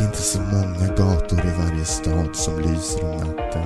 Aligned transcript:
Det 0.00 0.04
är 0.04 0.08
inte 0.08 0.22
så 0.22 0.40
många 0.40 0.86
gator 0.96 1.38
i 1.38 1.50
varje 1.58 1.84
stad 1.84 2.36
som 2.36 2.60
lyser 2.60 3.04
om 3.04 3.16
natten. 3.16 3.62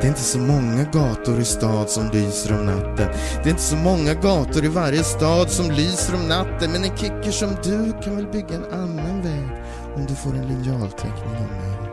Det 0.00 0.04
är 0.04 0.08
inte 0.08 0.20
så 0.20 0.38
många 0.38 0.84
gator 0.92 1.40
i 1.40 1.44
stad 1.44 1.90
som 1.90 2.10
lyser 2.12 2.60
om 2.60 2.66
natten. 2.66 3.08
Det 3.42 3.48
är 3.48 3.50
inte 3.50 3.62
så 3.62 3.76
många 3.76 4.14
gator 4.14 4.64
i 4.64 4.68
varje 4.68 5.04
stad 5.04 5.50
som 5.50 5.70
lyser 5.70 6.14
om 6.14 6.28
natten. 6.28 6.72
Men 6.72 6.84
en 6.84 6.96
kicker 6.96 7.30
som 7.30 7.48
du 7.62 7.92
kan 8.02 8.16
väl 8.16 8.26
bygga 8.26 8.54
en 8.54 8.64
annan 8.72 9.22
väg 9.22 9.48
om 9.96 10.06
du 10.06 10.14
får 10.14 10.30
en 10.30 10.48
linjalteckning 10.48 11.36
av 11.36 11.42
mig. 11.42 11.90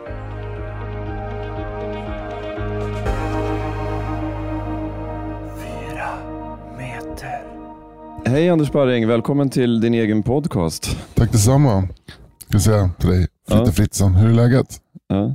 Hej 8.26 8.50
Anders 8.50 8.72
Barring, 8.72 9.08
välkommen 9.08 9.50
till 9.50 9.80
din 9.80 9.94
egen 9.94 10.22
podcast. 10.22 10.96
Tack 11.14 11.32
detsamma. 11.32 11.88
Ska 12.48 12.58
säga 12.58 12.90
till 12.98 13.08
dig, 13.08 13.28
Fritte 13.48 13.62
Ja. 13.66 13.72
Fritzson. 13.72 14.14
Hur 14.14 14.28
är 14.30 14.34
läget? 14.34 14.76
Ja. 15.08 15.34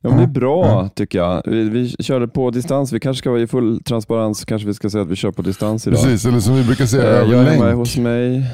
Ja, 0.00 0.08
men 0.08 0.16
det 0.18 0.22
är 0.24 0.26
bra 0.28 0.66
Ja. 0.66 0.88
tycker 0.94 1.18
jag. 1.18 1.42
Vi, 1.46 1.68
vi 1.68 1.88
körde 1.88 2.28
på 2.28 2.50
distans. 2.50 2.92
Vi 2.92 3.00
kanske 3.00 3.18
ska 3.18 3.30
vara 3.30 3.40
i 3.40 3.46
full 3.46 3.82
transparens. 3.82 4.44
Kanske 4.44 4.68
vi 4.68 4.74
ska 4.74 4.90
säga 4.90 5.02
att 5.02 5.08
vi 5.10 5.16
kör 5.16 5.30
på 5.30 5.42
distans 5.42 5.86
idag. 5.86 6.02
Precis, 6.02 6.26
eller 6.26 6.40
som 6.40 6.54
vi 6.56 6.64
brukar 6.64 6.86
säga, 6.86 7.02
Eh, 7.02 7.08
över 7.20 7.32
jag 7.32 7.40
är 7.46 7.50
hemma 7.50 7.72
hos 7.72 7.96
mig. 7.96 8.50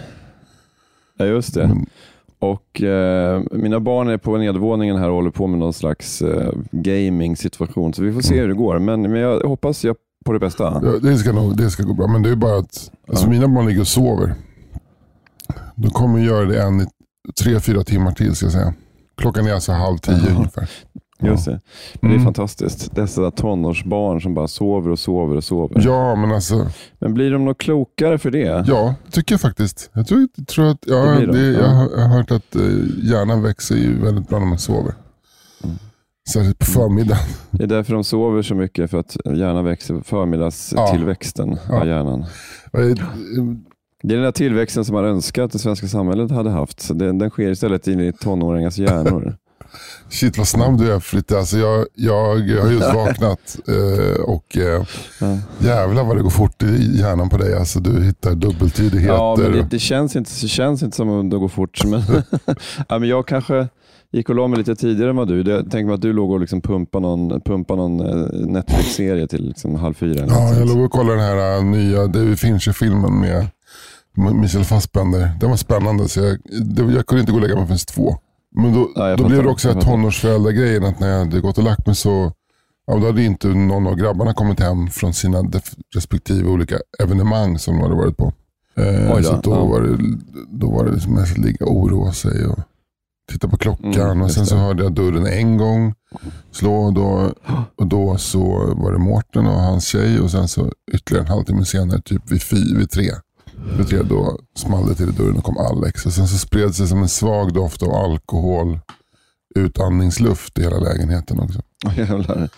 Ja, 1.19 1.25
just 1.25 1.55
det. 1.55 1.66
Men, 1.69 1.87
Och 2.38 2.83
eh, 2.83 3.42
Mina 3.52 3.80
barn 3.80 4.09
är 4.09 4.16
på 4.19 4.37
nedervåningen 4.37 4.97
här 4.97 5.09
och 5.09 5.14
håller 5.14 5.30
på 5.30 5.47
med 5.47 5.59
någon 5.59 5.73
slags 5.73 6.23
eh, 6.23 6.53
gaming-situation. 6.70 7.95
Så 7.95 8.03
vi 8.03 8.12
får 8.12 8.20
se 8.20 8.41
hur 8.41 8.48
det 8.48 8.55
går. 8.55 8.78
Men, 8.78 9.03
men 9.03 9.14
jag 9.20 9.41
hoppas 9.41 9.84
jag 9.84 9.97
på 10.25 10.33
det 10.33 10.39
bästa. 10.39 10.80
ja, 10.84 10.98
det, 11.03 11.16
ska 11.16 11.33
nog, 11.33 11.56
det 11.56 11.70
ska 11.70 11.83
gå 11.83 11.95
bra, 11.95 12.06
men 12.06 12.23
det 12.23 12.30
är 12.30 12.37
bara 12.37 12.59
att 12.59 12.91
alltså, 13.09 13.25
Ja. 13.27 13.30
mina 13.30 13.48
barn 13.48 13.66
ligger 13.66 13.80
och 13.80 13.87
sover. 13.87 14.34
De 15.75 15.91
kommer 15.91 16.19
göra 16.20 16.45
det 16.45 16.62
en 16.62 16.80
i 16.80 16.87
tre, 17.43 17.61
fyra 17.61 17.84
timmar 17.84 18.12
till 18.12 18.34
ska 18.37 18.47
jag 18.47 18.53
säga. 18.53 18.75
Klockan 19.17 19.47
är 19.47 19.53
alltså 19.53 19.73
halv 19.73 19.98
tio 19.98 20.19
Ja. 20.28 20.37
ungefär. 20.37 20.69
Just 21.25 21.45
det. 21.45 21.61
Men 21.95 22.11
det 22.11 22.14
är 22.14 22.19
Mm. 22.19 22.25
fantastiskt. 22.25 22.95
Dessa 22.97 23.31
tonårsbarn 23.31 24.20
som 24.20 24.34
bara 24.34 24.48
sover 24.48 24.91
och 24.91 24.98
sover 24.98 25.37
och 25.37 25.45
sover. 25.45 25.81
Ja, 25.84 26.14
men 26.17 26.33
alltså, 26.33 26.67
Men 26.98 27.14
blir 27.14 27.31
de 27.31 27.45
något 27.45 27.59
klokare 27.59 28.19
för 28.19 28.31
det? 28.31 28.64
ja, 28.69 28.95
tycker 29.11 29.33
jag 29.34 29.41
faktiskt. 29.41 29.91
Jag 29.92 30.06
tror, 30.06 30.45
tror 30.47 30.67
att, 30.70 30.79
ja, 30.87 30.97
Det 31.05 31.27
det 31.27 31.47
jag, 31.53 31.62
ja. 31.62 31.69
har, 31.69 32.09
hört 32.09 32.31
att 32.31 32.56
eh, 32.56 32.62
hjärnan 33.03 33.42
växer 33.42 33.75
ju 33.77 33.98
väldigt 34.05 34.29
bra 34.29 34.39
när 34.39 34.47
man 34.47 34.59
sover. 34.59 34.95
Mm. 35.64 35.77
Särskilt 36.33 36.59
på 36.59 36.64
förmiddagen. 36.64 37.23
Det 37.51 37.62
är 37.62 37.69
därför 37.69 37.95
de 37.95 38.05
sover 38.05 38.42
så 38.42 38.55
mycket, 38.55 38.91
för 38.91 38.98
att 38.98 39.17
hjärnan 39.25 39.64
växer, 39.64 40.01
förmiddagstillväxten 40.05 41.59
Ja. 41.69 41.81
av 41.81 41.86
hjärnan. 41.89 42.25
Det 44.03 44.14
är 44.14 44.17
den 44.17 44.25
där 44.25 44.33
tillväxten 44.33 44.84
som 44.84 44.95
man 44.95 45.05
önskar 45.05 45.42
att 45.42 45.53
det 45.53 45.58
svenska 45.58 45.86
samhället 45.86 46.31
hade 46.31 46.50
haft. 46.50 46.81
Så 46.81 46.95
den, 46.95 47.19
den 47.19 47.31
sker 47.31 47.50
istället 47.50 47.86
in 47.89 48.00
i 48.00 48.12
tonåringars 48.12 48.78
hjärnor. 48.78 49.36
Shit 50.11 50.39
vad 50.39 50.48
snabb 50.48 50.78
du 50.78 50.92
är 50.92 51.00
Fritte. 51.00 51.39
Alltså 51.39 51.56
jag, 51.58 51.86
jag 51.95 52.25
har 52.25 52.70
just 52.70 52.95
vaknat 52.95 53.58
eh, 53.69 54.23
och 54.23 54.56
eh, 54.56 54.83
Ja. 55.20 55.39
jävlar 55.58 56.05
vad 56.05 56.17
det 56.17 56.23
går 56.23 56.30
fort 56.30 56.62
i 56.62 56.98
hjärnan 56.98 57.28
på 57.28 57.36
dig. 57.36 57.55
Alltså 57.55 57.80
du 57.80 58.03
hittar 58.05 58.34
dubbeltydigheter. 58.34 59.14
Ja, 59.14 59.36
men 59.39 59.53
det, 59.53 59.62
det, 59.70 59.78
känns 59.78 60.17
inte, 60.17 60.30
det 60.42 60.48
känns 60.48 60.83
inte 60.83 60.97
som 60.97 61.19
att 61.20 61.30
det 61.30 61.39
går 61.39 61.48
fort. 61.48 61.84
Men, 61.84 62.03
ja, 62.89 62.98
men 62.98 63.08
jag 63.08 63.27
kanske 63.27 63.69
gick 64.12 64.28
och 64.28 64.34
la 64.34 64.48
mig 64.48 64.58
lite 64.58 64.77
tidigare 64.77 65.11
än 65.11 65.17
vad 65.17 65.28
du. 65.28 65.42
Det, 65.42 65.64
tänk 65.70 65.86
mig 65.86 65.95
att 65.95 66.03
du 66.03 66.12
låg 66.12 66.30
och 66.30 66.41
liksom 66.41 66.61
pumpade 66.61 67.03
någon, 67.03 67.41
pumpa 67.41 67.75
någon 67.75 68.00
eh, 68.00 68.47
Netflix-serie 68.47 69.27
till 69.27 69.48
liksom 69.48 69.75
halv 69.75 69.95
fyra. 69.95 70.23
eller 70.25 70.34
ja, 70.34 70.55
jag 70.55 70.69
låg 70.69 70.80
och 70.84 70.91
kollade 70.91 71.19
den 71.19 71.25
här 71.39 71.56
eh, 71.56 71.64
nya 71.64 72.06
David 72.06 72.39
Fincher-filmen 72.39 73.20
med 73.20 73.47
M- 74.18 74.41
Michael 74.41 74.64
Fassbender. 74.64 75.30
Den 75.41 75.50
var 75.50 75.56
spännande 75.56 76.08
så 76.08 76.20
jag, 76.20 76.38
det, 76.64 76.82
jag 76.92 77.06
kunde 77.06 77.20
inte 77.20 77.32
gå 77.32 77.38
och 77.38 77.42
lägga 77.42 77.56
mig 77.56 77.66
förrän 77.66 77.78
två. 77.78 78.16
Men 78.56 78.72
då, 78.74 78.91
Ja, 78.94 79.16
då 79.16 79.28
blev 79.28 79.42
det 79.42 79.48
också 79.48 79.80
tonårsföräldragrejen 79.80 80.84
att 80.84 81.00
när 81.00 81.08
jag 81.08 81.18
hade 81.18 81.41
gått 81.41 81.58
och 81.58 81.64
lagt 81.64 81.86
mig 81.86 81.95
så 81.96 82.33
ja, 82.86 82.96
då 82.96 83.06
hade 83.06 83.22
inte 83.22 83.48
någon 83.48 83.86
av 83.86 83.95
grabbarna 83.96 84.34
kommit 84.34 84.61
hem 84.61 84.90
från 84.90 85.14
sina 85.14 85.39
respektive 85.95 86.48
olika 86.48 86.77
evenemang 87.02 87.58
som 87.58 87.74
de 87.77 87.83
hade 87.83 87.95
varit 87.95 88.17
på. 88.17 88.33
Eh, 88.77 89.12
Oj 89.17 89.22
så 89.24 89.40
då, 89.42 89.51
ja. 89.51 89.64
var 89.64 89.80
det, 89.80 89.98
då 90.51 90.70
var 90.70 90.84
det 90.84 90.92
liksom 90.92 91.14
mest 91.14 91.33
att 91.33 91.45
ligga 91.45 91.67
och 91.67 91.77
oroa 91.77 92.12
sig 92.12 92.46
och 92.46 92.58
titta 93.33 93.48
på 93.48 93.56
klockan. 93.56 93.92
Mm, 93.95 94.22
och 94.22 94.30
Sen 94.30 94.46
så 94.46 94.55
det. 94.55 94.61
hörde 94.61 94.83
jag 94.83 94.92
dörren 94.92 95.27
en 95.27 95.56
gång 95.58 95.95
slå 96.51 96.74
och 96.74 96.92
då, 96.92 97.33
och 97.77 97.86
då 97.86 98.17
så 98.18 98.74
var 98.77 98.92
det 98.92 98.98
Mårten 98.98 99.46
och 99.46 99.61
hans 99.61 99.84
tjej 99.86 100.20
och 100.20 100.30
sen 100.30 100.48
så 100.48 100.72
ytterligare 100.92 101.24
en 101.27 101.30
halvtimme 101.33 101.64
senare, 101.64 102.01
typ 102.05 102.30
vid, 102.33 102.42
fy, 102.42 102.77
vid 102.77 102.90
tre. 102.90 103.11
Tre 103.89 104.02
då 104.02 104.39
small 104.55 104.89
det 104.89 104.95
till 104.95 105.08
i 105.08 105.12
dörren 105.12 105.36
och 105.36 105.45
kom 105.45 105.56
Alex. 105.56 106.06
Och 106.06 106.12
sen 106.12 106.28
så 106.28 106.39
spred 106.39 106.74
sig 106.74 106.86
som 106.86 107.02
en 107.02 107.08
svag 107.08 107.55
doft 107.55 107.83
av 107.83 107.95
alkohol, 107.95 108.78
utandningsluft 109.55 110.58
i 110.58 110.62
hela 110.62 110.78
lägenheten 110.78 111.40
också. 111.40 111.61
Åh, 111.86 111.98
jävlar. 111.98 112.48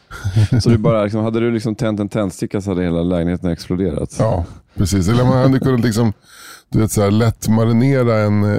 Så 0.60 0.69
du 0.69 0.78
bara, 0.78 1.03
liksom, 1.03 1.25
hade 1.25 1.41
du 1.41 1.50
liksom 1.50 1.75
tänt 1.75 2.00
en 2.00 2.09
tändsticka 2.09 2.60
så 2.60 2.70
hade 2.70 2.82
hela 2.82 3.03
lägenheten 3.03 3.50
exploderat? 3.50 4.16
Ja, 4.19 4.44
precis. 4.75 5.09
Eller 5.09 5.25
man 5.25 5.32
hade 5.32 5.59
kunnat 5.59 5.81
liksom, 5.81 6.12
du 6.75 6.81
vet, 6.81 6.91
så 6.93 7.03
här, 7.03 7.11
lätt 7.11 7.49
marinera 7.49 8.19
en, 8.19 8.45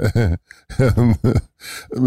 en, 0.96 1.14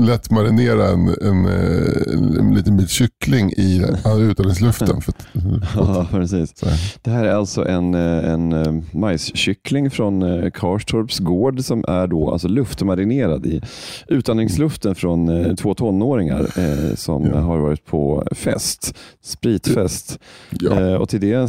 lätt 0.06 0.32
marinera 0.32 0.88
en, 0.88 1.08
en, 1.22 1.46
en, 1.46 2.38
en 2.40 2.54
liten 2.56 2.78
bit 2.78 2.90
kyckling 2.90 3.52
i 3.58 3.86
utandningsluften. 4.20 5.02
För, 5.02 5.14
Ja, 5.76 6.08
precis. 6.12 6.54
Det 7.02 7.12
här 7.12 7.26
är 7.26 7.32
alltså 7.36 7.68
en, 7.68 7.94
en 7.94 8.52
eh, 8.54 8.84
majskyckling 8.92 9.92
från 9.92 10.22
eh, 10.44 10.52
Karstorps 10.52 11.20
gård 11.20 11.62
som 11.64 11.86
är 11.88 12.08
då 12.08 12.32
alltså 12.32 12.48
luftmarinerad 12.48 13.46
i 13.46 13.62
utandningsluften 14.08 14.96
från 14.96 15.30
eh, 15.30 15.56
två 15.56 15.74
tonåringar 15.74 16.40
eh, 16.60 16.96
som 16.96 17.26
Ja. 17.26 17.40
har 17.40 17.58
varit 17.58 17.86
på 17.86 18.24
fest, 18.32 18.96
spritfest. 19.24 20.20
Ja. 20.50 20.80
Eh, 20.82 20.94
och 20.94 21.10
till 21.10 21.22
det, 21.22 21.48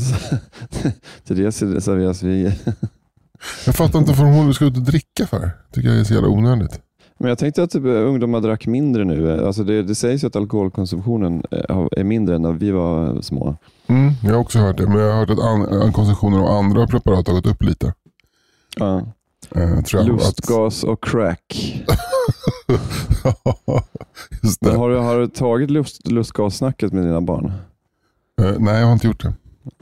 till 1.26 1.36
det 1.36 1.52
serveras 1.52 2.22
vi... 2.22 2.52
Jag 3.66 3.74
fattar 3.74 3.98
inte 3.98 4.10
varför 4.10 4.24
hon 4.24 4.54
ska 4.54 4.64
ut 4.64 4.76
och 4.76 4.82
dricka 4.82 5.26
för. 5.26 5.50
Tycker 5.72 5.88
jag 5.88 5.98
är 5.98 6.04
så 6.04 6.14
jävla 6.14 6.28
onödigt. 6.28 6.80
Men 7.18 7.28
jag 7.28 7.38
tänkte 7.38 7.62
att 7.62 7.70
typ, 7.70 7.84
ungdomar 7.84 8.40
drack 8.40 8.66
mindre 8.66 9.04
nu. 9.04 9.34
Eh, 9.34 9.46
Alltså 9.46 9.64
det, 9.64 9.82
det 9.82 9.94
sägs 9.94 10.24
ju 10.24 10.26
att 10.26 10.36
alkoholkonsumtionen 10.36 11.42
eh, 11.50 11.86
är 11.96 12.04
mindre 12.04 12.34
än 12.36 12.42
när 12.42 12.52
vi 12.52 12.70
var 12.70 13.22
små. 13.22 13.56
Mm, 13.86 14.12
jag 14.22 14.30
har 14.30 14.38
också 14.40 14.58
hört 14.58 14.76
det, 14.76 14.86
men 14.86 14.98
jag 14.98 15.12
har 15.12 15.18
hört 15.18 15.30
att 15.30 15.38
an, 15.40 15.92
konsumtionen 15.92 16.40
av 16.40 16.46
andra 16.46 16.86
preparat 16.86 17.26
har 17.26 17.34
gått 17.34 17.46
upp 17.46 17.62
lite. 17.62 17.94
Ja. 18.76 19.02
Eh, 19.54 19.80
tror 19.82 20.02
jag. 20.02 20.06
Lustgas 20.06 20.84
och 20.84 21.04
crack. 21.04 21.82
Att, 21.88 21.98
just 24.42 24.60
det. 24.60 24.68
Men 24.68 24.76
har, 24.76 24.90
du, 24.90 24.96
har 24.96 25.18
du 25.18 25.28
tagit 25.28 25.70
lust, 25.70 26.10
lustgassnacket 26.10 26.92
med 26.92 27.04
dina 27.04 27.20
barn? 27.20 27.52
Eh, 28.42 28.52
nej, 28.58 28.78
jag 28.80 28.86
har 28.86 28.92
inte 28.92 29.06
gjort 29.06 29.22
det. 29.22 29.34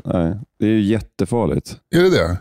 Nej, 0.05 0.37
det 0.59 0.67
är 0.67 0.71
ju 0.71 0.81
jättefarligt. 0.83 1.77
Är 1.97 2.03
det 2.03 2.11
det? 2.11 2.39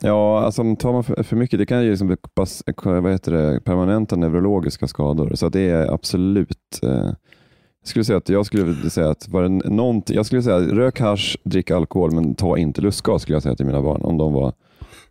Ja, 0.00 0.44
alltså 0.44 0.62
om 0.62 0.76
tar 0.76 0.92
man 0.92 1.04
för, 1.04 1.22
för 1.22 1.36
mycket, 1.36 1.58
det 1.58 1.66
kan 1.66 1.84
ju 1.84 1.90
liksom 1.90 2.16
bas, 2.34 2.62
vad 2.84 3.12
heter 3.12 3.32
det, 3.32 3.60
permanenta 3.60 4.16
neurologiska 4.16 4.88
skador. 4.88 5.34
Så 5.34 5.48
det 5.48 5.60
är 5.60 5.92
absolut... 5.92 6.80
Eh, 6.82 7.10
jag 7.80 7.88
skulle 7.88 8.04
säga 8.04 8.18
att 8.18 8.28
jag 8.28 8.46
skulle 8.46 8.90
säga 8.90 9.10
att 9.10 9.28
var 9.28 9.42
det 9.42 9.48
jag 10.10 10.26
skulle 10.26 10.42
säga 10.42 10.58
rök 10.58 11.00
hasch, 11.00 11.38
drick 11.44 11.70
alkohol, 11.70 12.14
men 12.14 12.34
ta 12.34 12.58
inte 12.58 12.80
lustgas 12.80 13.22
skulle 13.22 13.36
jag 13.36 13.42
säga 13.42 13.56
till 13.56 13.66
mina 13.66 13.82
barn. 13.82 14.02
Om 14.02 14.18
de 14.18 14.32
var, 14.32 14.52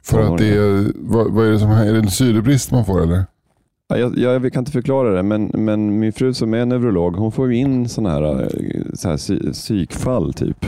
För 0.04 0.22
att 0.22 0.38
det 0.38 0.48
är, 0.48 0.92
vad, 0.96 1.32
vad 1.32 1.48
är 1.48 1.52
det 1.52 1.60
som 1.60 1.70
är 1.72 1.94
det 1.94 2.00
en 2.00 2.12
syrebrist 2.12 2.72
man 2.72 2.86
får 2.86 3.04
eller? 3.04 3.26
Ja, 3.88 3.98
jag, 3.98 4.18
jag 4.18 4.54
kan 4.54 4.62
inte 4.62 4.72
förklara 4.72 5.10
det, 5.10 5.24
men, 5.24 5.52
men 5.54 6.00
min 6.00 6.14
fru 6.14 6.34
som 6.34 6.54
är 6.54 6.66
neurolog, 6.66 7.16
hon 7.16 7.32
får 7.32 7.54
ju 7.54 7.58
in 7.58 7.90
sådana 7.90 8.10
här, 8.10 8.42
eh, 8.42 8.48
så 8.94 9.10
här 9.10 9.18
psy, 9.18 9.52
psykfall 9.52 10.34
typ. 10.34 10.66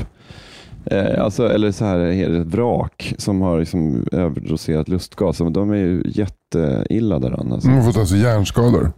Eh, 0.86 1.24
alltså, 1.24 1.48
eller 1.50 1.72
så 1.72 1.86
här 1.86 2.00
är 2.00 2.30
det 2.30 2.38
ett 2.38 2.48
vrak 2.48 3.14
som 3.18 3.42
har 3.42 3.60
liksom 3.60 4.08
överdoserat 4.12 4.88
lustgas. 4.88 5.38
De 5.38 5.72
är 5.72 5.76
ju 5.76 6.04
jätteilla 6.06 7.20
däran. 7.20 7.52
Alltså. 7.52 7.70
Man 7.70 7.78
har 7.78 7.86
fått 7.86 7.98
alltså 7.98 8.16
hjärnskador. 8.16 8.92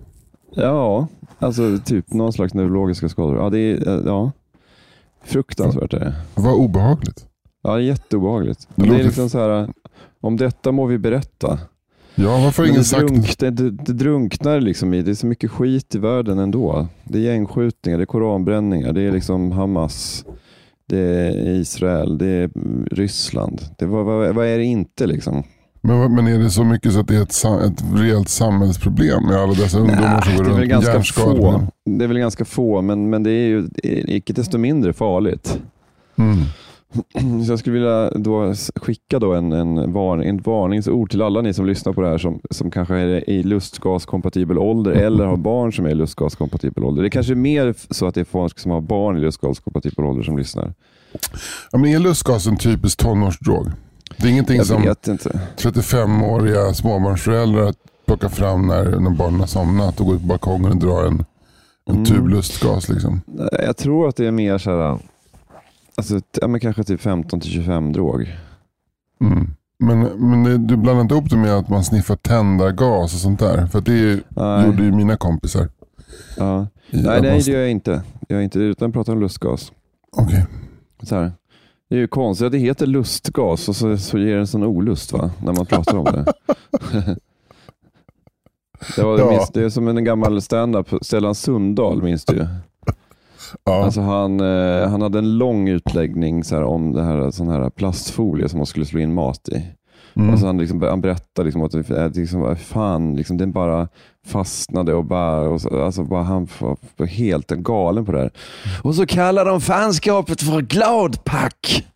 Ja, 0.55 1.07
alltså 1.39 1.77
typ 1.85 2.13
någon 2.13 2.33
slags 2.33 2.53
neurologiska 2.53 3.09
skador. 3.09 3.37
Ja, 3.37 3.49
det 3.49 3.59
är, 3.59 3.87
eh, 3.87 4.01
ja. 4.05 4.31
Fruktansvärt 5.23 5.93
är 5.93 5.99
det. 5.99 6.13
Vad 6.35 6.53
obehagligt. 6.53 7.25
Ja, 7.63 7.79
jätteobehagligt. 7.79 8.67
Det 8.75 8.89
Det, 8.89 8.95
är 8.95 9.03
liksom 9.03 9.29
så 9.29 9.39
här, 9.39 9.69
om 10.21 10.37
detta 10.37 10.71
må 10.71 10.85
vi 10.85 10.97
berätta. 10.97 11.59
Ja, 12.15 12.41
varför 12.43 12.63
har 12.63 12.67
ingen 12.67 12.79
det, 12.79 12.85
sagt 12.85 13.07
drunk, 13.07 13.37
det, 13.37 13.49
det, 13.49 13.71
det 13.71 13.93
drunknar 13.93 14.61
liksom 14.61 14.93
i, 14.93 15.01
det 15.01 15.11
är 15.11 15.15
så 15.15 15.27
mycket 15.27 15.51
skit 15.51 15.95
i 15.95 15.97
världen 15.97 16.39
ändå. 16.39 16.87
Det 17.03 17.17
är 17.17 17.21
gängskjutningar, 17.21 17.97
det 17.97 18.03
är 18.03 18.05
koranbränningar, 18.05 18.93
det 18.93 19.01
är 19.01 19.11
liksom 19.11 19.51
Hamas, 19.51 20.25
det 20.87 20.99
är 20.99 21.49
Israel, 21.49 22.17
det 22.17 22.27
är 22.27 22.49
Ryssland. 22.95 23.61
Det, 23.77 23.85
vad, 23.85 24.05
vad, 24.05 24.35
vad 24.35 24.47
är 24.47 24.57
det 24.57 24.63
inte 24.63 25.07
liksom? 25.07 25.43
Men, 25.81 26.15
men 26.15 26.27
är 26.27 26.39
det 26.39 26.49
så 26.49 26.63
mycket 26.63 26.93
så 26.93 26.99
att 26.99 27.07
det 27.07 27.15
är 27.15 27.21
ett, 27.21 27.45
ett 27.71 27.83
reellt 27.95 28.29
samhällsproblem 28.29 29.23
med 29.23 29.35
alla 29.35 29.53
dessa 29.53 29.79
ungdomar 29.79 30.21
som 30.21 30.35
går 30.35 30.43
det 30.43 30.49
är 30.49 30.53
väl 30.53 30.61
runt 30.61 30.69
ganska 30.69 31.01
få. 31.01 31.67
Det 31.85 32.03
är 32.03 32.07
väl 32.07 32.19
ganska 32.19 32.45
få, 32.45 32.81
men, 32.81 33.09
men 33.09 33.23
det 33.23 33.31
är 33.31 33.47
ju 33.47 33.67
icke 33.83 34.33
desto 34.33 34.57
mindre 34.57 34.93
farligt. 34.93 35.59
Mm. 36.15 36.37
Så 37.45 37.51
jag 37.51 37.59
skulle 37.59 37.73
vilja 37.73 38.09
då 38.09 38.53
skicka 38.75 39.19
då 39.19 39.33
en, 39.33 39.51
en, 39.53 39.93
varning, 39.93 40.29
en 40.29 40.37
varningsord 40.37 41.11
till 41.11 41.21
alla 41.21 41.41
ni 41.41 41.53
som 41.53 41.65
lyssnar 41.65 41.93
på 41.93 42.01
det 42.01 42.07
här 42.09 42.17
som, 42.17 42.41
som 42.51 42.71
kanske 42.71 42.95
är 42.95 43.29
i 43.29 43.43
lustgaskompatibel 43.43 44.57
ålder 44.57 44.91
eller 44.91 45.25
har 45.25 45.37
barn 45.37 45.73
som 45.73 45.85
är 45.85 45.89
i 45.89 45.95
lustgaskompatibel 45.95 46.83
ålder. 46.83 47.01
Det 47.01 47.07
är 47.07 47.09
kanske 47.09 47.33
är 47.33 47.35
mer 47.35 47.75
så 47.89 48.05
att 48.07 48.15
det 48.15 48.21
är 48.21 48.25
folk 48.25 48.59
som 48.59 48.71
har 48.71 48.81
barn 48.81 49.17
i 49.17 49.19
lustgaskompatibel 49.19 50.05
ålder 50.05 50.23
som 50.23 50.37
lyssnar. 50.37 50.73
Ja, 51.71 51.77
men 51.77 51.85
är 51.89 51.99
lustgas 51.99 52.47
en 52.47 52.57
typisk 52.57 52.97
tonårsdrog? 52.97 53.67
Det 54.17 54.27
är 54.27 54.31
ingenting 54.31 54.63
som 54.63 54.81
vet 54.81 55.07
inte. 55.07 55.39
35-åriga 55.57 56.73
småbarnsföräldrar 56.73 57.73
plockar 58.05 58.29
fram 58.29 58.67
när, 58.67 58.99
när 58.99 59.09
barnen 59.09 59.39
har 59.39 59.47
somnat 59.47 59.99
och 59.99 60.05
går 60.05 60.15
ut 60.15 60.21
på 60.21 60.27
balkongen 60.27 60.71
och 60.71 60.77
drar 60.77 61.03
en, 61.05 61.25
en 61.89 61.95
Mm. 61.95 62.05
tub 62.05 62.27
lustgas. 62.29 62.89
Liksom. 62.89 63.21
Jag 63.51 63.77
tror 63.77 64.07
att 64.07 64.15
det 64.15 64.25
är 64.25 64.31
mer 64.31 64.57
så 64.57 64.71
här, 64.71 64.99
alltså, 65.97 66.19
ja, 66.41 66.47
men 66.47 66.59
kanske 66.59 66.83
typ 66.83 67.01
15 67.01 67.39
till 67.39 67.51
25 67.51 67.93
drog. 67.93 68.35
Mm. 69.21 69.47
Men, 69.79 69.99
men 70.29 70.43
det, 70.43 70.57
du 70.57 70.77
blandar 70.77 71.01
inte 71.01 71.15
ihop 71.15 71.29
det 71.29 71.37
med 71.37 71.53
att 71.53 71.69
man 71.69 71.83
sniffar 71.83 72.15
tändargas 72.15 73.13
och 73.13 73.19
sånt 73.19 73.39
där? 73.39 73.67
För 73.67 73.81
det 73.81 74.23
Nej, 74.29 74.65
gjorde 74.65 74.83
ju 74.83 74.91
mina 74.91 75.17
kompisar. 75.17 75.69
ja. 76.37 76.67
I 76.89 77.01
Nej 77.01 77.21
det, 77.21 77.29
man- 77.29 77.37
det 77.39 77.47
gör 77.47 77.59
jag 77.59 77.71
inte. 77.71 78.01
Jag 78.27 78.43
inte 78.43 78.59
utan 78.59 78.91
pratar 78.91 79.13
om 79.13 79.19
lustgas. 79.19 79.71
Okej. 80.11 80.45
Här. 81.11 81.31
Det 81.89 81.95
är 81.95 81.99
ju 81.99 82.07
konstigt 82.07 82.45
att 82.45 82.51
det 82.51 82.57
heter 82.57 82.85
lustgas 82.87 83.69
och 83.69 83.75
så, 83.75 83.97
så 83.97 84.17
ger 84.17 84.33
det 84.33 84.39
en 84.39 84.47
sån 84.47 84.63
olust 84.63 85.13
va? 85.13 85.31
när 85.43 85.53
man 85.53 85.65
pratar 85.65 85.97
om 85.97 86.05
det. 86.05 86.25
det, 88.95 89.03
var, 89.03 89.19
Ja. 89.19 89.29
minns, 89.29 89.49
det 89.49 89.63
är 89.63 89.69
som 89.69 89.87
en 89.87 90.03
gammal 90.03 90.41
stand-up, 90.41 90.87
Stellan 91.01 91.35
Sundahl 91.35 92.03
minns 92.03 92.25
du 92.25 92.35
ju. 92.35 92.47
Ja. 93.63 93.83
Alltså 93.83 94.01
han, 94.01 94.39
eh, 94.39 94.89
han 94.89 95.01
hade 95.01 95.19
en 95.19 95.37
lång 95.37 95.69
utläggning 95.69 96.43
så 96.43 96.55
här, 96.55 96.63
om 96.63 96.93
det 96.93 97.03
här, 97.03 97.31
sån 97.31 97.49
här 97.49 97.69
plastfolie 97.69 98.49
som 98.49 98.57
man 98.59 98.65
skulle 98.65 98.85
slå 98.85 98.99
in 98.99 99.13
mat 99.13 99.49
i. 99.49 99.65
mm. 100.15 100.29
Alltså 100.29 100.45
han, 100.45 100.57
liksom, 100.57 100.81
han 100.81 101.01
berättade 101.01 101.45
liksom 101.45 101.61
att 101.61 101.71
det, 101.71 101.81
det 101.81 102.15
liksom, 102.15 102.55
fan, 102.55 103.15
liksom, 103.15 103.37
den 103.37 103.51
bara 103.51 103.87
fastnade 104.25 104.93
och 104.93 105.05
bara, 105.05 105.39
och 105.49 105.61
så, 105.61 105.83
alltså 105.83 106.03
bara 106.03 106.23
han 106.23 106.47
var 106.97 107.05
helt 107.05 107.47
galen 107.47 108.05
på 108.05 108.11
det 108.11 108.19
här. 108.19 108.31
Och 108.81 108.95
så 108.95 109.05
kallar 109.05 109.45
de 109.45 109.61
fanskapet 109.61 110.41
för 110.41 110.61
gladpack. 110.61 111.87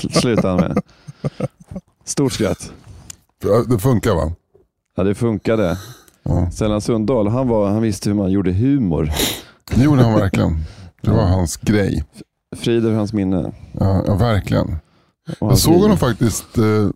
Slutar 0.10 0.48
han 0.48 0.60
med. 0.60 0.78
Stort 2.04 2.32
skratt. 2.32 2.72
Det 3.68 3.78
funkar 3.78 4.14
va? 4.14 4.32
Ja, 4.96 5.02
det 5.02 5.14
funkade. 5.14 5.78
Ja. 6.22 6.50
Stellan 6.50 6.80
Sundahl, 6.80 7.28
han, 7.28 7.48
var, 7.48 7.70
han 7.70 7.82
visste 7.82 8.08
hur 8.08 8.16
man 8.16 8.30
gjorde 8.30 8.52
humor. 8.52 9.10
Det 9.74 9.82
gjorde 9.84 10.02
han 10.02 10.14
verkligen. 10.14 10.56
Det 11.00 11.10
var 11.10 11.22
hans 11.24 11.56
grej. 11.56 12.04
Frid 12.56 12.86
över 12.86 12.96
hans 12.96 13.12
minne. 13.12 13.52
Ja, 13.72 14.02
ja 14.06 14.14
verkligen. 14.14 14.76
Jag 15.40 15.58
såg 15.58 15.74
honom 15.82 15.96
faktiskt 15.98 16.58
eh, 16.58 16.88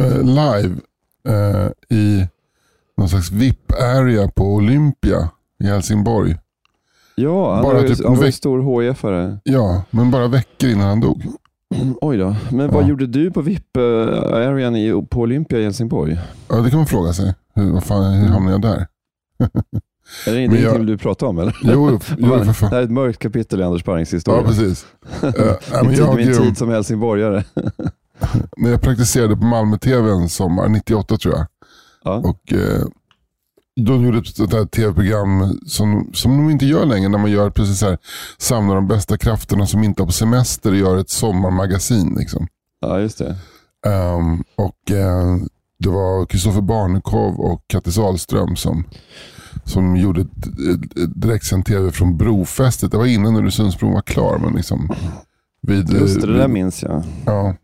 eh, 0.00 0.22
live 0.22 0.74
eh, 1.28 1.96
i 1.98 2.26
någon 2.96 3.08
slags 3.08 3.30
VIP-area 3.30 4.28
på 4.28 4.54
Olympia 4.54 5.28
i 5.64 5.66
Helsingborg. 5.66 6.36
Ja, 7.14 7.54
han 7.54 7.62
bara 7.64 7.74
var 7.74 7.82
ju, 7.82 7.94
typ 7.94 8.06
han 8.06 8.16
var 8.16 8.24
ju 8.26 8.32
stor 8.32 8.60
HIF-are. 8.82 9.38
Ja, 9.44 9.82
men 9.90 10.10
bara 10.10 10.28
veckor 10.28 10.70
innan 10.70 10.86
han 10.88 11.00
dog. 11.00 11.22
Oj 12.00 12.16
då. 12.16 12.36
Men 12.50 12.70
vad 12.70 12.84
Ja. 12.84 12.88
gjorde 12.88 13.06
du 13.06 13.30
på 13.30 13.40
VIP-arean 13.42 15.06
på 15.06 15.20
Olympia 15.20 15.58
i 15.58 15.64
Helsingborg? 15.64 16.18
Ja, 16.48 16.56
det 16.56 16.70
kan 16.70 16.78
man 16.78 16.86
fråga 16.86 17.12
sig. 17.12 17.34
Hur, 17.54 17.72
vad 17.72 17.84
fan, 17.84 18.12
hur 18.12 18.28
hamnade 18.28 18.52
jag 18.54 18.62
där? 18.62 18.86
Är 20.26 20.32
det 20.32 20.38
ingenting 20.38 20.62
jag- 20.62 20.86
du 20.86 20.98
pratar 20.98 21.26
om 21.26 21.38
eller? 21.38 21.56
Jo, 21.62 21.90
jo, 21.90 21.98
för 22.00 22.44
det 22.44 22.54
fan. 22.54 22.70
här 22.70 22.78
är 22.78 22.82
ett 22.82 22.90
mörkt 22.90 23.18
kapitel 23.18 23.60
i 23.60 23.64
Anders 23.64 23.82
Parrings 23.82 24.14
historia. 24.14 24.40
Ja, 24.40 24.46
precis. 24.48 24.86
Men 25.72 25.86
Min, 25.86 25.96
jag, 25.98 26.16
min 26.16 26.34
tid 26.36 26.58
som 26.58 26.68
helsingborgare. 26.70 27.44
när 28.56 28.70
jag 28.70 28.80
praktiserade 28.80 29.36
på 29.36 29.44
Malmö 29.44 29.78
TV 29.78 30.10
en 30.10 30.28
sommar, 30.28 30.68
98 30.68 31.16
tror 31.16 31.34
jag. 31.34 31.46
Ja. 32.04 32.14
Och 32.14 32.52
eh, 32.52 32.82
de 33.80 34.04
gjorde 34.04 34.18
ett 34.18 34.26
sånt 34.36 34.52
här 34.52 34.64
tv-program 34.64 35.60
som, 35.66 36.10
som 36.14 36.36
de 36.36 36.50
inte 36.50 36.66
gör 36.66 36.86
längre. 36.86 37.08
När 37.08 37.18
man 37.18 37.30
gör 37.30 37.50
precis 37.50 37.78
så 37.78 37.86
här, 37.86 37.98
samlar 38.38 38.74
de 38.74 38.88
bästa 38.88 39.18
krafterna 39.18 39.66
som 39.66 39.84
inte 39.84 40.02
har 40.02 40.06
på 40.06 40.12
semester 40.12 40.70
och 40.70 40.76
gör 40.76 40.96
ett 40.96 41.10
sommarmagasin. 41.10 42.16
Liksom. 42.18 42.46
ja, 42.80 43.00
just 43.00 43.18
det. 43.18 43.36
Ehm, 43.86 44.44
och 44.56 44.90
eh, 44.90 45.36
Det 45.78 45.88
var 45.88 46.26
Kristoffer 46.26 46.60
Barnekow 46.60 47.40
och 47.40 47.62
Kattis 47.66 47.98
Ahlström 47.98 48.56
som, 48.56 48.84
som 49.66 49.96
gjorde 49.96 50.20
ett, 50.20 50.46
ett, 50.46 50.98
ett 50.98 51.20
direktsänd 51.20 51.66
tv 51.66 51.90
från 51.92 52.16
brofästet. 52.16 52.90
Det 52.90 52.96
var 52.96 53.06
innan 53.06 53.36
Öresundsbron 53.36 53.92
var 53.92 54.02
klar. 54.02 54.38
Men 54.38 54.54
liksom, 54.54 54.90
vid, 55.62 55.90
Just 55.90 56.20
det, 56.20 56.26
det 56.26 56.38
där 56.38 56.48
minns 56.48 56.82
jag. 56.82 57.02
Ja, 57.26 57.54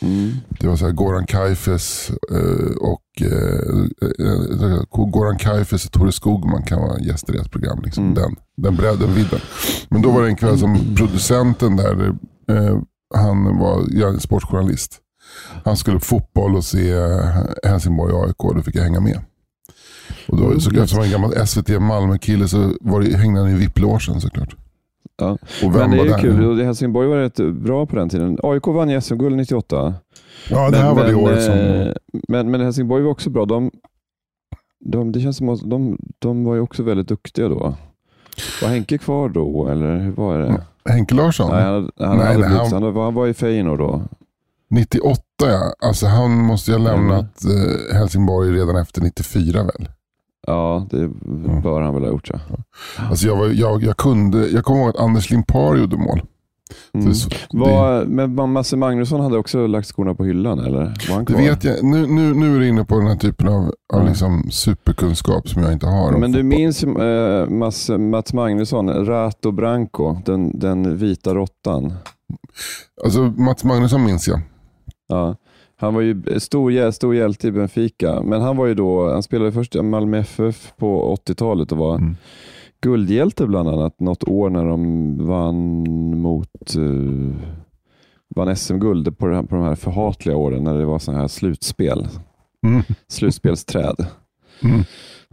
Mm. 0.00 0.32
det 0.60 0.68
var 0.68 0.76
så 0.76 0.84
här 0.84 0.92
Goran 0.92 1.26
Kaifes 1.26 2.10
eh, 2.30 2.76
och 2.80 3.02
eh, 3.20 3.84
eh, 4.20 4.82
Goran 4.90 5.38
Kaifes 5.38 5.86
och 5.86 5.92
Tore 5.92 6.12
Skogman 6.12 6.62
kan 6.62 6.80
vara 6.80 6.98
gäster 6.98 7.34
i 7.34 7.38
ett 7.38 7.50
program. 7.50 7.80
Liksom. 7.84 8.04
Mm. 8.04 8.14
Den, 8.14 8.36
den 8.56 8.76
bredden, 8.76 9.14
vidden. 9.14 9.40
Men 9.88 10.02
då 10.02 10.10
var 10.10 10.22
det 10.22 10.28
en 10.28 10.36
kväll 10.36 10.58
som 10.58 10.78
producenten 10.96 11.76
där, 11.76 12.14
han 13.14 13.58
var 13.58 14.18
sportjournalist. 14.18 14.98
Han 15.64 15.76
skulle 15.76 15.98
på 15.98 16.04
fotboll 16.04 16.56
och 16.56 16.64
se 16.64 16.94
Helsingborg 17.64 18.14
AIK 18.14 18.44
och 18.44 18.54
då 18.54 18.62
fick 18.62 18.74
jag 18.76 18.82
hänga 18.82 19.00
med. 19.00 19.20
Och 20.28 20.36
då, 20.36 20.60
så, 20.60 20.70
eftersom 20.70 20.80
jag 20.80 20.96
var 20.98 21.04
en 21.04 21.10
gammal 21.10 21.46
SVT 21.46 21.68
Malmö-kille 21.80 22.48
så 22.48 22.72
var 22.80 23.00
det, 23.00 23.16
hängde 23.16 23.40
han 23.40 23.50
i 23.50 23.54
VIP-logen 23.54 24.20
såklart. 24.20 24.56
Ja. 25.18 25.38
Men 25.62 25.90
det 25.90 25.98
är 25.98 26.04
ju 26.04 26.10
där? 26.10 26.18
kul. 26.18 26.44
och 26.44 26.56
Helsingborg 26.64 27.08
var 27.08 27.16
rätt 27.16 27.36
bra 27.54 27.86
på 27.86 27.96
den 27.96 28.08
tiden. 28.08 28.38
AIK 28.42 28.66
vann 28.66 28.90
ju 28.90 29.00
SM-guld 29.00 29.36
98. 29.36 29.94
Ja, 30.50 30.70
det 30.70 30.76
här 30.76 30.94
var 30.94 31.04
det 31.04 31.14
året 31.14 31.42
som... 31.44 31.54
eh, 31.54 31.92
men, 32.28 32.50
men 32.50 32.60
Helsingborg 32.60 33.02
var 33.02 33.10
också 33.10 33.30
bra. 33.30 33.44
De, 33.44 33.70
de, 34.84 35.12
det 35.12 35.20
känns 35.20 35.36
som 35.36 35.48
att 35.48 35.60
de, 35.70 35.98
de 36.18 36.44
var 36.44 36.54
ju 36.54 36.60
också 36.60 36.82
väldigt 36.82 37.08
duktiga 37.08 37.48
då. 37.48 37.74
Var 38.62 38.68
Henke 38.68 38.98
kvar 38.98 39.28
då, 39.28 39.68
eller 39.68 39.98
hur 39.98 40.10
var 40.12 40.38
det? 40.38 40.64
Henke 40.92 41.14
Larsson? 41.14 41.50
Nej, 41.50 41.62
han, 41.64 41.90
han, 41.98 42.18
Nej, 42.18 42.38
nej, 42.38 42.48
han- 42.48 42.72
han, 42.82 42.96
han 42.96 43.14
var 43.14 43.26
i 43.26 43.34
Feyenoord 43.34 43.78
då. 43.78 44.02
98 44.70 45.22
ja. 45.38 45.74
Alltså 45.88 46.06
han 46.06 46.30
måste 46.30 46.70
ju 46.70 46.76
ha 46.78 46.88
Mm. 46.88 47.00
lämnat 47.08 47.44
eh, 47.44 47.96
Helsingborg 47.98 48.50
redan 48.50 48.76
efter 48.76 49.00
94 49.02 49.62
väl. 49.62 49.88
Ja, 50.46 50.86
det 50.90 51.08
bör 51.62 51.80
han 51.80 51.94
väl 51.94 52.02
ha 52.02 52.10
gjort. 52.10 52.30
Ja. 52.32 52.38
Alltså 53.10 53.26
jag, 53.26 53.36
var, 53.36 53.46
jag, 53.46 53.82
jag, 53.82 53.96
kunde, 53.96 54.48
jag 54.48 54.64
kommer 54.64 54.80
ihåg 54.80 54.88
att 54.88 54.96
Anders 55.00 55.30
Limpar 55.30 55.76
gjorde 55.76 55.96
mål. 55.96 56.22
Mm. 56.94 57.06
det, 57.08 57.14
så- 57.14 57.30
Var, 57.52 58.04
men 58.04 58.52
Masse 58.52 58.76
Magnusson 58.76 59.20
hade 59.20 59.38
också 59.38 59.66
lagt 59.66 59.88
skorna 59.88 60.14
på 60.14 60.24
hyllan, 60.24 60.58
eller? 60.58 60.94
Det 61.26 61.34
vet 61.34 61.64
jag. 61.64 61.84
Nu, 61.84 62.06
nu, 62.06 62.34
nu 62.34 62.56
är 62.56 62.60
du 62.60 62.68
inne 62.68 62.84
på 62.84 62.98
den 62.98 63.06
här 63.06 63.16
typen 63.16 63.48
av, 63.48 63.72
av 63.92 64.00
Mm. 64.00 64.06
liksom 64.08 64.50
superkunskap 64.50 65.48
som 65.48 65.62
jag 65.62 65.72
inte 65.72 65.86
har. 65.86 66.12
Men 66.12 66.32
du 66.32 66.38
fotboll. 66.38 66.44
minns 66.58 66.84
eh, 66.84 67.48
Mats, 67.48 67.88
Mats 67.98 68.32
Magnusson, 68.32 69.06
Rato 69.06 69.50
Branco, 69.52 70.16
den, 70.24 70.58
den 70.58 70.96
vita 70.96 71.34
råttan. 71.34 71.92
Alltså 73.04 73.20
Mats 73.20 73.64
Magnusson 73.64 74.04
minns 74.04 74.28
jag. 74.28 74.40
Ja. 75.08 75.36
Han 75.78 75.94
var 75.94 76.00
ju 76.00 76.40
stor, 76.40 76.90
stor 76.90 77.14
hjälte 77.14 77.48
i 77.48 77.52
Benfica, 77.52 78.22
men 78.22 78.40
han 78.40 78.56
var 78.56 78.66
ju 78.66 78.74
då, 78.74 79.10
han 79.12 79.22
spelade 79.22 79.52
först 79.52 79.74
i 79.76 79.82
Malmö 79.82 80.18
FF 80.18 80.72
på 80.76 81.16
80-talet 81.26 81.72
och 81.72 81.78
var 81.78 81.94
Mm. 81.96 82.16
guldhjälte 82.80 83.46
bland 83.46 83.68
annat 83.68 84.00
något 84.00 84.24
år 84.24 84.50
när 84.50 84.64
de 84.64 85.16
vann 85.26 85.84
mot 86.20 86.76
uh, 86.76 87.34
vann 88.36 88.56
SM-guld 88.56 89.18
på, 89.18 89.42
på 89.46 89.54
de 89.56 89.62
här 89.64 89.74
förhatliga 89.74 90.36
åren 90.36 90.64
när 90.64 90.74
det 90.78 90.84
var 90.86 90.98
sådana 90.98 91.20
här 91.20 91.28
slutspel, 91.28 92.08
Mm. 92.66 92.82
slutspelsträd. 93.08 94.06
Mm. 94.62 94.80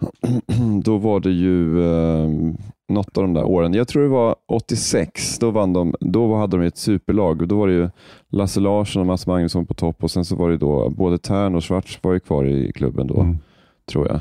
Då 0.83 0.97
var 0.97 1.19
det 1.19 1.31
ju 1.31 1.83
eh, 1.85 2.29
något 2.89 3.17
av 3.17 3.23
de 3.23 3.33
där 3.33 3.43
åren. 3.43 3.73
Jag 3.73 3.87
tror 3.87 4.03
det 4.03 4.09
var 4.09 4.35
86. 4.47 5.39
Då, 5.39 5.51
vann 5.51 5.73
de, 5.73 5.95
då 5.99 6.35
hade 6.35 6.57
de 6.57 6.63
ett 6.65 6.77
superlag. 6.77 7.41
Och 7.41 7.47
Då 7.47 7.59
var 7.59 7.67
det 7.67 7.73
ju 7.73 7.89
Lasse 8.29 8.59
Larsson 8.59 8.99
och 8.99 9.05
Mats 9.05 9.27
Magnusson 9.27 9.65
på 9.65 9.73
topp 9.73 10.03
och 10.03 10.11
sen 10.11 10.25
så 10.25 10.35
var 10.35 10.49
det 10.49 10.57
då 10.57 10.89
både 10.89 11.17
Tern 11.17 11.55
och 11.55 11.63
Schwarz 11.65 11.99
var 12.01 12.13
ju 12.13 12.19
kvar 12.19 12.45
i 12.45 12.71
klubben 12.71 13.07
då, 13.07 13.19
Mm. 13.19 13.37
tror 13.91 14.07
jag. 14.07 14.19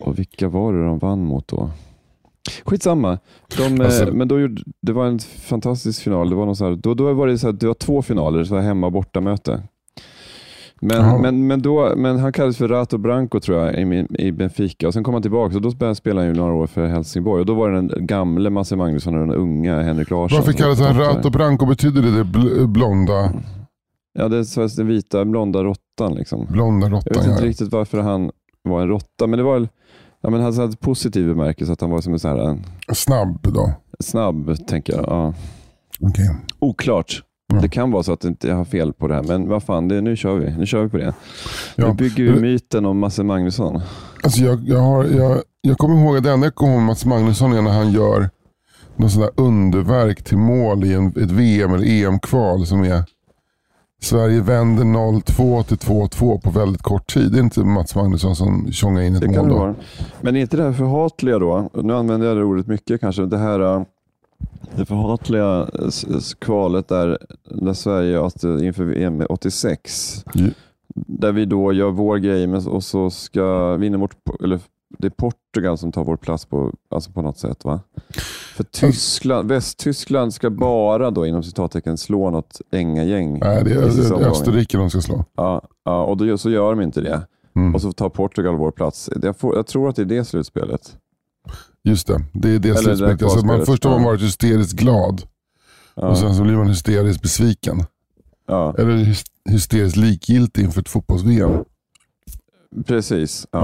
Och 0.00 0.18
vilka 0.18 0.48
var 0.48 0.72
det 0.72 0.84
de 0.84 0.98
vann 0.98 1.24
mot 1.24 1.48
då? 1.48 1.70
Skitsamma. 2.64 3.18
De, 3.56 3.80
Alltså- 3.80 4.06
eh, 4.08 4.12
men 4.14 4.28
då 4.28 4.40
gjorde, 4.40 4.62
det 4.82 4.92
var 4.92 5.06
en 5.06 5.18
fantastisk 5.18 6.02
final. 6.02 6.30
Det 6.30 6.36
var, 6.36 6.46
någon 6.46 6.56
så 6.56 6.64
här, 6.64 6.72
då, 6.76 6.94
då 6.94 7.12
var 7.12 7.26
det, 7.26 7.38
så 7.38 7.46
här, 7.46 7.52
det 7.52 7.66
var 7.66 7.74
två 7.74 8.02
finaler, 8.02 8.44
så 8.44 8.54
var 8.54 8.60
hemma 8.62 8.86
och 8.86 8.92
bortamöte. 8.92 9.62
Men, 10.82 10.96
Jaha. 10.96 11.18
men, 11.18 11.46
men, 11.46 11.62
då, 11.62 11.92
men 11.96 12.18
han 12.18 12.32
kallades 12.32 12.56
för 12.56 12.68
Rato 12.68 12.98
Branco 12.98 13.40
tror 13.40 13.58
jag 13.58 13.74
i, 13.92 14.06
i 14.18 14.32
Benfica 14.32 14.86
och 14.88 14.94
sen 14.94 15.04
kom 15.04 15.14
han 15.14 15.22
tillbaka 15.22 15.56
och 15.56 15.62
då 15.62 15.68
började 15.70 15.86
han 15.86 15.94
spela 15.94 16.24
ju 16.24 16.32
några 16.34 16.52
år 16.54 16.66
för 16.66 16.86
Helsingborg 16.86 17.40
och 17.40 17.46
då 17.46 17.54
var 17.54 17.70
det 17.70 17.76
den 17.76 18.06
gamle 18.06 18.50
Masse 18.50 18.76
Magnusson 18.76 19.14
och 19.14 19.20
den 19.26 19.36
unga 19.36 19.82
Henrik 19.82 20.10
Larsson. 20.10 20.36
Varför 20.38 20.52
var 20.98 21.04
han. 21.04 21.16
Rato 21.16 21.30
Branco? 21.30 21.66
Betyder 21.66 22.02
det, 22.02 22.10
det 22.10 22.24
bl- 22.24 22.66
blonda, 22.66 23.32
Ja, 24.12 24.28
det 24.28 24.36
är 24.38 24.76
den 24.76 24.86
vita 24.86 25.24
blonda 25.24 25.64
råttan. 25.64 26.14
Liksom. 26.14 26.46
blonda 26.50 26.86
Jag 26.86 26.94
vet 26.94 27.06
råttan? 27.06 27.30
inte 27.30 27.42
Ja. 27.44 27.48
riktigt 27.48 27.72
varför 27.72 27.98
han 28.00 28.30
var 28.62 28.82
en 28.82 28.88
råtta, 28.88 29.26
men 29.26 29.38
det 29.38 29.42
var 29.42 29.68
ja, 30.20 30.30
men 30.30 30.40
han 30.40 30.54
hade 30.54 30.76
positiv 30.76 31.26
bemärkelse 31.26 31.72
att 31.72 31.80
han 31.80 31.90
var 31.90 32.00
som 32.00 32.12
en 32.12 32.18
så 32.18 32.28
här, 32.28 32.38
en 32.38 32.64
Snabb 32.94 33.38
då. 33.42 33.72
snabb, 34.00 34.66
tänker 34.66 34.92
jag. 34.92 35.04
Ja. 35.08 35.34
Okej. 36.00 36.30
Oklart. 36.58 37.22
Det 37.62 37.68
kan 37.68 37.90
vara 37.90 38.02
så 38.02 38.12
att 38.12 38.24
inte 38.24 38.48
jag 38.48 38.56
har 38.56 38.64
fel 38.64 38.92
på 38.92 39.08
det 39.08 39.14
här, 39.14 39.22
men 39.22 39.48
vad 39.48 39.62
fan, 39.62 39.88
det, 39.88 40.00
nu 40.00 40.16
kör 40.16 40.34
vi. 40.34 40.56
Nu 40.58 40.66
kör 40.66 40.82
vi 40.82 40.88
på 40.88 40.96
det. 40.96 41.14
Ja. 41.76 41.88
Nu 41.88 41.94
bygger 41.94 42.24
vi 42.24 42.40
myten 42.40 42.86
om 42.86 42.98
Masse 42.98 43.22
Magnusson. 43.22 43.80
Alltså 44.22 44.40
jag, 44.40 44.60
jag, 44.68 44.78
har, 44.80 45.04
jag, 45.04 45.38
jag 45.60 45.78
kommer 45.78 46.00
ihåg 46.04 46.16
att 46.16 46.24
det 46.24 46.30
enda 46.30 46.46
jag 46.46 46.54
kommer 46.54 46.72
ihåg 46.74 46.82
Mats 46.82 47.04
Magnusson 47.04 47.52
är 47.52 47.62
när 47.62 47.70
han 47.70 47.92
gör 47.92 48.30
någon 48.96 49.10
sån 49.10 49.22
där 49.22 49.30
underverk 49.36 50.22
till 50.24 50.38
mål 50.38 50.84
i 50.84 50.94
en, 50.94 51.06
ett 51.06 51.30
VM 51.30 51.74
eller 51.74 51.86
EM-kval 52.06 52.66
som 52.66 52.84
är 52.84 53.04
Sverige 54.02 54.40
vänder 54.40 54.84
0-2 54.84 55.62
till 55.62 55.76
2-2 55.76 56.40
på 56.40 56.50
väldigt 56.50 56.82
kort 56.82 57.14
tid. 57.14 57.32
Det 57.32 57.38
är 57.38 57.42
inte 57.42 57.60
Mats 57.60 57.94
Magnusson 57.94 58.36
som 58.36 58.72
tjongar 58.72 59.02
in 59.02 59.14
ett 59.14 59.20
Det 59.20 59.28
mål 59.28 59.48
då? 59.48 59.54
vara. 59.58 59.74
Men 60.20 60.36
är 60.36 60.40
inte 60.40 60.56
det 60.56 60.62
här 60.62 60.72
förhatliga 60.72 61.38
då? 61.38 61.70
Nu 61.74 61.94
använder 61.94 62.26
jag 62.26 62.36
det 62.36 62.44
ordet 62.44 62.66
mycket 62.66 63.00
kanske. 63.00 63.26
Det 63.26 63.38
här 63.38 63.60
äh, 63.60 63.82
det 64.76 64.84
förhatliga 64.86 65.68
s- 65.88 66.34
kvalet 66.38 66.88
där, 66.88 67.18
där 67.44 67.72
Sverige 67.72 68.30
inför 68.66 68.84
VM 68.84 69.22
86. 69.28 70.24
Ja. 70.34 70.44
Där 70.94 71.32
vi 71.32 71.44
då 71.44 71.72
gör 71.72 71.90
vår 71.90 72.16
grej 72.18 72.54
och 72.56 72.84
så 72.84 73.10
ska 73.10 73.76
vinna 73.76 73.98
mot, 73.98 74.10
eller 74.44 74.60
det 74.98 75.06
är 75.06 75.10
Portugal 75.10 75.78
som 75.78 75.92
tar 75.92 76.04
vår 76.04 76.16
plats 76.16 76.44
på, 76.46 76.72
alltså 76.90 77.12
på 77.12 77.22
något 77.22 77.38
sätt. 77.38 77.64
va? 77.64 77.80
För 78.56 78.64
Tyskland, 78.64 79.48
Västtyskland 79.48 80.34
ska 80.34 80.50
bara 80.50 81.10
då 81.10 81.26
inom 81.26 81.42
citattecken 81.42 81.98
slå 81.98 82.30
något 82.30 82.60
ängagäng. 82.72 83.38
Nej, 83.38 83.64
det 83.64 83.70
är, 83.70 83.74
det 83.74 84.24
är. 84.24 84.30
Österrike 84.30 84.76
de 84.78 84.90
ska 84.90 85.00
slå. 85.00 85.24
Ja, 85.36 85.62
ja, 85.84 86.04
och 86.04 86.16
då, 86.16 86.38
så 86.38 86.50
gör 86.50 86.70
de 86.70 86.80
inte 86.80 87.00
det. 87.00 87.22
Mm. 87.56 87.74
Och 87.74 87.82
så 87.82 87.92
tar 87.92 88.08
Portugal 88.08 88.56
vår 88.56 88.70
plats. 88.70 89.10
Jag, 89.22 89.36
får, 89.36 89.56
jag 89.56 89.66
tror 89.66 89.88
att 89.88 89.96
det 89.96 90.02
är 90.02 90.06
det 90.06 90.24
slutspelet. 90.24 90.96
Just 91.84 92.06
det, 92.06 92.22
det 92.32 92.48
är 92.54 92.58
det 92.58 92.74
slutspelet. 92.76 93.22
Alltså 93.22 93.46
man, 93.46 93.66
först 93.66 93.84
har 93.84 93.90
man 93.90 94.00
Ja. 94.02 94.06
varit 94.08 94.22
hysteriskt 94.22 94.72
glad 94.72 95.22
Ja, 95.94 96.08
och 96.08 96.18
sen 96.18 96.34
så 96.34 96.42
blir 96.42 96.56
man 96.56 96.68
hysteriskt 96.68 97.22
besviken. 97.22 97.84
ja, 98.48 98.74
Eller 98.78 98.96
hys- 98.96 99.24
hysteriskt 99.50 99.96
likgiltig 99.96 100.62
inför 100.64 100.80
ett 100.80 100.88
fotbolls-VM. 100.88 101.64
precis. 102.86 103.46
Ja. 103.50 103.58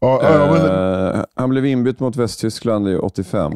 Ja. 0.00 0.20
Ja, 0.22 0.22
ja, 0.22 0.52
men, 0.52 1.16
Eh, 1.16 1.24
han 1.34 1.50
blev 1.50 1.66
inbytt 1.66 2.00
mot 2.00 2.16
Västtyskland 2.16 2.88
i 2.88 2.96
85. 2.96 3.52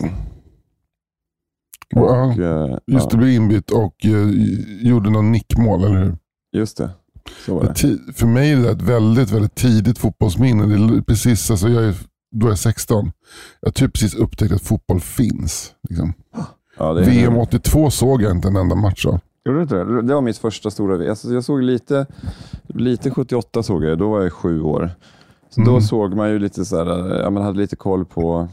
Ja, 1.88 2.00
Och, 2.00 2.38
eh, 2.38 2.78
just 2.86 3.10
det, 3.10 3.14
ja, 3.14 3.18
blev 3.18 3.30
inbytt 3.30 3.70
och 3.70 4.06
eh, 4.06 4.30
gjorde 4.86 5.10
någon 5.10 5.32
nickmål, 5.32 5.84
eller 5.84 6.04
hur? 6.04 6.16
just 6.52 6.76
det. 6.76 6.90
Så 7.46 7.54
var 7.54 7.62
det. 7.64 8.12
För 8.12 8.26
mig 8.26 8.52
är 8.52 8.56
det 8.56 8.70
ett 8.70 8.82
väldigt, 8.82 9.30
väldigt 9.30 9.54
tidigt 9.54 9.98
fotbollsminne. 9.98 10.66
Det 10.66 10.96
är 10.96 11.00
precis, 11.02 11.50
alltså 11.50 11.68
jag 11.68 11.84
är, 11.84 11.94
då 12.40 12.46
är 12.46 12.50
jag 12.50 12.58
16. 12.58 13.12
Jag 13.60 13.68
har 13.68 13.72
typ 13.72 13.92
precis 13.92 14.14
upptäckt 14.14 14.52
att 14.54 14.62
fotboll 14.62 15.00
finns. 15.00 15.72
Liksom. 15.88 16.12
Ja, 16.78 16.92
det 16.92 17.00
är- 17.00 17.04
VM 17.10 17.36
82 17.36 17.90
såg 17.90 18.22
jag 18.22 18.32
inte 18.32 18.48
en 18.48 18.56
enda 18.56 18.74
match 18.76 19.06
av. 19.06 19.18
Gjorde 19.44 19.58
du 19.58 19.62
inte 19.62 19.74
det? 19.74 20.02
Det 20.02 20.14
var 20.14 20.20
mitt 20.20 20.38
första 20.38 20.70
stora 20.70 21.10
alltså, 21.10 21.32
Jag 21.34 21.44
såg 21.44 21.62
lite, 21.62 22.06
lite 22.66 23.10
78 23.10 23.62
såg 23.62 23.84
jag, 23.84 23.98
då 23.98 24.10
var 24.10 24.22
jag 24.22 24.32
sju 24.32 24.62
år. 24.62 24.90
Så 25.50 25.60
Då 25.60 25.70
Mm. 25.70 25.82
såg 25.82 26.14
man 26.16 26.30
ju 26.30 26.38
lite 26.38 26.64
så 26.64 26.76
här, 26.84 27.14
ja, 27.22 27.30
man 27.30 27.42
hade 27.42 27.58
lite 27.58 27.76
koll 27.76 28.04
på 28.04 28.48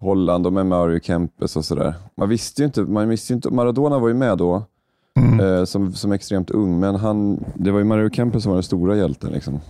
Holland 0.00 0.46
och 0.46 0.52
med 0.52 0.66
Mario 0.66 1.00
Kempes 1.00 1.56
och 1.56 1.64
sådär. 1.64 1.94
Man 2.16 2.28
visste 2.28 2.62
ju 2.62 2.66
inte, 2.66 2.80
man 2.82 3.08
visste 3.08 3.32
inte, 3.32 3.50
Maradona 3.50 3.98
var 3.98 4.08
ju 4.08 4.14
med 4.14 4.38
då 4.38 4.64
Mm. 5.18 5.40
eh, 5.40 5.64
som, 5.64 5.92
som 5.92 6.12
extremt 6.12 6.50
ung, 6.50 6.80
men 6.80 6.94
han, 6.94 7.44
det 7.54 7.70
var 7.70 7.78
ju 7.78 7.84
Mario 7.84 8.10
Kempes 8.10 8.42
som 8.42 8.50
var 8.50 8.56
den 8.56 8.62
stora 8.62 8.96
hjälten. 8.96 9.32
Liksom. 9.32 9.60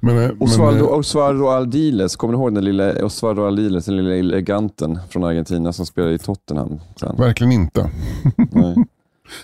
Men, 0.00 0.18
eh, 0.18 0.30
Osvaldo, 0.40 0.84
men, 0.84 0.92
eh, 0.92 0.98
Osvaldo 0.98 1.48
Aldiles, 1.48 2.16
kommer 2.16 2.34
du 2.34 2.38
ihåg 2.38 2.54
den 2.54 2.64
lilla 2.64 3.04
Osvaldo 3.04 3.46
Aldiles, 3.46 3.84
den 3.84 3.96
lilla 3.96 4.16
eleganten 4.16 4.98
från 5.08 5.24
Argentina 5.24 5.72
som 5.72 5.86
spelade 5.86 6.14
i 6.14 6.18
Tottenham 6.18 6.80
sen? 7.00 7.16
verkligen 7.16 7.52
inte. 7.52 7.90
Nej. 8.50 8.76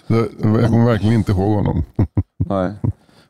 Jag 0.06 0.28
kommer 0.40 0.84
verkligen 0.84 1.14
inte 1.14 1.32
ihåg 1.32 1.54
honom. 1.54 1.82
Nej. 2.36 2.72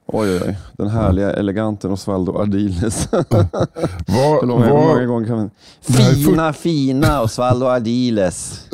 Oj, 0.06 0.30
oj, 0.30 0.40
oj. 0.46 0.56
Den 0.72 0.88
härliga 0.88 1.32
eleganten 1.32 1.90
Osvaldo 1.90 2.38
Ardiles. 2.38 3.08
Vad, 3.10 3.26
Hur 4.40 4.46
många, 4.46 4.64
hur 4.66 4.72
många 4.72 5.04
gånger 5.04 5.26
kan 5.26 5.36
man... 5.36 5.50
Fina, 5.80 6.52
fina 6.52 7.22
Osvaldo 7.22 7.66
Ardiles. 7.66 8.68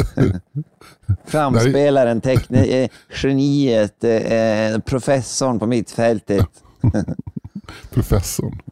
Framspelaren, 1.27 2.21
tekni- 2.21 2.83
eh, 2.83 2.89
geniet, 3.23 4.05
eh, 4.05 4.79
professorn 4.85 5.59
på 5.59 5.67
mittfältet. 5.67 6.47
professorn. 7.91 8.63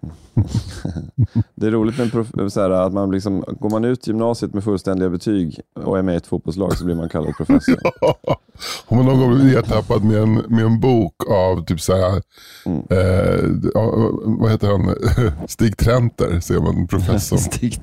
Det 1.54 1.66
är 1.66 1.70
roligt 1.70 1.98
med 2.34 2.52
så 2.52 2.60
här, 2.60 2.70
att 2.70 2.92
man 2.92 3.10
liksom, 3.10 3.44
går 3.60 3.70
man 3.70 3.84
ut 3.84 4.06
gymnasiet 4.06 4.54
med 4.54 4.64
fullständiga 4.64 5.08
betyg 5.10 5.60
och 5.84 5.98
är 5.98 6.02
med 6.02 6.14
i 6.14 6.16
ett 6.16 6.26
fotbollslag 6.26 6.76
så 6.76 6.84
blir 6.84 6.94
man 6.94 7.08
kallad 7.08 7.36
professor. 7.36 7.76
Har 8.86 8.96
man 8.96 9.06
någon 9.06 9.18
gång 9.20 9.34
blivit 9.34 9.56
ertappad 9.58 10.04
med 10.04 10.16
en, 10.22 10.34
med 10.34 10.64
en 10.64 10.80
bok 10.80 11.14
av 11.30 11.64
typ 11.64 11.80
så 11.80 11.96
här, 11.96 12.22
Mm. 12.66 12.82
eh, 12.90 13.70
ja, 13.74 14.10
vad 14.24 14.50
heter 14.50 14.68
han, 14.68 14.94
Stig 15.48 15.76
Trenter, 15.76 16.40
ser 16.40 16.60
man 16.60 16.86
professorn. 16.86 17.38
Stig, 17.52 17.78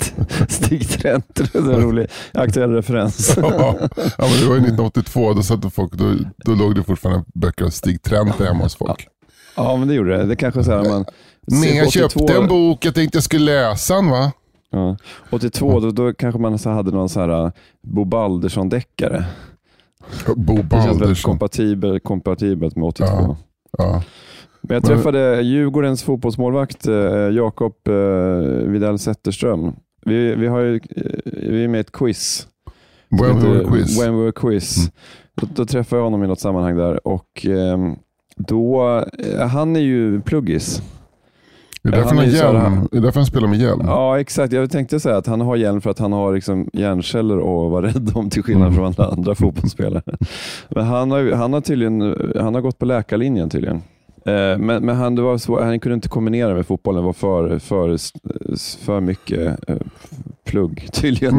Stig 0.50 0.90
Trenter, 0.90 1.50
det 1.54 1.60
är 1.60 1.74
en 1.74 1.82
rolig 1.82 2.08
aktuell 2.34 2.70
referens. 2.72 3.34
ja, 3.38 3.76
ja, 3.82 3.90
men 4.18 4.40
det 4.42 4.46
var 4.48 4.56
ju 4.56 4.62
1982, 4.62 5.34
då, 5.34 5.44
satt 5.44 5.74
folk, 5.74 5.94
då, 5.94 6.14
då 6.38 6.52
låg 6.52 6.76
det 6.76 6.84
fortfarande 6.84 7.26
böcker 7.34 7.66
av 7.66 7.70
Stig 7.70 8.02
Trenter 8.02 8.46
hemma 8.46 8.64
hos 8.64 8.76
folk. 8.76 9.08
Ja, 9.56 9.76
men 9.78 9.88
det 9.88 9.94
gjorde 9.94 10.18
det. 10.18 10.26
Det 10.26 10.36
kanske 10.36 10.64
så 10.64 10.72
här 10.72 10.90
man... 10.90 11.06
Nej, 11.48 11.78
jag 11.78 11.92
köpte 11.92 12.20
82 12.20 12.42
en 12.42 12.48
bok, 12.48 12.86
jag 12.86 12.96
tänkte 12.96 13.16
jag 13.18 13.24
skulle 13.24 13.46
läsa 13.46 13.96
den 13.96 14.10
va? 14.10 14.32
Ja. 14.72 14.98
82, 15.30 15.80
då, 15.80 15.92
då 15.92 16.14
kanske 16.14 16.42
man 16.42 16.60
så 16.60 16.70
hade 16.70 16.92
någon 16.92 17.10
så 17.10 17.20
här 17.20 17.46
uh, 17.46 17.52
Bo 17.84 18.04
Baldersson-deckare. 18.06 19.24
Bo 20.36 20.54
Det 20.54 20.62
känns 20.70 20.86
väldigt 20.86 21.00
Baldersson. 21.00 21.32
kompatibel, 21.32 22.00
kompatibelt 22.00 22.76
med 22.76 22.86
82. 22.88 23.08
Ja. 23.12 23.38
Ja. 23.78 24.04
Men 24.62 24.76
jag 24.76 24.84
Men- 24.84 24.98
träffade 24.98 25.42
Djurgårdens 25.42 26.04
fotbollsmålvakt 26.04 26.88
eh, 26.88 26.96
Jakob 27.32 27.74
eh, 27.88 27.94
Widell 28.70 29.00
Zetterström. 29.00 29.76
Vi, 30.06 30.36
vi, 30.36 30.48
har 30.48 30.60
ju, 30.60 30.80
vi 31.26 31.64
är 31.64 31.68
med 31.68 31.78
i 31.78 31.82
ett 31.82 31.92
quiz. 31.92 32.48
When 33.10 33.40
we 33.40 33.50
were 33.50 33.64
quiz. 33.66 34.02
When 34.02 34.16
we 34.18 34.22
were 34.22 34.32
quiz. 34.32 34.78
Mm. 34.78 34.92
Då, 35.42 35.48
då 35.56 35.66
träffade 35.66 36.00
jag 36.00 36.04
honom 36.04 36.24
i 36.24 36.28
något 36.28 36.40
sammanhang 36.40 36.78
där 36.78 37.08
och 37.08 37.46
ehm, 37.46 37.96
då, 38.38 38.98
eh, 39.38 39.48
han 39.48 39.76
är 39.76 39.80
ju 39.80 40.22
pluggis. 40.22 40.82
Det 41.92 41.98
är 41.98 42.02
därför 42.02 42.08
han 42.10 42.18
han, 42.18 42.30
hjälm. 42.30 42.88
Det 42.92 42.98
är 42.98 43.02
därför 43.02 43.20
han 43.20 43.26
spelar 43.28 43.48
med 43.48 43.60
hjälm. 43.60 43.82
Ja, 43.86 44.20
exakt. 44.20 44.54
Jag 44.54 44.72
tänkte 44.72 45.00
säga 45.00 45.18
att 45.18 45.28
han 45.28 45.42
har 45.42 45.56
hjälm 45.56 45.82
för 45.82 45.90
att 45.90 46.00
han 46.00 46.14
har 46.14 46.34
liksom 46.34 46.70
hjärnceller 46.74 47.38
att 47.38 47.72
vara 47.72 47.86
rädd 47.88 48.12
om 48.16 48.30
till 48.30 48.44
skillnad 48.44 48.68
Mm. 48.68 48.76
från 48.76 48.94
alla 49.06 49.12
andra 49.12 49.36
fotbollsspelare. 49.42 50.18
Men 50.70 50.86
han 50.86 51.12
har, 51.12 51.32
han 51.32 51.54
har 51.54 51.62
tydligen 51.62 52.02
han 52.40 52.54
har 52.56 52.62
gått 52.62 52.80
på 52.80 52.86
läkarlinjen 52.86 53.50
tydligen. 53.50 53.76
Eh, 54.26 54.58
Men, 54.58 54.86
men 54.86 54.90
han, 54.96 55.16
det 55.16 55.22
var 55.22 55.38
svår, 55.38 55.62
han 55.62 55.80
kunde 55.80 55.94
inte 55.94 56.10
kombinera 56.10 56.54
med 56.54 56.66
fotbollen. 56.68 57.02
Det 57.02 57.06
var 57.06 57.14
för, 57.14 57.60
för, 57.60 57.98
för 58.86 59.00
mycket 59.00 59.70
eh, 59.70 59.76
plugg 60.46 60.88
tydligen. 60.94 61.36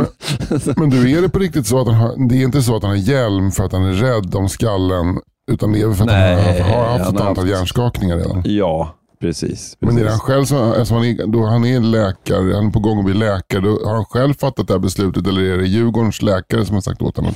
Men 0.76 0.91
du, 0.91 1.11
är 1.19 1.23
det 1.23 1.29
på 1.29 1.38
riktigt 1.38 1.67
så 1.67 1.81
att 1.81 1.87
han 1.87 1.97
har, 1.97 2.29
det 2.29 2.35
är 2.35 2.45
inte 2.45 2.62
så 2.62 2.76
att 2.76 2.83
han 2.83 2.91
har 2.91 2.99
hjälm 2.99 3.50
för 3.50 3.65
att 3.65 3.73
han 3.73 3.83
är 3.85 3.93
rädd 3.93 4.35
om 4.35 4.49
skallen, 4.49 5.19
utan 5.53 5.73
det 5.73 5.81
är 5.81 5.93
för 5.93 6.03
att 6.05 6.11
Nej, 6.11 6.43
han 6.61 6.73
har, 6.73 6.83
har 6.83 6.87
haft 6.93 7.05
han 7.05 7.15
ett 7.15 7.21
har 7.21 7.29
antal 7.29 7.45
haft- 7.45 7.57
hjärnskakningar 7.57 8.17
redan. 8.17 8.43
ja, 8.45 8.88
precis. 9.20 9.76
Men 9.80 9.88
är 9.90 9.92
precis. 9.94 10.11
han 10.11 10.18
själv 10.20 10.44
som, 10.44 10.58
alltså 10.58 10.94
han 10.94 11.04
är, 11.04 11.26
då 11.26 11.44
han 11.46 11.64
är 11.64 11.80
läkare, 11.80 12.54
han 12.54 12.66
är 12.66 12.70
på 12.70 12.80
gång 12.80 12.99
att 12.99 13.04
bli 13.04 13.14
läkare, 13.14 13.61
då 13.61 13.80
har 13.85 13.94
han 13.94 14.04
själv 14.04 14.35
fattat 14.35 14.68
det 14.68 14.75
här 14.75 14.78
beslutet 14.78 15.26
eller 15.26 15.42
är 15.42 15.58
det 15.58 15.66
Djurgårdens 15.66 16.23
läkare 16.23 16.64
som 16.64 16.75
har 16.75 16.80
sagt 16.80 17.02
åt 17.02 17.16
honom 17.16 17.32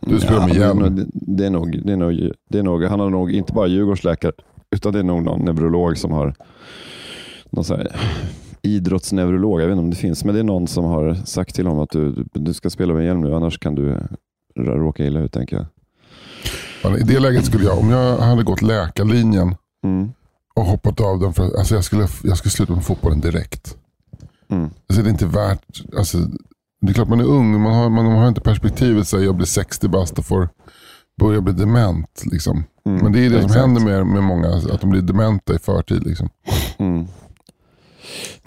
du 0.00 0.20
spelar 0.20 0.40
Ja, 0.40 0.46
med 0.46 0.54
det, 0.56 0.60
hjälm? 0.60 1.10
det, 1.12 1.46
är 1.46 1.50
nog, 1.50 1.86
det, 1.86 1.92
är 1.92 1.96
nog, 1.96 2.30
det 2.50 2.58
är 2.58 2.62
nog, 2.62 2.84
han 2.84 3.00
har 3.00 3.10
nog 3.10 3.32
inte 3.32 3.52
bara 3.52 3.66
Djurgårdsläkare, 3.66 4.32
utan 4.70 4.92
det 4.92 4.98
är 4.98 5.02
nog 5.02 5.22
någon 5.22 5.44
neurolog 5.44 5.98
som 5.98 6.10
har 6.12 6.34
någon 7.50 7.64
så 7.64 7.76
här, 7.76 7.96
idrottsneurolog, 8.62 9.60
jag 9.60 9.66
vet 9.66 9.72
inte 9.72 9.82
om 9.82 9.90
det 9.90 9.96
finns, 9.96 10.24
men 10.24 10.34
det 10.34 10.40
är 10.40 10.44
någon 10.44 10.66
som 10.66 10.84
har 10.84 11.14
sagt 11.14 11.54
till 11.54 11.66
honom 11.66 11.82
att 11.82 11.90
du, 11.90 12.24
du 12.32 12.54
ska 12.54 12.70
spela 12.70 12.94
med 12.94 13.04
hjälm 13.04 13.20
nu, 13.20 13.34
annars 13.34 13.58
kan 13.58 13.74
du 13.74 13.98
råka 14.56 15.04
illa 15.06 15.20
ut, 15.20 15.32
tänker 15.32 15.56
jag. 15.56 15.66
I 17.00 17.02
det 17.02 17.20
läget 17.20 17.44
skulle 17.44 17.64
jag, 17.64 17.78
om 17.78 17.90
jag 17.90 18.18
hade 18.18 18.42
gått 18.42 18.62
läkarlinjen 18.62 19.54
Mm. 19.84 20.12
Och 20.56 20.64
hoppat 20.64 21.00
av 21.00 21.20
den, 21.20 21.32
för, 21.34 21.58
alltså 21.58 21.74
jag, 21.74 21.84
skulle, 21.84 22.06
jag 22.24 22.38
skulle 22.38 22.52
sluta 22.52 22.74
med 22.74 22.84
fotbollen 22.84 23.20
direkt. 23.20 23.76
Mm. 24.50 24.64
Alltså 24.88 25.02
det 25.02 25.08
är 25.08 25.12
inte 25.12 25.26
värt, 25.26 25.82
alltså, 25.98 26.18
det 26.80 26.88
är 26.90 26.92
klart 26.94 27.08
man 27.08 27.20
är 27.20 27.24
ung, 27.24 27.60
man 27.60 27.74
har, 27.74 27.90
man 27.90 28.06
har 28.06 28.28
inte 28.28 28.40
perspektivet 28.40 29.14
att 29.14 29.22
jag 29.24 29.34
blir 29.36 29.46
60 29.46 29.88
bast 29.88 30.18
och 30.18 30.24
får 30.26 30.48
börja 31.20 31.40
bli 31.40 31.52
dement. 31.52 32.22
Liksom. 32.32 32.64
Mm. 32.86 33.02
Men 33.02 33.12
det 33.12 33.18
är 33.26 33.30
det 33.30 33.36
som 33.36 33.44
Exakt. 33.46 33.60
händer 33.60 33.80
med, 33.80 34.06
med 34.06 34.22
många, 34.22 34.48
att 34.48 34.80
de 34.80 34.90
blir 34.90 35.02
dementa 35.02 35.54
i 35.54 35.58
förtid. 35.58 36.06
Liksom. 36.06 36.28
Mm. 36.78 37.06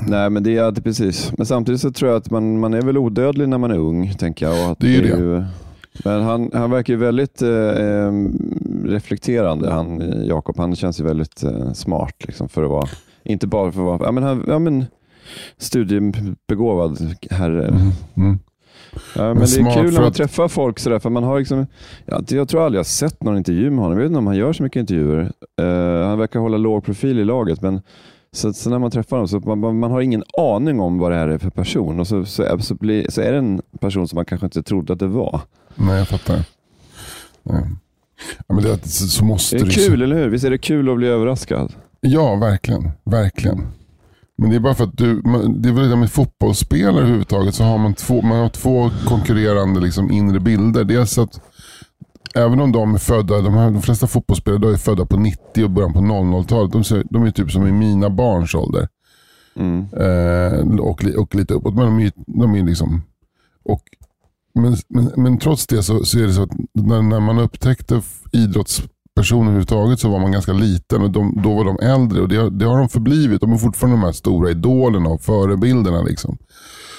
Nej, 0.01 0.29
men 0.29 0.43
det 0.43 0.57
är 0.57 0.71
det 0.71 0.81
precis. 0.81 1.31
Men 1.37 1.45
samtidigt 1.45 1.81
så 1.81 1.91
tror 1.91 2.11
jag 2.11 2.17
att 2.17 2.31
man, 2.31 2.59
man 2.59 2.73
är 2.73 2.81
väl 2.81 2.97
odödlig 2.97 3.49
när 3.49 3.57
man 3.57 3.71
är 3.71 3.77
ung, 3.77 4.13
tänker 4.13 4.45
jag. 4.49 4.65
Och 4.65 4.71
att 4.71 4.79
Det 4.79 4.87
är 4.87 4.91
ju 4.91 5.01
det. 5.01 5.07
ju- 5.07 5.45
men 6.05 6.23
han, 6.23 6.51
han 6.53 6.71
verkar 6.71 6.93
ju 6.93 6.99
väldigt 6.99 7.41
eh, 7.41 8.11
reflekterande, 8.89 9.71
han, 9.71 10.13
Jakob. 10.25 10.57
Han 10.57 10.75
känns 10.75 10.99
ju 10.99 11.03
väldigt 11.03 11.43
eh, 11.43 11.71
smart 11.73 12.15
liksom, 12.27 12.49
för 12.49 12.63
att 12.63 12.69
vara, 12.69 12.87
inte 13.23 13.47
bara 13.47 13.71
för 13.71 13.79
att 13.81 13.85
vara, 13.99 13.99
ja 14.07 14.11
men, 14.11 14.23
han, 14.23 14.43
ja, 14.47 14.59
men 14.59 14.85
studiebegåvad 15.57 17.15
herre. 17.31 17.67
Mm. 17.67 17.81
Mm. 18.17 18.39
Ja, 19.15 19.21
men, 19.23 19.37
Men 19.37 19.45
det 19.47 19.59
är 19.59 19.73
kul 19.75 19.93
när 19.93 19.99
man 19.99 20.07
att- 20.07 20.13
träffar 20.15 20.47
folk 20.47 20.79
sådär, 20.79 20.99
för 20.99 21.09
man 21.09 21.23
har 21.23 21.39
liksom, 21.39 21.65
jag, 22.05 22.23
jag 22.31 22.49
tror 22.49 22.65
aldrig 22.65 22.77
jag 22.77 22.83
har 22.83 22.85
sett 22.85 23.23
någon 23.23 23.37
intervju 23.37 23.69
med 23.69 23.79
honom. 23.79 23.91
Jag 23.97 24.03
vet 24.03 24.09
inte 24.09 24.19
om 24.19 24.27
han 24.27 24.35
gör 24.37 24.53
så 24.53 24.63
mycket 24.63 24.79
intervjuer. 24.79 25.31
Eh, 25.61 26.07
han 26.07 26.17
verkar 26.19 26.39
hålla 26.39 26.57
låg 26.57 26.83
profil 26.83 27.19
i 27.19 27.25
laget, 27.25 27.61
men 27.61 27.81
så, 28.31 28.53
så 28.53 28.69
när 28.69 28.79
man 28.79 28.91
träffar 28.91 29.17
honom 29.17 29.27
så 29.27 29.39
man, 29.39 29.59
man, 29.59 29.79
man 29.79 29.91
har 29.91 30.01
ingen 30.01 30.23
aning 30.37 30.79
om 30.79 30.97
vad 30.99 31.11
det 31.11 31.17
här 31.17 31.27
är 31.27 31.37
för 31.37 31.49
person 31.49 31.99
och 31.99 32.07
så, 32.07 32.25
så, 32.25 32.59
så, 32.59 32.75
blir, 32.75 33.05
så 33.11 33.21
är 33.21 33.31
det 33.31 33.37
en 33.37 33.61
person 33.79 34.07
som 34.07 34.15
man 34.17 34.25
kanske 34.25 34.45
inte 34.47 34.63
trodde 34.63 34.93
att 34.93 34.99
det 34.99 35.07
var. 35.07 35.41
Nej, 35.75 35.97
jag 35.97 36.07
fattar. 36.07 36.39
Nej. 37.43 37.63
Ja, 38.47 38.55
men 38.55 38.63
det, 38.63 38.87
så, 38.87 39.07
så 39.07 39.25
måste 39.25 39.55
Det 39.55 39.61
är 39.61 39.65
det 39.65 39.71
kul, 39.71 40.01
eller 40.01 40.15
hur? 40.15 40.29
Visst 40.29 40.45
är 40.45 40.49
det 40.49 40.57
kul 40.57 40.89
att 40.89 40.97
bli 40.97 41.07
överraskad? 41.07 41.73
Ja, 42.01 42.35
verkligen. 42.35 42.91
Verkligen. 43.05 43.67
Men 44.37 44.49
det 44.49 44.55
är 44.55 44.59
bara 44.59 44.73
för 44.75 44.83
att 44.83 44.97
du, 44.97 45.21
det 45.55 45.69
är 45.69 45.73
väl 45.73 45.89
det 45.89 45.95
med 45.95 46.11
fotbollsspelare 46.11 47.01
överhuvudtaget 47.01 47.55
så 47.55 47.63
har 47.63 47.77
man 47.77 47.93
två, 47.93 48.21
man 48.21 48.39
har 48.39 48.49
två 48.49 48.89
konkurrerande 49.07 49.79
liksom 49.79 50.11
inre 50.11 50.39
bilder. 50.39 50.83
Dels 50.83 51.17
att 51.17 51.41
även 52.35 52.59
om 52.59 52.71
de 52.71 52.93
är 52.93 52.97
födda, 52.97 53.41
de, 53.41 53.53
här, 53.53 53.71
de 53.71 53.81
flesta 53.81 54.07
fotbollsspelare 54.07 54.73
är 54.73 54.77
födda 54.77 55.05
på 55.05 55.17
90 55.17 55.63
och 55.63 55.69
början 55.69 55.93
på 55.93 55.99
00-talet. 55.99 56.71
De, 56.71 56.83
ser- 56.83 57.03
de 57.09 57.23
är 57.23 57.31
typ 57.31 57.51
som 57.51 57.67
i 57.67 57.71
mina 57.71 58.09
barns 58.09 58.55
ålder. 58.55 58.87
Mm. 59.55 59.79
Eh, 59.93 60.79
och, 60.79 61.03
och 61.17 61.35
lite 61.35 61.53
uppåt. 61.53 61.75
Men 61.75 61.85
de 61.85 61.99
är, 61.99 62.11
de 62.15 62.55
är 62.55 62.63
liksom... 62.63 63.01
Och, 63.65 63.81
men, 64.53 64.75
men, 64.89 65.11
men 65.23 65.37
trots 65.39 65.67
det 65.67 65.83
så, 65.83 66.05
så 66.05 66.19
är 66.19 66.27
det 66.27 66.33
så 66.33 66.43
att 66.43 66.51
när, 66.73 67.01
när 67.01 67.19
man 67.19 67.39
upptäckte 67.39 68.01
idrottspersoner 68.31 69.43
överhuvudtaget 69.43 69.99
så 69.99 70.09
var 70.09 70.19
man 70.19 70.31
ganska 70.31 70.53
liten 70.53 71.01
och 71.01 71.11
de, 71.11 71.41
då 71.43 71.55
var 71.55 71.65
de 71.65 71.79
äldre. 71.79 72.21
Och 72.21 72.27
det, 72.29 72.35
har- 72.35 72.49
det 72.49 72.65
har 72.65 72.77
de 72.77 72.89
förblivit. 72.89 73.41
De 73.41 73.53
är 73.53 73.57
fortfarande 73.57 73.97
de 73.97 74.03
här 74.05 74.11
stora 74.11 74.51
idolerna 74.51 75.09
och 75.09 75.21
förebilderna. 75.21 76.01
Liksom. 76.01 76.37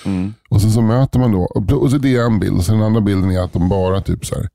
Mm. 0.05 0.33
Och 0.51 0.61
sen 0.61 0.71
så 0.73 0.83
möter 0.83 1.19
man 1.19 1.33
då, 1.33 1.43
och 1.77 1.91
så 1.91 1.99
det 1.99 2.17
är 2.17 2.25
en 2.27 2.41
bild. 2.41 2.57
Och 2.57 2.65
sen 2.65 2.75
den 2.77 2.87
andra 2.87 3.01
bilden 3.01 3.31
är 3.31 3.41
att 3.41 3.53
de 3.53 3.69
bara 3.69 4.01
typ 4.01 4.27
så 4.27 4.35
här, 4.35 4.49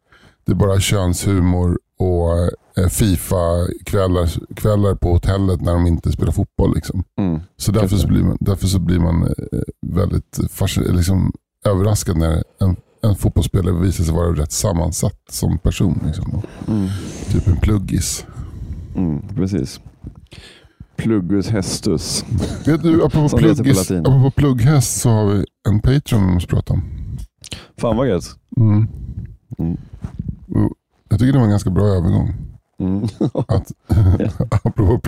det 0.45 0.51
är 0.51 0.55
bara 0.55 0.79
könshumor 0.79 1.79
och 1.99 2.37
eh, 2.83 2.89
Fifa-kvällar 2.89 4.53
kvällar 4.55 4.95
på 4.95 5.13
hotellet 5.13 5.61
när 5.61 5.73
de 5.73 5.87
inte 5.87 6.11
spelar 6.11 6.31
fotboll. 6.31 6.75
Liksom. 6.75 7.03
Mm. 7.19 7.39
Så 7.57 7.71
därför 7.71 7.95
så 7.97 8.07
blir 8.07 8.23
man, 8.23 8.37
därför 8.39 8.67
så 8.67 8.79
blir 8.79 8.99
man 8.99 9.23
eh, 9.23 9.59
väldigt 9.87 10.39
fascin- 10.51 10.95
liksom, 10.95 11.31
överraskad 11.65 12.17
när 12.17 12.43
en, 12.59 12.75
en 13.01 13.15
fotbollsspelare 13.15 13.81
visar 13.81 14.03
sig 14.03 14.13
vara 14.13 14.33
rätt 14.33 14.51
sammansatt 14.51 15.21
som 15.29 15.57
person. 15.57 16.03
Liksom. 16.05 16.41
Mm. 16.67 16.87
Typ 17.31 17.47
en 17.47 17.57
pluggis. 17.57 18.25
Mm. 18.95 19.21
Precis. 19.35 19.79
Pluggus 20.95 21.49
hästus. 21.49 22.25
Vet 22.65 22.83
du, 22.83 23.03
apropå, 23.03 23.37
pluggis, 23.37 23.91
apropå 23.91 24.31
plugghäst 24.31 25.01
så 25.01 25.09
har 25.09 25.25
vi 25.25 25.45
en 25.69 25.79
Patreon 25.79 26.27
vi 26.27 26.33
måste 26.33 26.49
prata 26.49 26.73
om. 26.73 26.83
Fan 27.77 27.97
vad 27.97 28.07
gött. 28.07 28.25
Mm. 28.57 28.87
Mm. 29.59 29.77
Jag 31.09 31.19
tycker 31.19 31.33
det 31.33 31.37
var 31.37 31.45
en 31.45 31.51
ganska 31.51 31.69
bra 31.69 31.85
övergång. 31.85 32.33
Mm. 32.79 33.03
Att, 33.47 33.71
apropå 34.51 34.83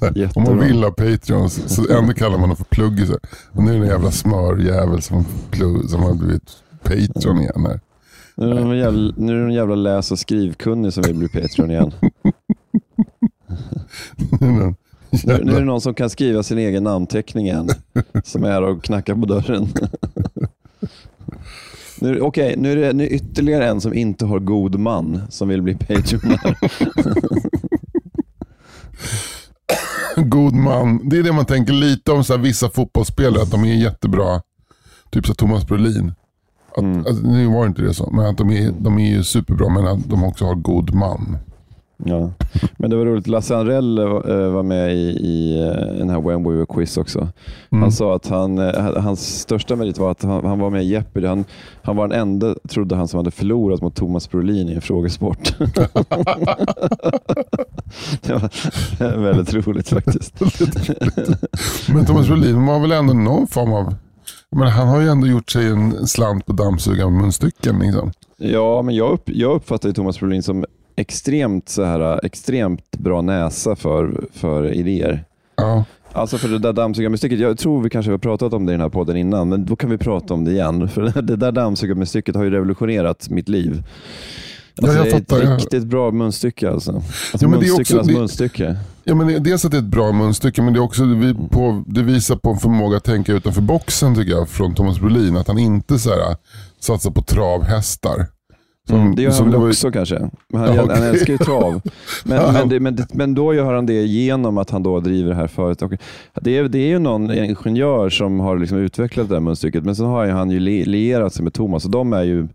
här, 0.00 0.30
om 0.34 0.42
man 0.42 0.58
vill 0.58 0.82
ha 0.82 0.90
Patreon 0.90 1.50
så, 1.50 1.92
ändå 1.92 2.12
kallar 2.14 2.38
man 2.38 2.48
dem 2.48 2.56
för 2.56 2.64
pluggisar. 2.64 3.18
Och 3.52 3.62
nu 3.62 3.70
är 3.70 3.78
det 3.78 3.84
en 3.84 3.90
jävla 3.90 4.10
smörjävel 4.10 5.02
som, 5.02 5.24
plugg, 5.50 5.90
som 5.90 6.02
har 6.02 6.14
blivit 6.14 6.50
Patreon 6.82 7.40
igen. 7.40 7.66
Här. 7.66 7.80
Nu 8.34 8.50
är 8.50 8.54
det 8.54 8.64
någon 8.64 8.78
jävla, 8.78 9.14
nu 9.16 9.32
är 9.32 9.36
det 9.36 9.42
någon 9.42 9.54
jävla 9.54 9.74
läs 9.74 10.12
och 10.12 10.18
skrivkunnig 10.18 10.92
som 10.92 11.02
vill 11.02 11.14
bli 11.14 11.28
Patreon 11.28 11.70
igen. 11.70 11.92
Är 14.40 14.74
Nu, 15.26 15.44
nu 15.44 15.52
är 15.52 15.58
det 15.58 15.64
någon 15.64 15.80
som 15.80 15.94
kan 15.94 16.10
skriva 16.10 16.42
sin 16.42 16.58
egen 16.58 16.84
namnteckning 16.84 17.46
igen. 17.46 17.68
Som 18.24 18.44
är 18.44 18.50
här 18.50 18.62
och 18.62 18.84
knackar 18.84 19.14
på 19.14 19.26
dörren. 19.26 19.68
Nu, 22.00 22.20
Okej, 22.20 22.54
nu 22.58 22.72
är 22.72 22.76
det 22.76 22.92
nu 22.92 23.04
är 23.04 23.12
ytterligare 23.12 23.66
en 23.68 23.80
som 23.80 23.94
inte 23.94 24.26
har 24.26 24.38
god 24.38 24.78
man 24.78 25.20
som 25.28 25.48
vill 25.48 25.62
bli 25.62 25.74
Patreon. 25.74 26.38
här. 26.44 26.56
God 30.16 30.54
man. 30.54 31.08
Det 31.08 31.18
är 31.18 31.22
det 31.22 31.32
man 31.32 31.44
tänker 31.46 31.72
lite 31.72 32.12
om 32.12 32.24
så 32.24 32.32
här, 32.36 32.40
vissa 32.40 32.68
fotbollsspelare, 32.70 33.42
att 33.42 33.50
de 33.50 33.64
är 33.64 33.74
jättebra. 33.74 34.42
Typ 35.10 35.26
så 35.26 35.34
Thomas 35.34 35.66
Brolin. 35.66 36.12
Att, 36.76 36.82
Mm. 36.82 37.00
att, 37.00 37.22
nu 37.22 37.46
var 37.46 37.66
inte 37.66 37.82
det 37.82 37.94
så, 37.94 38.10
men 38.10 38.26
att 38.26 38.38
de 38.38 38.50
är, 38.50 38.72
de 38.80 38.98
är 38.98 39.08
ju 39.10 39.22
superbra 39.24 39.68
men 39.68 39.86
att 39.86 40.10
de 40.10 40.24
också 40.24 40.44
har 40.44 40.54
god 40.54 40.94
man. 40.94 41.38
Ja. 42.04 42.30
Men 42.76 42.90
det 42.90 42.96
var 42.96 43.04
roligt, 43.04 43.26
Lasse 43.26 43.56
Anrell 43.56 43.98
eh, 43.98 44.04
var 44.50 44.62
med 44.62 44.96
i, 44.96 45.08
i 45.08 45.60
eh, 45.60 45.98
den 45.98 46.10
här 46.10 46.20
When 46.20 46.44
We 46.44 46.56
Were 46.56 46.66
Quiz 46.66 46.96
också. 46.96 47.18
Mm. 47.18 47.82
Han 47.82 47.92
sa 47.92 48.16
att 48.16 48.26
han, 48.26 48.58
eh, 48.58 49.02
hans 49.02 49.40
största 49.40 49.76
merit 49.76 49.98
var 49.98 50.10
att 50.10 50.22
han, 50.22 50.44
han 50.44 50.58
var 50.58 50.70
med 50.70 50.82
i 50.82 50.86
Jeopardy. 50.86 51.26
Han, 51.26 51.44
han 51.82 51.96
var 51.96 52.08
den 52.08 52.20
enda, 52.20 52.54
trodde 52.68 52.96
han, 52.96 53.08
som 53.08 53.18
hade 53.18 53.30
förlorat 53.30 53.82
mot 53.82 53.94
Thomas 53.94 54.30
Brolin 54.30 54.68
i 54.68 54.72
en 54.72 54.80
frågesport. 54.80 55.54
det 58.20 58.32
var 58.98 59.22
väldigt 59.22 59.54
roligt 59.54 59.88
faktiskt. 59.88 60.40
Men 61.88 62.06
Thomas 62.06 62.26
Brolin 62.26 62.66
var 62.66 62.80
väl 62.80 62.92
ändå 62.92 63.12
någon 63.12 63.46
form 63.46 63.72
av... 63.72 63.94
Men 64.50 64.68
han 64.68 64.88
har 64.88 65.00
ju 65.00 65.08
ändå 65.08 65.26
gjort 65.26 65.50
sig 65.50 65.66
en 65.66 66.06
slant 66.06 66.46
på 66.46 66.52
dammsugarmunstycken. 66.52 67.78
Liksom. 67.78 68.12
Ja, 68.36 68.82
men 68.82 68.94
jag, 68.94 69.12
upp, 69.12 69.22
jag 69.26 69.54
uppfattar 69.56 69.92
Thomas 69.92 70.20
Brolin 70.20 70.42
som 70.42 70.64
extremt, 70.96 71.68
så 71.68 71.84
här, 71.84 72.24
extremt 72.26 72.90
bra 72.98 73.22
näsa 73.22 73.76
för, 73.76 74.24
för 74.32 74.72
idéer. 74.74 75.24
Ja. 75.56 75.84
Alltså 76.12 76.38
för 76.38 76.48
det 76.48 76.58
där 76.58 76.72
dammsugarmustycket, 76.72 77.38
jag 77.38 77.58
tror 77.58 77.82
vi 77.82 77.90
kanske 77.90 78.10
har 78.10 78.18
pratat 78.18 78.52
om 78.52 78.66
det 78.66 78.70
i 78.72 78.74
den 78.74 78.80
här 78.80 78.88
podden 78.88 79.16
innan, 79.16 79.48
men 79.48 79.66
då 79.66 79.76
kan 79.76 79.90
vi 79.90 79.98
prata 79.98 80.34
om 80.34 80.44
det 80.44 80.50
igen. 80.50 80.88
För 80.88 81.22
det 81.22 81.36
där 81.36 81.52
dammsugarmustycket 81.52 82.34
har 82.36 82.44
ju 82.44 82.50
revolutionerat 82.50 83.30
mitt 83.30 83.48
liv. 83.48 83.82
Alltså 84.82 84.96
jag 84.96 85.04
det 85.06 85.10
är 85.10 85.16
ett 85.20 85.28
fattar, 85.30 85.44
jag- 85.44 85.56
riktigt 85.60 85.84
bra 85.84 86.10
munstycke 86.10 86.70
alltså. 86.70 86.92
alltså 86.92 87.38
Ja, 87.40 87.48
men 87.48 87.60
det 87.60 87.66
är 87.66 87.80
också- 87.80 88.02
det- 88.02 88.12
munstycke. 88.12 88.76
Ja, 89.04 89.14
men 89.14 89.26
det- 89.26 89.38
dels 89.38 89.64
att 89.64 89.70
det 89.70 89.76
är 89.76 89.82
ett 89.82 89.84
bra 89.84 90.12
munstycke, 90.12 90.62
men 90.62 90.72
det, 90.72 90.78
är 90.78 90.82
också, 90.82 91.04
vi, 91.04 91.34
på, 91.34 91.84
det 91.86 92.02
visar 92.02 92.36
på 92.36 92.50
en 92.50 92.58
förmåga 92.58 92.96
att 92.96 93.04
tänka 93.04 93.32
utanför 93.32 93.62
boxen 93.62 94.14
tycker 94.14 94.32
jag, 94.32 94.48
från 94.48 94.74
Thomas 94.74 94.98
Brolin. 95.00 95.36
Att 95.36 95.48
han 95.48 95.58
inte 95.58 95.98
så 95.98 96.10
här, 96.10 96.36
satsar 96.80 97.10
på 97.10 97.22
travhästar. 97.22 98.26
Som- 98.88 99.00
Mm, 99.00 99.14
det 99.16 99.22
gör 99.22 99.30
han 99.32 99.50
väl 99.50 99.60
var- 99.60 99.68
också 99.68 99.90
kanske. 99.90 100.30
Men 100.48 100.60
han, 100.60 100.74
Ja, 100.76 100.86
han 100.94 101.02
älskar 101.02 101.32
ju 101.32 101.38
trav. 101.38 101.80
Men, 102.24 102.36
Ja. 102.38 102.52
men, 102.52 102.68
det, 102.68 102.80
men, 102.80 102.96
det, 102.96 103.06
men 103.14 103.34
då 103.34 103.54
gör 103.54 103.74
han 103.74 103.86
det 103.86 103.92
genom 104.06 104.58
att 104.58 104.70
han 104.70 104.82
då 104.82 105.00
driver 105.00 105.30
det 105.30 105.36
här 105.36 105.46
företaget. 105.46 106.00
Det 106.40 106.58
är, 106.58 106.64
det 106.68 106.78
är 106.78 106.86
ju 106.88 106.98
någon 106.98 107.30
ingenjör 107.30 108.10
som 108.10 108.40
har 108.40 108.58
liksom 108.58 108.78
utvecklat 108.78 109.28
det 109.28 109.34
här 109.34 109.40
munstycket, 109.40 109.84
men 109.84 109.96
sen 109.96 110.06
har 110.06 110.26
han 110.26 110.50
ju 110.50 110.60
li- 110.60 110.84
lierat 110.84 111.34
sig 111.34 111.44
med 111.44 111.52
Thomas 111.54 111.84
och 111.84 111.90
de 111.90 112.12
är 112.12 112.22
ju 112.22 112.48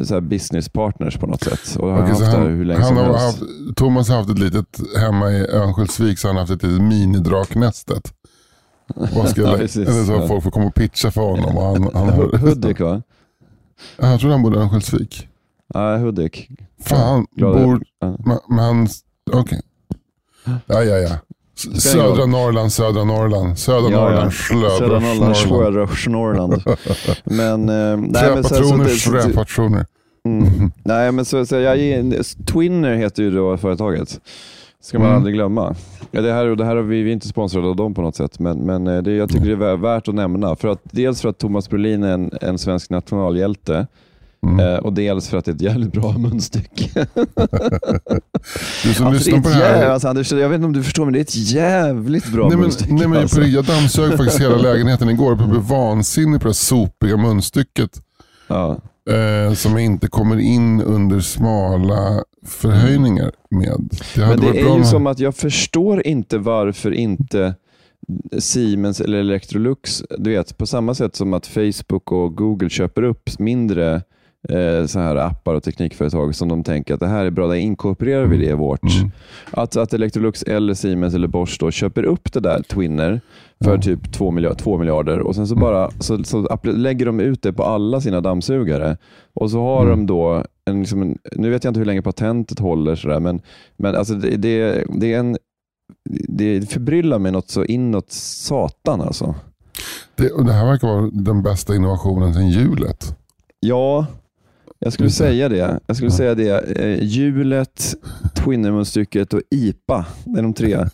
så 0.00 0.20
business 0.20 0.68
partners 0.68 1.16
på 1.16 1.26
något 1.26 1.42
sätt. 1.44 1.76
Och 1.78 1.90
har 1.90 2.00
haft 2.02 2.20
det 2.20 2.38
hur 2.38 2.64
länge 2.64 2.80
han 2.80 2.88
som 2.88 2.96
har 2.96 3.04
helst. 3.04 3.20
haft, 3.40 3.76
Thomas 3.76 4.08
har 4.08 4.16
haft 4.16 4.30
ett 4.30 4.38
litet, 4.38 4.80
hemma 5.00 5.30
i 5.32 5.46
Örnsköldsvik 5.50 6.18
så 6.18 6.28
har 6.28 6.34
han 6.34 6.40
haft 6.40 6.52
ett 6.52 6.62
litet 6.62 6.82
minidraknästet. 6.82 8.12
Vad 9.16 9.28
ska 9.30 9.42
Ja, 9.42 9.54
precis. 9.56 9.88
eller 9.88 10.04
så 10.04 10.12
Ja. 10.12 10.28
folk 10.28 10.42
får 10.44 10.50
komma 10.50 10.66
och 10.66 10.74
pitcha 10.74 11.10
för 11.10 11.20
honom. 11.20 11.56
Och 11.56 11.62
han, 11.64 11.90
han, 11.94 12.38
Hudik 12.40 12.80
va? 12.80 13.02
Ja, 14.00 14.10
jag 14.10 14.20
tror 14.20 14.30
han 14.30 14.42
bodde 14.42 14.56
i 14.56 14.60
Örnsköldsvik. 14.60 15.28
Ja, 15.74 15.96
Hudik. 15.96 16.48
Fan, 16.84 17.26
bor... 17.36 17.82
Ja. 18.00 18.16
Men, 18.48 18.86
okej. 19.32 19.60
Ja, 20.66 20.82
ja, 20.82 20.96
ja. 20.98 21.10
Jag 21.72 21.82
Södra? 21.82 22.26
Norrland, 22.26 22.72
södra 22.72 23.04
Norrland. 23.04 23.58
Södra 23.58 23.90
Ja, 23.90 23.90
ja. 23.90 24.00
Norrland, 24.10 24.32
Södra 24.32 24.70
Slödra 24.70 24.98
Norrland, 25.00 25.18
Norrland. 25.20 25.90
Södra 25.90 26.12
Norrland. 26.12 26.62
Men, 27.24 27.68
eh, 27.68 27.96
nej, 28.12 28.34
men 28.34 28.44
så, 28.44 28.64
så. 28.64 29.16
Mm. 30.26 30.72
Nej, 30.84 31.12
men 31.12 31.24
jag, 31.50 32.24
Twinner 32.46 32.94
heter 32.94 33.22
ju 33.22 33.30
då 33.30 33.56
företaget. 33.56 34.20
ska 34.82 34.98
man 34.98 35.06
Mm. 35.06 35.16
aldrig 35.16 35.34
glömma. 35.34 35.74
Ja, 36.10 36.20
det 36.20 36.32
här, 36.32 36.46
det 36.46 36.64
här 36.64 36.76
har 36.76 36.82
vi, 36.82 37.02
vi 37.02 37.08
är 37.10 37.12
inte 37.12 37.28
sponsrade 37.28 37.68
av 37.68 37.76
dem 37.76 37.94
på 37.94 38.02
något 38.02 38.16
sätt, 38.16 38.38
men, 38.38 38.58
men 38.58 38.86
eh, 38.86 39.02
det, 39.02 39.12
jag 39.12 39.28
tycker 39.28 39.46
det 39.46 39.52
är 39.52 39.56
vä- 39.76 39.80
värt 39.82 40.08
att 40.08 40.14
nämna. 40.14 40.56
För 40.56 40.68
att, 40.68 40.80
dels 40.82 41.20
för 41.22 41.28
att 41.28 41.38
Thomas 41.38 41.68
Brolin 41.68 42.02
är 42.02 42.12
en, 42.14 42.30
en 42.40 42.58
svensk 42.58 42.90
nationalhjälte 42.90 43.86
Mm. 44.44 44.60
eh, 44.66 44.74
och 44.78 44.92
dels 44.92 45.28
för 45.28 45.36
att 45.38 45.44
det 45.44 45.50
är 45.50 45.54
ett 45.54 45.60
jävligt 45.62 45.92
bra 45.92 46.12
munstycke. 46.18 47.06
Du 48.84 48.94
som 48.94 49.06
Alltså, 49.06 49.10
lyssnar 49.30 49.40
på 49.42 49.48
det 49.48 49.54
här. 49.54 49.88
alltså, 49.90 50.08
Anders, 50.08 50.32
jag 50.32 50.48
vet 50.48 50.54
inte 50.56 50.66
om 50.66 50.72
du 50.72 50.82
förstår, 50.82 51.04
men 51.04 51.12
det 51.12 51.18
är 51.18 51.22
ett 51.22 51.36
jävligt 51.52 52.32
bra 52.32 52.42
Nej 52.42 52.50
men, 52.50 52.60
munstycke. 52.60 52.92
nej, 52.94 53.08
men 53.08 53.18
alltså. 53.22 53.42
jag 53.42 53.64
dammsög 53.64 54.10
faktiskt 54.16 54.40
hela 54.40 54.56
lägenheten 54.56 55.10
igår. 55.10 55.36
Jag 55.40 55.48
blev 55.48 55.62
vansinnig 55.62 56.40
på 56.40 56.44
det 56.44 56.48
här 56.48 56.54
sopiga 56.54 57.16
munstycket. 57.16 57.90
ja. 58.48 58.78
Eh, 59.10 59.54
som 59.54 59.78
inte 59.78 60.08
kommer 60.08 60.38
in 60.40 60.80
under 60.82 61.20
smala 61.20 62.22
förhöjningar 62.46 63.32
med. 63.50 63.88
Det 64.14 64.20
Men 64.26 64.40
det 64.40 64.48
är 64.48 64.54
ju 64.68 64.78
med- 64.78 64.86
som 64.86 65.06
att 65.06 65.18
jag 65.18 65.34
förstår 65.34 66.06
inte 66.06 66.38
varför 66.38 66.90
inte 66.90 67.54
Siemens 68.38 69.00
eller 69.00 69.18
Electrolux, 69.18 70.02
du 70.18 70.30
vet, 70.30 70.58
på 70.58 70.66
samma 70.66 70.94
sätt 70.94 71.16
som 71.16 71.34
att 71.34 71.46
Facebook 71.46 72.12
och 72.12 72.36
Google 72.36 72.70
köper 72.70 73.02
upp 73.02 73.38
mindre 73.38 74.02
eh, 74.48 74.86
så 74.86 74.98
här 75.00 75.16
appar 75.16 75.54
och 75.54 75.62
teknikföretag 75.62 76.34
som 76.34 76.48
de 76.48 76.64
tänker 76.64 76.94
att 76.94 77.00
det 77.00 77.06
här 77.06 77.24
är 77.24 77.30
bra, 77.30 77.46
där 77.46 77.54
inkorporerar 77.54 78.26
vi 78.26 78.36
det 78.36 78.50
i 78.50 78.52
vårt. 78.52 78.82
Mm. 78.82 79.10
Att, 79.50 79.76
att 79.76 79.94
Electrolux 79.94 80.42
eller 80.42 80.74
Siemens 80.74 81.14
eller 81.14 81.28
Bosch 81.28 81.56
då 81.60 81.70
köper 81.70 82.02
upp 82.02 82.32
det 82.32 82.40
där 82.40 82.62
Twinner 82.62 83.20
för 83.64 83.76
Ja. 83.76 83.82
typ 83.82 84.12
2 84.12 84.30
miljarder, 84.30 84.56
2 84.56 84.78
miljarder 84.78 85.18
och 85.20 85.34
sen 85.34 85.46
så, 85.46 85.56
bara, 85.56 85.90
så, 86.00 86.24
så 86.24 86.46
appl- 86.46 86.76
lägger 86.76 87.06
de 87.06 87.20
ut 87.20 87.42
det 87.42 87.52
på 87.52 87.62
alla 87.64 88.00
sina 88.00 88.20
dammsugare. 88.20 88.96
Och 89.34 89.50
så 89.50 89.60
har 89.62 89.82
Mm. 89.86 89.98
de 89.98 90.06
då, 90.06 90.44
en, 90.64 90.80
liksom 90.80 91.02
en, 91.02 91.18
nu 91.32 91.50
vet 91.50 91.64
jag 91.64 91.70
inte 91.70 91.80
hur 91.80 91.86
länge 91.86 92.02
patentet 92.02 92.58
håller, 92.58 92.96
sådär, 92.96 93.20
men, 93.20 93.40
men 93.76 93.94
alltså 93.96 94.14
det, 94.14 94.36
det, 94.36 94.84
det 94.88 95.12
är 95.12 95.18
en 95.18 95.36
det 96.28 96.70
förbryllar 96.72 97.18
mig 97.18 97.32
något 97.32 97.50
så 97.50 97.64
inåt 97.64 98.12
satan 98.12 99.00
alltså. 99.00 99.34
Det, 100.16 100.44
det 100.46 100.52
här 100.52 100.66
verkar 100.66 100.88
vara 100.88 101.10
den 101.12 101.42
bästa 101.42 101.74
innovationen 101.76 102.34
sedan 102.34 102.48
hjulet. 102.48 103.16
Ja, 103.60 104.06
jag 104.78 104.92
skulle 104.92 105.08
det. 105.08 105.12
säga 105.12 105.48
det. 105.48 105.80
Jag 105.86 105.96
skulle 105.96 106.10
säga 106.10 106.34
det. 106.34 106.80
Eh, 106.80 107.04
hjulet, 107.04 107.94
Twinnermunstycket 108.44 109.34
och 109.34 109.40
IPA. 109.50 110.06
Det 110.24 110.38
är 110.38 110.42
de 110.42 110.54
tre, 110.54 110.84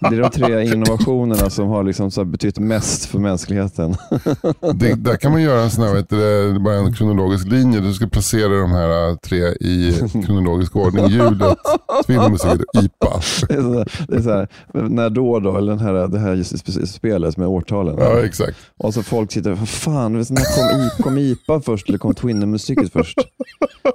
det 0.00 0.16
är 0.16 0.20
de 0.20 0.30
tre 0.30 0.64
innovationerna 0.72 1.50
som 1.50 1.68
har 1.68 1.82
liksom 1.82 2.10
så 2.10 2.24
betytt 2.24 2.58
mest 2.58 3.06
för 3.06 3.18
mänskligheten. 3.18 3.94
Det, 4.74 4.94
där 4.94 5.16
kan 5.16 5.32
man 5.32 5.42
göra 5.42 5.62
en 5.62 5.70
sån 5.70 5.84
här, 5.84 5.94
vet 5.94 6.08
du, 6.08 6.58
bara 6.58 6.74
en 6.74 6.92
kronologisk 6.92 7.46
linje. 7.46 7.80
Du 7.80 7.92
ska 7.92 8.06
placera 8.06 8.48
de 8.48 8.70
här 8.70 9.08
äh, 9.08 9.16
tre 9.16 9.38
i 9.46 9.94
kronologisk 10.26 10.76
ordning. 10.76 11.06
Hjulet, 11.08 11.58
Twinnermusiket 12.06 12.60
och 12.60 12.84
IPA. 12.84 13.20
Det 13.48 13.54
är 13.54 13.62
så 13.62 13.78
här, 13.78 14.06
det 14.08 14.16
är 14.16 14.22
så 14.22 14.30
här, 14.30 14.48
när 14.88 15.10
då 15.10 15.40
då, 15.40 15.56
eller 15.56 15.72
den 15.72 15.80
här, 15.80 16.08
det 16.08 16.18
här 16.18 16.86
spelet 16.86 17.36
med 17.36 17.48
årtalen. 17.48 17.96
Ja, 17.98 18.24
exakt. 18.24 18.56
Och 18.78 18.94
så 18.94 19.02
folk 19.02 19.32
sitter, 19.32 19.50
vad 19.50 19.68
fan, 19.68 20.12
när 20.12 20.90
kom, 20.94 21.04
kom 21.04 21.18
IPA 21.18 21.60
först 21.60 21.88
eller 21.88 21.98
kom 21.98 22.14
Twinnermunstycket 22.14 22.92
först? 22.92 23.13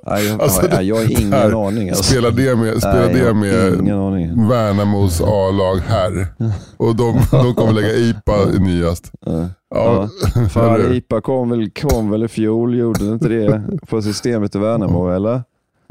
Nej, 0.06 0.28
jag, 0.28 0.42
Alltså, 0.42 0.68
nej, 0.72 0.88
jag 0.88 0.96
har 0.96 1.12
ingen 1.12 1.34
här, 1.34 1.68
aning. 1.68 1.90
Alltså. 1.90 2.04
Spela 2.04 2.30
det 2.30 2.56
med, 2.56 2.78
spela 2.78 3.06
Nej, 3.06 3.14
det 3.14 3.34
med. 3.34 4.48
Värnamos 4.50 5.22
A-lag 5.22 5.78
här. 5.78 6.28
Och 6.78 6.96
de, 6.96 7.20
de 7.32 7.56
kommer 7.56 7.74
lägga 7.74 7.94
IPA 7.94 8.52
i 8.56 8.60
nyast. 8.60 9.12
Ja. 9.26 9.48
Ja, 9.76 10.10
Fan? 10.50 10.94
IPA 10.94 11.22
kom 11.22 11.50
väl, 11.50 11.70
kom 11.70 12.10
väl 12.10 12.24
i 12.24 12.28
fjol, 12.28 12.78
gjorde 12.78 13.06
det 13.06 13.14
inte 13.14 13.28
det? 13.28 13.64
På 13.88 14.02
systemet 14.02 14.56
i 14.56 14.60
Värnamo, 14.60 15.10
eller? 15.10 15.42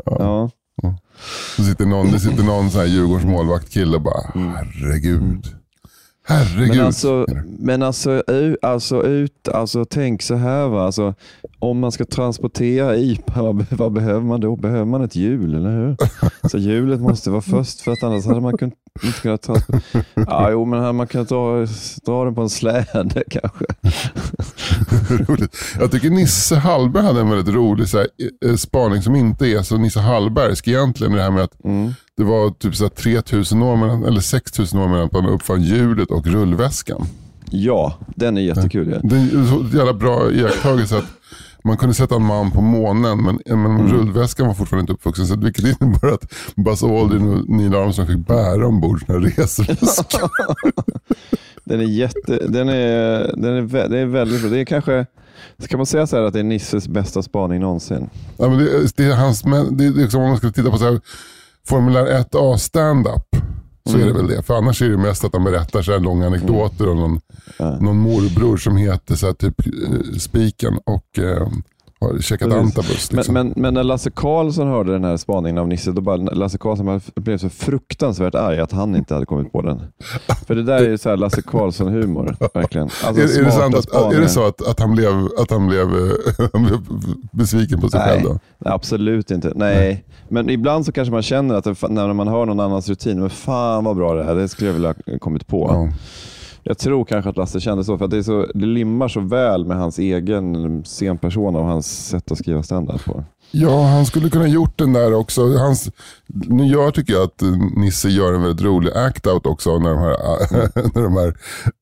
Ja. 0.04 0.50
Det 1.56 1.62
sitter 1.62 1.86
någon, 1.86 2.12
det 2.12 2.20
sitter 2.20 2.42
någon 2.42 2.70
sån 2.70 2.80
här 2.80 2.88
Djurgårds 2.88 3.24
målvaktkille 3.24 3.96
och 3.96 4.02
bara, 4.02 4.22
herregud. 4.34 5.46
Herregud. 6.24 6.76
Men 6.76 6.86
alltså, 6.86 7.26
men 7.58 7.82
alltså, 7.82 8.22
alltså, 8.62 9.02
ut, 9.06 9.48
alltså, 9.48 9.84
tänk 9.84 10.22
så 10.22 10.34
här. 10.34 10.68
Va? 10.68 10.86
Alltså, 10.86 11.14
om 11.58 11.78
man 11.78 11.92
ska 11.92 12.04
transportera 12.04 12.96
IPA, 12.96 13.42
vad, 13.42 13.66
vad 13.70 13.92
behöver 13.92 14.20
man 14.20 14.40
då? 14.40 14.56
Behöver 14.56 14.84
man 14.84 15.02
ett 15.04 15.16
hjul, 15.16 15.54
eller 15.54 15.70
hur? 15.70 15.96
Så 16.48 16.58
hjulet 16.58 17.00
måste 17.00 17.30
vara 17.30 17.40
först, 17.42 17.80
för 17.80 17.92
att 17.92 18.02
annars 18.02 18.26
hade 18.26 18.40
man 18.40 18.58
kun, 18.58 18.72
inte 19.04 19.20
kunnat 19.20 19.42
transportera. 19.42 19.82
Ja, 20.14 20.50
jo, 20.50 20.64
men 20.64 20.80
hade 20.80 20.92
man 20.92 21.06
kunnat 21.06 21.28
dra, 21.28 21.66
dra 22.06 22.24
den 22.24 22.34
på 22.34 22.42
en 22.42 22.48
släde 22.48 23.22
kanske. 23.30 23.64
roligt. 25.10 25.56
Jag 25.80 25.90
tycker 25.90 26.10
Nisse 26.10 26.56
Hallberg 26.56 27.02
hade 27.04 27.20
en 27.20 27.30
väldigt 27.30 27.54
rolig 27.54 27.88
så 27.88 27.98
här, 27.98 28.06
eh, 28.46 28.54
spaning 28.56 29.02
som 29.02 29.14
inte 29.16 29.46
är 29.46 29.62
så 29.62 29.76
Nisse 29.78 30.00
Hallbergsk 30.00 30.68
egentligen. 30.68 31.12
Det 31.12 31.22
här 31.22 31.30
med 31.30 31.42
att 31.44 31.64
Mm. 31.64 31.92
det 32.16 32.24
var 32.24 32.50
typ 32.50 32.74
så 32.76 32.84
här 32.84 32.88
3000 32.90 33.62
år 33.62 33.76
mellan, 33.76 34.04
eller 34.04 34.20
6000 34.20 34.80
år 34.80 34.88
mellan 34.88 35.06
att 35.06 35.12
man 35.12 35.26
uppfann 35.26 35.62
hjulet 35.62 36.10
och 36.10 36.26
rullväskan. 36.26 37.06
Ja, 37.50 37.94
den 38.16 38.36
är 38.36 38.40
jättekul. 38.40 38.90
Ja. 38.90 38.98
Det 39.08 39.16
är 39.16 39.20
en 39.20 39.70
jävla 39.74 39.92
bra 39.94 40.30
iakttagelse 40.32 40.98
att 40.98 41.04
man 41.68 41.76
kunde 41.76 41.94
sätta 41.94 42.14
en 42.16 42.22
man 42.22 42.50
på 42.50 42.60
månen 42.60 43.22
men, 43.24 43.38
men 43.46 43.66
Mm. 43.76 43.88
rullväskan 43.92 44.46
var 44.46 44.54
fortfarande 44.54 44.80
inte 44.80 44.92
uppvuxen. 44.92 45.26
Så 45.26 45.36
vilket 45.36 45.64
innebar 45.82 46.08
att 46.08 46.32
Buzz 46.56 46.82
Aldrin 46.82 47.28
och 47.28 47.48
Neil 47.48 47.74
Armstrong 47.74 48.06
fick 48.06 48.26
bära 48.26 48.66
ombord 48.66 49.00
sina 49.06 49.18
resväskor. 49.18 50.30
Den 51.64 51.80
är 51.80 51.84
jätte, 51.84 52.46
den 52.48 52.68
är, 52.68 53.18
den 53.36 53.56
är, 53.56 53.62
vä- 53.62 53.88
det 53.88 53.98
är 53.98 54.06
väldigt 54.06 54.40
bra. 54.40 54.50
Det 54.50 54.60
är 54.60 54.64
kanske, 54.64 55.06
kan 55.68 55.78
man 55.78 55.86
säga 55.86 56.06
så 56.06 56.16
här 56.16 56.22
att 56.22 56.32
det 56.32 56.38
är 56.38 56.44
Nisses 56.44 56.88
bästa 56.88 57.22
spaning 57.22 57.60
någonsin? 57.60 58.10
Ja, 58.36 58.48
men 58.48 58.58
det, 58.58 58.96
det 58.96 59.04
är 59.04 59.14
hans, 59.16 59.42
det 59.70 59.84
är 59.86 59.90
liksom 59.90 60.20
om 60.22 60.28
man 60.28 60.38
ska 60.38 60.50
titta 60.50 60.70
på 60.70 60.78
så 60.78 60.84
här, 60.84 61.00
Formulär 61.68 62.06
1A 62.22 62.56
stand-up. 62.56 63.36
Så 63.88 63.94
Mm. 63.96 64.02
är 64.08 64.12
det 64.12 64.18
väl 64.18 64.28
det. 64.28 64.42
För 64.42 64.54
annars 64.54 64.82
är 64.82 64.88
det 64.88 64.96
mest 64.96 65.24
att 65.24 65.32
han 65.32 65.44
berättar 65.44 65.82
så 65.82 65.92
här 65.92 65.98
långa 65.98 66.26
anekdoter 66.26 66.88
om 66.88 66.96
någon, 66.98 67.20
Ja. 67.58 67.78
någon 67.80 67.96
morbror 67.98 68.56
som 68.56 68.76
heter 68.76 69.14
så 69.14 69.26
här, 69.26 69.32
typ 69.32 69.66
eh, 69.66 70.18
Spiken 70.18 70.78
och 70.86 71.18
eh, 71.18 71.48
har 72.00 72.18
käkat 72.18 72.48
Precis. 72.48 72.64
antabus. 72.64 73.12
Liksom. 73.12 73.34
Men, 73.34 73.46
men, 73.46 73.62
men 73.62 73.74
när 73.74 73.84
Lasse 73.84 74.10
Karlsson 74.10 74.68
hörde 74.68 74.92
den 74.92 75.04
här 75.04 75.16
spaningen 75.16 75.58
av 75.58 75.68
Nisse, 75.68 75.92
då 75.92 76.00
bara, 76.00 76.16
Lasse 76.16 76.58
Karlsson 76.58 77.00
blev 77.14 77.38
så 77.38 77.48
fruktansvärt 77.48 78.34
arg 78.34 78.60
att 78.60 78.72
han 78.72 78.96
inte 78.96 79.14
hade 79.14 79.26
kommit 79.26 79.52
på 79.52 79.62
den. 79.62 79.82
För 80.46 80.54
det 80.54 80.62
där 80.62 80.76
är 80.76 80.88
ju 80.88 80.98
så 80.98 81.08
här 81.08 81.16
Lasse 81.16 81.42
Karlsson-humor, 81.42 82.36
verkligen. 82.54 82.84
Alltså, 83.04 83.22
är, 83.22 83.40
är, 83.40 83.44
det 83.44 83.52
sant 83.52 83.74
att, 83.74 84.14
är 84.14 84.20
det 84.20 84.28
så 84.28 84.46
att, 84.46 84.68
att 84.68 84.80
han 84.80 84.94
blev, 84.94 85.28
att 85.38 85.50
han 85.50 85.68
blev, 85.68 85.86
eh, 85.86 86.48
han 86.52 86.64
blev 86.64 86.78
besviken 87.32 87.80
på 87.80 87.88
sig 87.88 88.00
Nej. 88.00 88.08
själv 88.08 88.22
då? 88.22 88.38
Nej, 88.58 88.74
absolut 88.74 89.30
inte. 89.30 89.52
Nej. 89.54 90.04
Men 90.28 90.50
ibland 90.50 90.86
så 90.86 90.92
kanske 90.92 91.12
man 91.12 91.22
känner 91.22 91.54
att 91.54 91.64
det, 91.64 91.88
när 91.88 92.12
man 92.12 92.28
hör 92.28 92.46
någon 92.46 92.60
annans 92.60 92.88
rutin, 92.88 93.20
men 93.20 93.30
fan 93.30 93.84
vad 93.84 93.96
bra 93.96 94.14
det 94.14 94.24
är, 94.24 94.34
det 94.34 94.48
skulle 94.48 94.68
jag 94.68 94.74
vilja 94.74 94.94
ha 95.06 95.18
kommit 95.18 95.46
på. 95.46 95.66
Ja. 95.70 95.92
Jag 96.62 96.78
tror 96.78 97.04
kanske 97.04 97.30
att 97.30 97.36
Lasse 97.36 97.60
kände 97.60 97.84
så, 97.84 97.98
för 97.98 98.04
att 98.04 98.10
det, 98.10 98.18
är 98.18 98.22
så, 98.22 98.46
det 98.54 98.66
limmar 98.66 99.08
så 99.08 99.20
väl 99.20 99.64
med 99.64 99.76
hans 99.76 99.98
egen 99.98 100.84
scenpersona 100.84 101.58
och 101.58 101.64
hans 101.64 102.06
sätt 102.08 102.32
att 102.32 102.38
skriva 102.38 102.62
standard 102.62 103.04
på. 103.04 103.24
Ja, 103.50 103.82
han 103.86 104.06
skulle 104.06 104.30
kunna 104.30 104.46
gjort 104.48 104.78
den 104.78 104.92
där 104.92 105.14
också. 105.14 105.56
Hans, 105.56 105.90
nu 106.26 106.64
jag 106.66 106.94
tycker 106.94 107.12
jag 107.12 107.22
att 107.22 107.42
Nisse 107.76 108.08
gör 108.08 108.32
en 108.32 108.42
väldigt 108.42 108.64
rolig 108.66 108.90
act-out 108.92 109.46
också 109.46 109.78
när 109.78 109.90
de 109.90 109.98
här, 109.98 110.10
när 110.94 111.02
de 111.02 111.12
här 111.16 111.28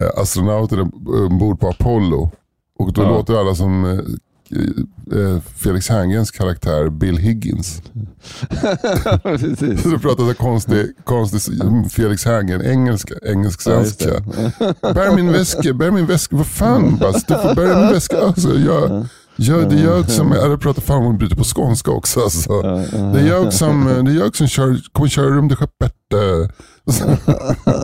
eh, 0.03 0.21
astronauterna 0.23 0.91
ombord 1.31 1.61
på 1.61 1.69
Apollo. 1.69 2.31
Och 2.79 2.93
då 2.93 3.03
Ja. 3.03 3.09
låter 3.09 3.35
alla 3.41 3.55
som 3.55 3.85
eh, 3.85 3.99
Felix 5.57 5.89
Herngrens 5.89 6.31
karaktär 6.31 6.89
Bill 6.89 7.17
Higgins. 7.17 7.83
Precis. 9.23 9.83
Så 9.83 9.89
då 9.89 9.99
pratar 9.99 10.29
så 10.29 10.35
konstig, 10.35 10.93
konstig 11.05 11.41
Felix 11.93 12.25
Herngren, 12.25 12.63
engelska, 12.63 13.15
engelsk-svenska. 13.23 14.23
Ja, 14.81 14.93
bär 14.93 15.15
min 15.15 15.33
väska, 15.33 15.73
bär 15.73 15.91
min 15.91 16.07
väska, 16.07 16.37
vad 16.37 16.47
fan 16.47 16.97
Bas, 17.01 17.25
du 17.25 17.35
får 17.35 17.55
bära 17.55 17.81
min 17.81 17.93
väska. 17.93 18.21
Alltså, 18.21 18.59
jag, 18.59 19.07
jag, 19.37 19.71
det 19.71 19.77
är 19.77 19.85
jag 19.85 20.11
som, 20.11 20.33
jag 20.33 20.61
pratar 20.61 20.83
fan 20.83 21.07
om 21.07 21.19
bryter 21.19 21.37
på 21.37 21.45
skånska 21.45 21.91
också. 21.91 22.21
Alltså. 22.21 22.51
Ja, 22.53 22.83
ja. 22.93 22.99
Det 22.99 23.21
är 23.21 23.27
jag 23.29 23.53
som, 23.53 23.85
det 24.05 24.11
är 24.13 24.17
jag 24.19 24.37
som 24.37 24.47
kör, 24.49 24.81
kommer 24.93 25.09
köra 25.09 25.27
rum 25.27 25.49
skeppet. 25.57 25.93
eh. 26.15 26.51
Så- 26.93 27.17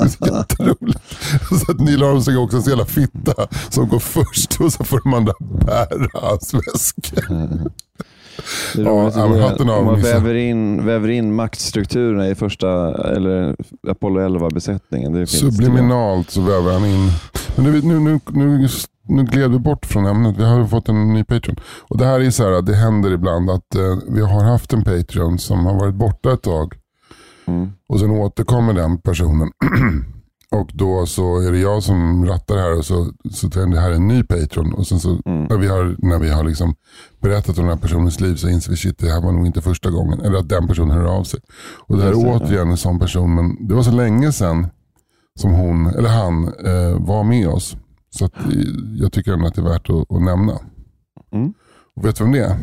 så 0.08 0.26
Jätteroligt. 0.26 1.00
Så 1.66 1.72
att 1.72 1.80
Neil 1.80 2.02
Armstrong 2.02 2.36
är 2.36 2.40
också 2.42 2.56
en 2.56 2.62
jävla 2.62 2.84
fitta 2.84 3.34
som 3.68 3.88
går 3.88 3.98
först 3.98 4.60
och 4.60 4.72
så 4.72 4.84
får 4.84 5.00
de 5.04 5.14
andra 5.14 5.32
bära 5.66 6.08
hans 6.12 6.54
väska. 6.54 7.20
Det 8.74 8.80
är 8.82 8.84
Ja, 8.84 9.12
ja, 9.16 9.28
men 9.28 9.38
det- 9.66 9.72
om 9.74 9.84
man 9.84 10.00
väver 10.02 10.34
in, 10.34 10.84
väver 10.86 11.08
in 11.08 11.34
maktstrukturerna 11.34 12.28
i 12.28 12.34
första, 12.34 12.68
eller 13.16 13.56
Apollo 13.88 14.20
11-besättningen. 14.20 15.12
Det 15.12 15.18
finns 15.26 15.30
Subliminalt 15.56 16.30
så 16.30 16.40
väver 16.40 16.72
han 16.72 16.84
in. 16.86 17.10
Men 17.56 17.64
nu, 17.64 17.80
nu, 17.82 17.98
nu, 18.00 18.20
nu, 18.32 18.68
nu 19.12 19.24
gled 19.24 19.50
vi 19.50 19.58
bort 19.58 19.86
från 19.86 20.06
ämnet. 20.06 20.36
Vi 20.38 20.44
har 20.44 20.66
fått 20.66 20.88
en 20.88 21.12
ny 21.12 21.24
Patreon. 21.24 21.56
Och 21.88 21.98
det 21.98 22.04
här 22.06 22.20
är 22.20 22.30
så 22.30 22.42
här, 22.44 22.62
det 22.62 22.74
händer 22.74 23.12
ibland 23.12 23.50
att 23.50 23.74
eh, 23.74 23.96
vi 24.08 24.20
har 24.20 24.44
haft 24.44 24.72
en 24.72 24.84
Patreon 24.84 25.38
som 25.38 25.66
har 25.66 25.74
varit 25.74 25.94
borta 25.94 26.32
ett 26.32 26.42
tag. 26.42 26.74
Mm. 27.46 27.70
Och 27.88 28.00
sen 28.00 28.10
återkommer 28.10 28.72
den 28.72 28.98
personen. 28.98 29.50
och 30.50 30.70
då 30.74 31.06
så 31.06 31.40
är 31.40 31.52
det 31.52 31.58
jag 31.58 31.82
som 31.82 32.26
rattar 32.26 32.56
här 32.56 32.78
och 32.78 32.84
så, 32.84 33.10
så 33.30 33.46
det 33.46 33.80
här 33.80 33.90
är 33.90 33.94
en 33.94 34.08
ny 34.08 34.22
Patreon. 34.22 34.72
Och 34.74 34.86
sen 34.86 35.00
så 35.00 35.18
Mm. 35.26 35.44
när 35.44 35.56
vi 35.56 35.66
har, 35.68 35.96
när 35.98 36.18
vi 36.18 36.30
har 36.30 36.44
liksom 36.44 36.74
berättat 37.22 37.58
om 37.58 37.64
den 37.64 37.74
här 37.74 37.82
personens 37.82 38.20
liv 38.20 38.34
så 38.34 38.48
inser 38.48 38.70
vi 38.70 38.76
shit 38.76 38.98
det 38.98 39.10
här 39.10 39.20
var 39.22 39.32
nog 39.32 39.46
inte 39.46 39.60
första 39.60 39.90
gången. 39.90 40.20
Eller 40.20 40.38
att 40.38 40.48
den 40.48 40.68
personen 40.68 40.96
hör 40.98 41.04
av 41.18 41.24
sig. 41.24 41.40
Och 41.86 41.96
det 41.96 42.02
här 42.02 42.10
är 42.10 42.16
återigen 42.16 42.70
en 42.70 42.76
sån 42.76 42.98
person. 42.98 43.34
Men 43.34 43.66
det 43.68 43.74
var 43.74 43.82
så 43.82 43.90
länge 43.90 44.32
sedan 44.32 44.66
som 45.40 45.52
hon, 45.52 45.86
eller 45.86 46.08
han, 46.08 46.44
eh, 46.44 46.98
var 47.06 47.24
med 47.24 47.48
oss. 47.48 47.76
Så 48.14 48.24
att, 48.24 48.38
eh, 48.38 48.44
jag 48.94 49.12
tycker 49.12 49.32
ändå 49.32 49.46
att 49.46 49.54
det 49.54 49.60
är 49.60 49.64
värt 49.64 49.90
att, 49.90 50.10
att 50.12 50.22
nämna. 50.22 50.58
Mm. 51.30 51.54
Och 51.94 52.04
vet 52.04 52.16
du 52.16 52.24
vem 52.24 52.32
det 52.32 52.44
är? 52.44 52.56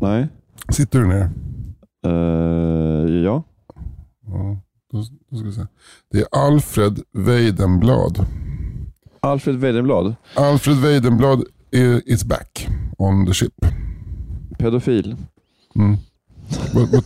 Nej. 0.00 0.28
Sitter 0.72 1.00
du 1.00 1.06
ner? 1.06 1.30
Eh, 2.06 3.10
ja. 3.24 3.42
Ja, 4.26 4.60
då, 4.92 5.04
då 5.30 5.36
ska 5.36 5.52
se. 5.52 5.66
Det 6.10 6.18
är 6.18 6.26
Alfred 6.46 7.00
Weidenblad. 7.12 8.26
Alfred 9.20 9.56
Weidenblad, 9.56 10.14
Alfred 10.34 10.76
Weidenblad 10.76 11.44
is 12.04 12.24
back 12.24 12.68
on 12.98 13.26
the 13.26 13.34
ship. 13.34 13.54
pedofil. 14.58 15.16
Mm. 15.74 15.96
vad, 16.74 16.88
vad, 16.90 17.04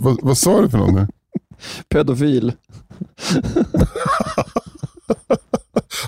vad, 0.00 0.18
vad, 0.22 0.38
sa 0.38 0.62
du 0.62 0.70
för 0.70 0.78
något 0.78 0.94
nu? 0.94 1.06
Pedofil. 1.88 2.52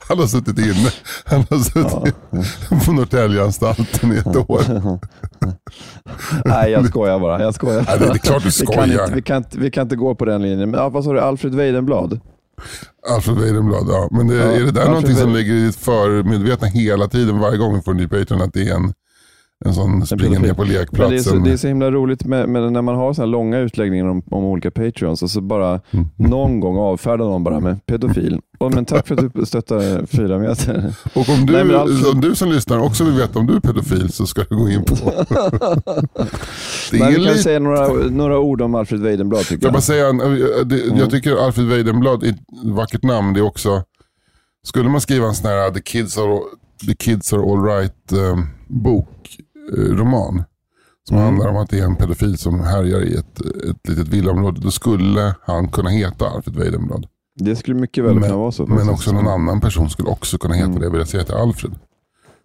Han 0.09 0.19
har 0.19 0.27
suttit 0.27 0.59
inne. 0.59 0.91
Han 1.25 1.45
har 1.51 1.59
suttit 1.59 2.87
på 2.87 2.93
Norrtäljeanstalten 2.93 4.13
i 4.13 4.17
ett 4.17 4.37
år. 4.37 4.63
Nej, 6.45 6.71
jag 6.71 6.87
skojar 6.89 7.19
bara. 7.21 7.43
Jag 7.43 7.55
skojar. 7.55 7.85
Nej, 7.89 7.99
det 7.99 8.05
är 8.05 8.19
klart 8.19 8.43
du 8.43 8.49
Vi 8.61 8.67
kan, 8.67 8.75
skojar. 8.85 9.03
inte, 9.03 9.15
vi, 9.15 9.23
kan 9.23 9.37
inte, 9.37 9.59
vi 9.59 9.71
kan 9.71 9.83
inte 9.83 9.97
gå 9.97 10.15
på 10.15 10.25
den 10.25 10.43
linjen. 10.43 10.71
Men, 10.71 10.81
ja, 10.81 10.89
vad 10.89 11.05
sa 11.05 11.13
du? 11.13 11.21
Alfred 11.21 11.55
Weidenblad? 11.55 12.21
Alfred 13.11 13.37
Weidenblad, 13.37 13.87
ja. 13.89 14.09
Men 14.11 14.27
det, 14.29 14.35
Ja, 14.35 14.43
är 14.43 14.61
det 14.61 14.65
där 14.65 14.67
Alfred 14.67 14.89
någonting 14.89 15.17
som 15.17 15.33
ligger 15.35 15.55
i 15.55 15.73
förmedvetna 15.73 16.69
hela 16.69 17.09
tiden, 17.09 17.39
varje 17.39 17.57
gång 17.59 17.75
vi 17.75 17.83
får 17.83 17.91
en 17.91 17.97
ny 17.97 18.09
Patreon, 18.09 18.43
att 18.43 18.53
det 18.53 18.69
är 18.69 18.75
en, 18.75 18.93
en 19.65 19.75
sån 19.75 20.01
pedofil. 20.07 20.41
ner 20.41 20.55
på 20.55 20.63
Men 20.63 20.69
det, 20.71 20.75
är 20.77 20.79
lekplatsen. 20.79 21.21
så, 21.23 21.37
det 21.37 21.53
är 21.53 21.57
så 21.57 21.69
himla 21.69 21.91
roligt 21.91 22.25
med, 22.25 22.49
med 22.49 22.73
när 22.73 22.83
man 22.83 22.95
har 22.95 23.13
så 23.13 23.23
här 23.23 23.27
långa 23.27 23.59
utläggningar 23.59 24.07
om, 24.07 24.23
om 24.31 24.45
olika 24.45 24.71
Patreons 24.71 25.23
och 25.23 25.31
så 25.31 25.41
bara 25.41 25.81
Mm. 25.91 26.07
någon 26.17 26.61
gång 26.61 26.77
avfärdar 26.77 27.25
någon 27.25 27.45
bara 27.45 27.61
med 27.61 27.87
pedofil. 27.87 28.41
Och, 28.59 28.75
men 28.75 28.85
tack 28.85 29.07
för 29.09 29.15
att 29.27 29.35
du 29.35 29.47
stöttar 29.47 30.07
fyra 30.07 30.39
meter. 30.39 30.95
Och 31.15 31.29
om 31.29 31.47
du, 31.47 31.53
Nej, 31.53 31.63
Alfred- 31.63 32.11
om 32.13 32.21
du 32.21 32.35
som 32.35 32.49
lyssnar 32.53 32.79
också 32.79 33.05
vill 33.05 33.15
veta 33.15 33.39
om 33.39 33.47
du 33.47 33.57
är 33.57 33.61
pedofil 33.61 34.13
så 34.13 34.27
ska 34.27 34.43
du 34.51 34.57
gå 34.57 34.69
in 34.71 34.85
på... 34.85 34.95
det 36.91 36.99
Men 36.99 37.03
är 37.03 37.09
vi 37.09 37.15
kan 37.15 37.23
lite... 37.25 37.39
säga 37.39 37.59
några, 37.59 37.89
några 38.11 38.39
ord 38.39 38.63
om 38.63 38.75
Alfred 38.75 39.01
Weidenblad 39.01 39.41
tycker 39.41 39.55
Jag, 39.55 39.65
jag. 39.65 39.73
bara 39.73 39.81
säga, 39.81 40.13
det, 40.65 40.83
Mm. 40.85 40.99
jag 40.99 41.11
tycker 41.11 41.37
Alfred 41.47 41.67
Weidenblad 41.67 42.23
är 42.23 42.29
ett 42.29 42.39
vackert 42.65 43.03
namn. 43.03 43.35
Det 43.35 43.41
är 43.41 43.45
också, 43.45 43.83
skulle 44.67 44.89
man 44.89 45.01
skriva 45.01 45.27
en 45.27 45.35
sån 45.35 45.47
här 45.51 45.71
The 45.71 45.81
Kids 45.81 46.19
Are, 46.19 46.39
The 46.87 46.95
Kids 46.95 47.33
Are 47.33 47.43
Alright 47.43 48.13
eh, 48.13 48.39
bok, 48.69 49.09
roman, 49.77 50.45
som 51.09 51.17
Mm. 51.17 51.27
handlar 51.29 51.49
om 51.49 51.57
att 51.57 51.71
det 51.71 51.79
är 51.79 51.85
en 51.85 51.97
pedofil 51.97 52.39
som 52.39 52.61
härjar 52.61 53.01
i 53.03 53.15
ett, 53.15 53.41
ett 53.41 53.89
litet 53.89 54.09
villaområde, 54.09 54.61
då 54.61 54.71
skulle 54.71 55.35
han 55.43 55.69
kunna 55.69 55.91
heta 55.91 56.29
Alfred 56.29 56.57
Weidenblad. 56.57 57.07
Det 57.41 57.57
skulle 57.57 57.77
mycket 57.81 58.05
väl 58.05 58.21
kunna 58.23 58.37
vara 58.37 58.53
så. 58.53 58.67
Men 58.67 58.89
också 58.89 59.13
någon 59.13 59.29
annan 59.29 59.61
person 59.61 59.91
skulle 59.91 60.09
också 60.09 60.39
kunna 60.39 60.55
heta 60.55 60.69
Mm. 60.71 60.93
det, 60.93 60.99
jag 60.99 61.09
säga 61.09 61.25
till 61.25 61.35
Alfred. 61.35 61.75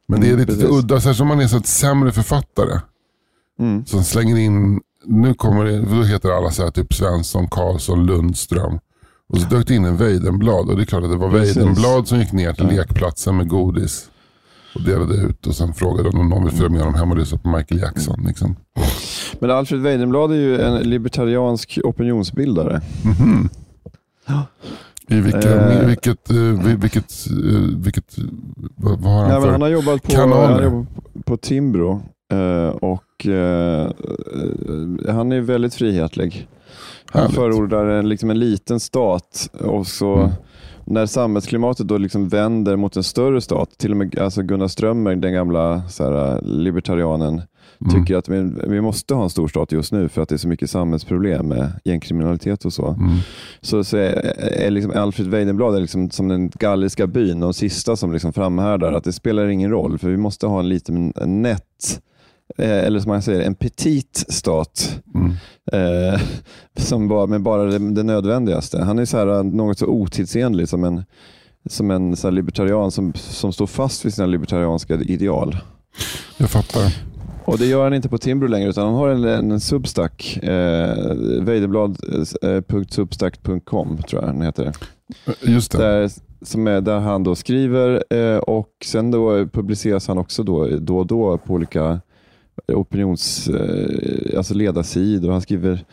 Men 0.07 0.21
det 0.21 0.27
är 0.27 0.33
Mm, 0.33 0.39
lite 0.39 0.53
precis. 0.61 0.77
udda, 0.77 1.01
särskilt 1.01 1.21
om 1.21 1.27
man 1.27 1.39
är 1.39 1.47
så 1.47 1.57
ett 1.57 1.67
sämre 1.67 2.11
författare. 2.11 2.79
Mm. 3.59 3.85
Som 3.85 4.03
slänger 4.03 4.37
in, 4.37 4.81
nu 5.05 5.33
kommer 5.33 5.65
det, 5.65 5.79
då 5.81 6.03
heter 6.03 6.29
alla 6.31 6.51
så 6.51 6.63
här 6.63 6.71
typ 6.71 6.93
Svensson, 6.93 7.47
Karlsson, 7.47 8.05
Lundström. 8.05 8.79
Och 9.29 9.37
så 9.37 9.47
dök 9.49 9.67
det 9.67 9.75
in 9.75 9.85
en 9.85 9.97
Weidenblad 9.97 10.69
och 10.69 10.75
det 10.75 10.83
är 10.83 10.85
klart 10.85 11.03
att 11.03 11.09
det 11.11 11.17
var 11.17 11.29
Precis. 11.29 11.57
Weidenblad 11.57 12.07
som 12.07 12.19
gick 12.19 12.31
ner 12.31 12.53
till 12.53 12.67
lekplatsen 12.67 13.37
med 13.37 13.47
godis. 13.49 14.09
Och 14.75 14.81
delade 14.81 15.13
ut 15.15 15.47
och 15.47 15.55
sen 15.55 15.73
frågade 15.73 16.09
de 16.11 16.19
om 16.19 16.29
någon 16.29 16.43
vill 16.43 16.53
följa 16.53 16.69
med 16.69 16.79
honom 16.79 16.95
hem 16.95 17.11
och 17.11 17.17
lyssna 17.17 17.37
på 17.37 17.49
Michael 17.49 17.81
Jackson. 17.81 18.23
Liksom. 18.27 18.55
Men 19.39 19.51
Alfred 19.51 19.81
Weidenblad 19.81 20.31
är 20.31 20.35
ju 20.35 20.61
en 20.61 20.77
libertariansk 20.89 21.79
opinionsbildare. 21.83 22.81
Mhm. 23.03 23.49
I 25.07 25.15
vilka, 25.19 25.71
Eh. 25.71 25.87
vilket, 25.87 26.29
eh, 26.31 26.35
vi- 26.37 26.75
vilket, 26.75 27.27
eh, 27.29 27.59
vilket, 27.77 28.15
vad, 28.75 28.99
vad 28.99 29.13
har 29.13 29.19
han 29.21 29.29
Nej, 29.31 29.41
för? 29.41 29.51
han 29.51 29.61
har 29.61 29.69
jobbat 29.69 30.03
på, 30.03 30.11
kanaler? 30.11 30.43
han 30.43 30.53
har 30.53 30.61
jobbat 30.63 30.87
på 31.25 31.37
Timbro 31.37 32.01
eh, 32.31 32.67
och 32.69 33.03
han 35.13 35.31
är 35.31 35.41
väldigt 35.41 35.73
frihetlig. 35.75 36.47
Han 37.05 37.21
Härligt. 37.21 37.35
förordar 37.35 37.85
en, 37.85 38.09
liksom 38.09 38.29
en 38.29 38.39
liten 38.39 38.79
stat 38.79 39.49
och 39.59 39.87
så 39.87 40.15
Mm. 40.15 40.31
När 40.85 41.05
samhällsklimatet 41.05 41.87
då 41.87 41.97
liksom 41.97 42.29
vänder 42.29 42.75
mot 42.75 42.95
en 42.95 43.03
större 43.03 43.41
stat, 43.41 43.69
till 43.77 43.91
och 43.91 43.97
med 43.97 44.19
alltså 44.19 44.41
Gunnar 44.41 44.67
Strömmer, 44.67 45.15
den 45.15 45.33
gamla 45.33 45.75
här, 45.99 46.41
libertarianen, 46.41 47.41
Mm. 47.81 47.93
tycker 47.93 48.17
att 48.17 48.29
vi, 48.29 48.51
vi 48.67 48.81
måste 48.81 49.13
ha 49.13 49.23
en 49.23 49.29
stor 49.29 49.47
stat 49.47 49.71
just 49.71 49.91
nu 49.91 50.09
för 50.09 50.21
att 50.21 50.29
det 50.29 50.35
är 50.35 50.37
så 50.37 50.47
mycket 50.47 50.69
samhällsproblem 50.69 51.47
med 51.47 51.71
gängkriminalitet 51.83 52.65
och 52.65 52.73
så. 52.73 52.87
Mm. 52.87 53.09
Så, 53.61 53.83
så 53.83 53.97
är, 53.97 54.11
är 54.39 54.71
liksom 54.71 54.91
Alfred 54.95 55.27
Weidenblad 55.27 55.75
är 55.75 55.81
liksom 55.81 56.09
som 56.09 56.27
den 56.27 56.49
galliska 56.49 57.07
byn, 57.07 57.39
de 57.39 57.53
sista 57.53 57.95
som 57.95 58.13
liksom 58.13 58.33
framhärdar 58.33 58.93
att 58.93 59.03
det 59.03 59.13
spelar 59.13 59.47
ingen 59.47 59.71
roll 59.71 59.97
för 59.97 60.09
vi 60.09 60.17
måste 60.17 60.47
ha 60.47 60.59
en 60.59 60.69
liten 60.69 61.13
en 61.15 61.41
nätt, 61.41 62.01
eller 62.57 62.99
som 62.99 63.09
man 63.09 63.21
säger, 63.21 63.41
en 63.41 63.55
petit 63.55 64.25
stat 64.29 64.99
Mm. 65.15 65.31
eh, 65.71 66.19
som 66.77 67.07
bara, 67.07 67.27
med 67.27 67.41
bara 67.41 67.63
det, 67.63 67.93
det 67.93 68.03
nödvändigaste. 68.03 68.83
Han 68.83 68.99
är 68.99 69.05
så 69.05 69.17
här, 69.17 69.43
något 69.43 69.79
så 69.79 69.85
otidsenlig 69.85 70.69
som 70.69 70.83
en, 70.83 71.03
som 71.69 71.91
en 71.91 72.15
så 72.15 72.29
libertarian 72.29 72.91
som, 72.91 73.13
som 73.13 73.53
står 73.53 73.67
fast 73.67 74.05
vid 74.05 74.13
sina 74.13 74.27
libertarianska 74.27 74.95
ideal. 74.95 75.57
Jag 76.37 76.49
fattar. 76.49 76.95
Och 77.45 77.57
Det 77.57 77.65
gör 77.65 77.83
han 77.83 77.93
inte 77.93 78.09
på 78.09 78.17
Timbro 78.17 78.47
längre 78.47 78.69
utan 78.69 78.85
han 78.85 78.95
har 78.95 79.09
en, 79.09 79.51
en 79.51 79.59
Substack, 79.59 80.37
eh, 80.43 80.95
weidenblad.substack.com 81.41 83.97
tror 84.09 84.23
jag 84.23 84.33
den 84.33 84.41
heter. 84.41 84.71
Just 85.41 85.71
det. 85.71 85.77
Där, 85.77 86.11
som 86.41 86.67
är, 86.67 86.81
där 86.81 86.99
han 86.99 87.23
då 87.23 87.35
skriver 87.35 88.03
eh, 88.13 88.37
och 88.37 88.69
sen 88.85 89.11
då 89.11 89.45
publiceras 89.47 90.07
han 90.07 90.17
också 90.17 90.43
då, 90.43 90.67
då 90.67 90.97
och 90.97 91.07
då 91.07 91.37
på 91.37 91.53
olika 91.53 92.01
opinions, 92.67 93.47
eh, 93.49 94.37
alltså 94.37 94.53
ledarsidor. 94.53 95.31
Han 95.31 95.41
skriver, 95.41 95.85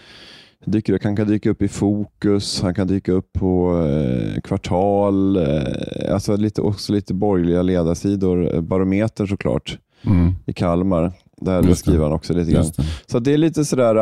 dyker, 0.65 0.99
han 1.03 1.17
kan 1.17 1.27
dyka 1.29 1.51
upp 1.51 1.63
i 1.63 1.69
Fokus, 1.69 2.63
han 2.63 2.75
kan 2.75 2.87
dyka 2.87 3.13
upp 3.13 3.33
på 3.33 3.83
eh, 3.89 4.41
Kvartal, 4.41 5.37
eh, 5.37 6.15
alltså 6.15 6.37
lite, 6.37 6.61
också 6.61 6.93
lite 6.93 7.15
borgerliga 7.15 7.63
ledarsidor. 7.63 8.55
Eh, 8.55 8.61
Barometern 8.61 9.29
såklart 9.29 9.79
Mm. 10.07 10.33
i 10.47 10.53
Kalmar. 10.53 11.13
Där 11.37 11.75
skriver 11.75 12.03
han 12.05 12.13
också 12.13 12.35
lite 12.35 12.53
grann. 12.53 12.65
Det. 12.77 12.85
Så 13.07 13.19
det 13.19 13.33
är 13.33 13.39
lite 13.39 13.65
sådär, 13.65 13.97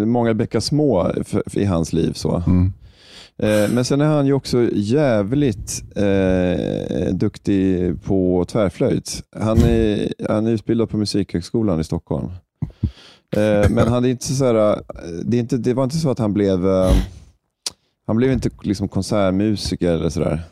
eh, 0.00 0.06
många 0.06 0.34
bäckar 0.34 0.60
små 0.60 1.10
för, 1.24 1.42
för, 1.46 1.60
i 1.60 1.64
hans 1.64 1.92
liv. 1.92 2.12
så. 2.12 2.42
Mm. 2.46 2.72
Eh, 3.38 3.70
men 3.70 3.84
sen 3.84 4.00
är 4.00 4.06
han 4.06 4.26
ju 4.26 4.32
också 4.32 4.68
jävligt 4.72 5.82
eh, 5.96 7.14
duktig 7.14 7.94
på 8.04 8.44
tvärflöjt. 8.48 9.22
Han 9.36 9.58
är, 9.58 10.12
han 10.28 10.46
är 10.46 10.50
utbildad 10.50 10.90
på 10.90 10.96
Musikhögskolan 10.96 11.80
i 11.80 11.84
Stockholm. 11.84 12.30
Eh, 13.36 13.70
men 13.70 13.88
han 13.88 14.04
är 14.04 14.08
inte 14.08 14.24
så 14.24 14.44
här, 14.44 14.82
det, 15.24 15.36
är 15.36 15.40
inte, 15.40 15.56
det 15.56 15.74
var 15.74 15.84
inte 15.84 15.96
så 15.96 16.10
att 16.10 16.18
han 16.18 16.32
blev 16.32 16.68
eh, 16.68 16.92
han 18.06 18.16
blev 18.16 18.32
inte 18.32 18.50
liksom 18.62 18.88
konsertmusiker 18.88 19.92
eller 19.92 20.08
sådär. 20.08 20.42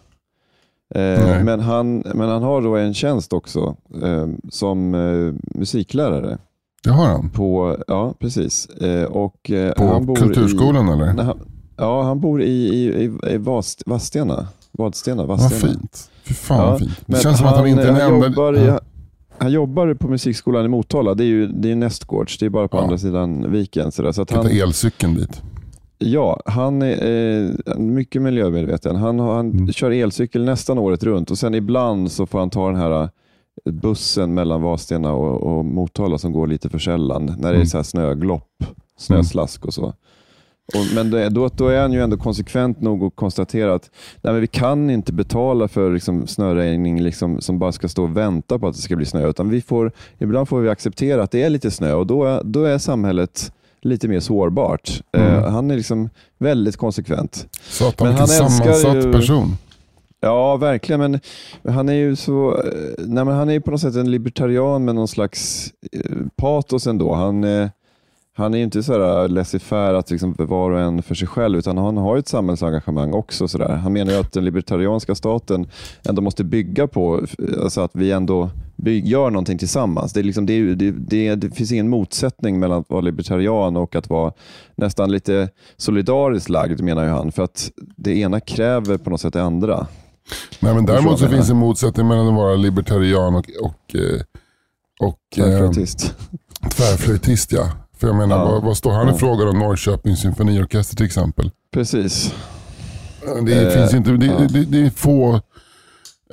Eh, 0.94 1.44
men, 1.44 1.60
han, 1.60 1.98
men 1.98 2.28
han 2.28 2.42
har 2.42 2.62
då 2.62 2.76
en 2.76 2.94
tjänst 2.94 3.32
också 3.32 3.76
eh, 4.02 4.28
som 4.50 4.94
eh, 4.94 5.34
musiklärare. 5.58 6.38
Det 6.84 6.90
har 6.90 7.06
han. 7.06 7.30
På, 7.30 7.76
ja, 7.86 8.14
precis. 8.18 8.68
Och, 9.08 9.50
På 9.76 9.84
han 9.84 10.06
bor 10.06 10.16
Kulturskolan 10.16 10.88
i, 10.88 10.92
eller? 10.92 11.34
Han, 11.80 11.88
ja, 11.88 12.02
han 12.02 12.20
bor 12.20 12.42
i, 12.42 12.46
i, 12.68 13.04
i, 13.32 13.36
Vast, 13.38 13.82
Vadstena. 13.86 14.46
Vadstena, 14.72 15.26
Vad 15.26 15.40
Vadstena. 15.40 15.72
fint. 15.72 16.10
Fy 16.24 16.34
fan 16.34 16.58
Ja, 16.58 16.70
vad 16.70 16.78
fint. 16.78 17.00
Det 17.06 17.22
känns 17.22 17.38
som 17.38 17.46
att 17.46 17.56
han 17.56 17.66
inte 17.66 17.82
är 17.82 17.86
den 17.86 17.96
enda... 18.14 18.26
jobbar, 18.26 18.58
i, 18.58 18.78
han 19.38 19.52
jobbar 19.52 19.94
på 19.94 20.08
musikskolan 20.08 20.64
i 20.64 20.68
Motala. 20.68 21.14
Det 21.14 21.24
är 21.24 21.26
ju 21.26 21.46
det 21.46 21.70
är 21.70 21.76
nästgårds. 21.76 22.38
Det 22.38 22.46
är 22.46 22.50
bara 22.50 22.68
på 22.68 22.76
Ja. 22.76 22.82
andra 22.82 22.98
sidan 22.98 23.52
viken. 23.52 23.92
Så, 23.92 24.02
där. 24.02 24.12
så 24.12 24.22
att 24.22 24.30
han, 24.30 24.46
elcykeln 24.46 25.14
dit. 25.14 25.42
ja, 25.98 26.40
han 26.44 26.82
är 26.82 27.50
eh, 27.66 27.78
mycket 27.78 28.22
miljömedveten. 28.22 28.96
Han, 28.96 29.18
han 29.18 29.50
Mm. 29.50 29.72
kör 29.72 29.90
elcykel 29.90 30.44
nästan 30.44 30.78
året 30.78 31.02
runt 31.02 31.30
och 31.30 31.38
sen 31.38 31.54
ibland 31.54 32.12
så 32.12 32.26
får 32.26 32.38
han 32.38 32.50
ta 32.50 32.66
den 32.66 32.76
här 32.76 33.02
eh, 33.02 33.08
bussen 33.72 34.34
mellan 34.34 34.62
Vadstena 34.62 35.12
och, 35.12 35.42
och 35.58 35.64
Motala 35.64 36.18
som 36.18 36.32
går 36.32 36.46
lite 36.46 36.68
för 36.68 36.78
sällan. 36.78 37.26
När 37.26 37.48
det 37.48 37.48
är 37.48 37.54
Mm. 37.54 37.66
så 37.66 37.76
här 37.78 37.84
snöglopp, 37.84 38.64
snöslask 38.98 39.64
och 39.64 39.74
så. 39.74 39.94
Och, 40.74 40.94
men 40.94 41.32
då, 41.34 41.48
då 41.48 41.68
är 41.68 41.80
han 41.80 41.92
ju 41.92 42.02
ändå 42.02 42.16
konsekvent 42.16 42.80
nog 42.80 43.04
att 43.04 43.16
konstatera 43.16 43.74
att 43.74 43.90
nej, 44.22 44.32
men 44.32 44.40
vi 44.40 44.46
kan 44.46 44.90
inte 44.90 45.12
betala 45.12 45.68
för 45.68 45.92
liksom, 45.92 46.26
snöröjning 46.26 47.02
liksom, 47.02 47.40
som 47.40 47.58
bara 47.58 47.72
ska 47.72 47.88
stå 47.88 48.02
och 48.04 48.16
vänta 48.16 48.58
på 48.58 48.68
att 48.68 48.74
det 48.76 48.82
ska 48.82 48.96
bli 48.96 49.06
snö. 49.06 49.28
Utan 49.28 49.48
vi 49.50 49.60
får, 49.62 49.92
ibland 50.18 50.48
får 50.48 50.60
vi 50.60 50.68
acceptera 50.68 51.22
att 51.22 51.30
det 51.30 51.42
är 51.42 51.50
lite 51.50 51.70
snö 51.70 51.92
och 51.92 52.06
då, 52.06 52.24
är- 52.24 52.42
då 52.44 52.64
är 52.64 52.78
samhället 52.78 53.52
lite 53.82 54.08
mer 54.08 54.20
sårbart. 54.20 55.02
Mm. 55.12 55.34
Eh, 55.34 55.50
han 55.50 55.70
är 55.70 55.76
liksom 55.76 56.10
väldigt 56.38 56.76
konsekvent. 56.76 57.46
Satan 57.62 58.08
Men 58.08 58.16
han 58.16 58.28
sammansatt 58.28 58.96
ju- 58.96 59.12
person. 59.12 59.56
Ja, 60.22 60.56
verkligen. 60.56 61.00
Men 61.00 61.20
han 61.74 61.88
är 61.88 61.92
ju 61.94 62.16
så, 62.16 62.54
eh, 62.54 62.62
nej, 62.98 63.24
men 63.24 63.34
han 63.34 63.50
är 63.50 63.60
på 63.60 63.70
något 63.70 63.80
sätt 63.80 63.94
en 63.96 64.10
libertarian 64.10 64.84
med 64.84 64.94
någon 64.94 65.08
slags 65.08 65.72
eh, 65.92 66.16
patos 66.36 66.86
ändå. 66.86 67.14
Han, 67.14 67.44
eh, 67.44 67.68
han 68.36 68.54
är 68.54 68.58
ju 68.58 68.64
inte 68.64 68.82
så 68.82 69.26
laissez-faire 69.28 69.94
att 69.94 70.10
liksom 70.10 70.34
var 70.38 70.70
och 70.70 70.80
en 70.80 71.02
för 71.02 71.14
sig 71.14 71.28
själv, 71.28 71.58
utan 71.58 71.78
han 71.78 71.96
har 71.96 72.16
ju 72.16 72.20
ett 72.20 72.28
samhällsengagemang 72.28 73.12
också. 73.12 73.48
Så 73.48 73.58
där. 73.58 73.68
Han 73.68 73.92
menar 73.92 74.12
ju 74.12 74.18
att 74.18 74.32
den 74.32 74.44
libertarianska 74.44 75.14
staten 75.14 75.66
ändå 76.08 76.22
måste 76.22 76.44
bygga 76.44 76.86
på 76.86 77.20
alltså 77.62 77.80
att 77.80 77.90
vi 77.94 78.12
ändå 78.12 78.50
gör 79.04 79.30
någonting 79.30 79.58
tillsammans. 79.58 80.12
Det, 80.12 80.22
liksom, 80.22 80.46
det, 80.46 80.74
det, 80.74 81.34
det, 81.34 81.54
finns 81.54 81.72
ingen 81.72 81.88
motsättning 81.88 82.60
mellan 82.60 82.80
att 82.80 82.90
vara 82.90 83.00
libertarian 83.00 83.76
och 83.76 83.94
att 83.94 84.10
vara 84.10 84.32
nästan 84.74 85.12
lite 85.12 85.48
solidariskt 85.76 86.48
lagd, 86.48 86.80
menar 86.80 87.04
ju 87.04 87.10
han. 87.10 87.32
För 87.32 87.42
att 87.42 87.70
det 87.96 88.16
ena 88.16 88.40
kräver 88.40 88.96
på 88.96 89.10
något 89.10 89.20
sätt 89.20 89.32
det 89.32 89.42
andra. 89.42 89.86
Nej, 90.60 90.74
men 90.74 90.86
däremot 90.86 91.18
så 91.18 91.28
finns 91.28 91.46
det 91.46 91.52
en 91.52 91.58
motsättning 91.58 92.08
mellan 92.08 92.28
att 92.28 92.34
vara 92.34 92.54
libertarian 92.54 93.34
och, 93.34 93.50
och, 93.60 93.94
eh, 93.94 94.20
och 95.00 95.38
eh, 95.38 95.44
Tvärflöjtist. 95.44 96.14
tvärflöjtist. 96.76 97.52
Ja. 97.52 97.70
För 98.00 98.06
jag 98.06 98.16
menar, 98.16 98.36
Ja. 98.38 98.44
vad, 98.44 98.62
vad 98.62 98.76
står 98.76 98.92
han 98.92 99.06
Ja. 99.06 99.12
och 99.12 99.20
frågar 99.20 99.46
om 99.46 99.58
Norrköpings 99.58 100.20
symfoniorkester 100.20 100.96
till 100.96 101.06
exempel? 101.06 101.50
Precis. 101.72 102.34
Det, 103.46 103.52
Eh, 103.66 103.70
finns 103.78 103.94
inte, 103.94 104.10
det, 104.10 104.26
ja. 104.26 104.38
det, 104.52 104.64
det 104.64 104.86
är 104.86 104.90
få 104.90 105.40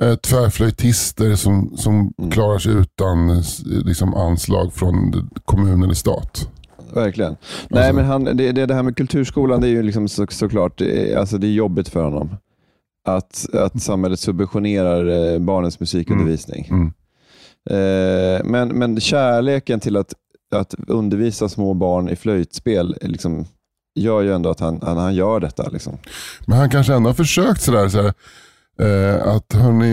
eh, 0.00 0.14
tvärflöjtister 0.14 1.34
som, 1.34 1.76
som 1.76 2.12
Mm. 2.18 2.30
klarar 2.30 2.58
sig 2.58 2.72
utan 2.72 3.30
eh, 3.30 3.42
liksom, 3.84 4.14
anslag 4.14 4.72
från 4.72 5.28
kommun 5.44 5.82
eller 5.82 5.94
stat. 5.94 6.48
Verkligen. 6.94 7.36
Nej, 7.68 7.80
Alltså- 7.82 7.96
men 7.96 8.04
han, 8.04 8.24
det, 8.24 8.52
det, 8.52 8.74
här 8.74 8.82
med 8.82 8.96
kulturskolan, 8.96 9.60
det 9.60 9.66
är 9.68 9.70
ju 9.70 9.82
liksom 9.82 10.08
så, 10.08 10.26
såklart 10.30 10.78
det 10.78 11.12
är, 11.12 11.16
alltså 11.18 11.38
det 11.38 11.46
är 11.46 11.52
jobbigt 11.52 11.88
för 11.88 12.04
honom. 12.04 12.36
Att, 13.04 13.46
att 13.54 13.82
samhället 13.82 14.20
subventionerar 14.20 15.32
eh, 15.34 15.38
barnens 15.38 15.80
musikundervisning. 15.80 16.68
Mm. 16.70 16.92
Eh, 17.70 18.44
men, 18.44 18.68
men 18.68 19.00
kärleken 19.00 19.80
till 19.80 19.96
att, 19.96 20.14
att 20.54 20.74
undervisa 20.88 21.48
små 21.48 21.74
barn 21.74 22.08
i 22.08 22.16
flöjtspel 22.16 22.96
liksom, 23.00 23.46
gör 23.94 24.22
ju 24.22 24.32
ändå 24.34 24.50
att 24.50 24.60
han, 24.60 24.80
han, 24.82 24.96
han 24.96 25.14
gör 25.14 25.40
detta. 25.40 25.68
Liksom. 25.68 25.98
Men 26.46 26.58
han 26.58 26.70
kanske 26.70 26.94
ändå 26.94 27.08
har 27.08 27.14
försökt 27.14 27.62
sådär, 27.62 27.88
sådär 27.88 28.12
eh, 28.80 29.28
att 29.34 29.52
hörni, 29.52 29.90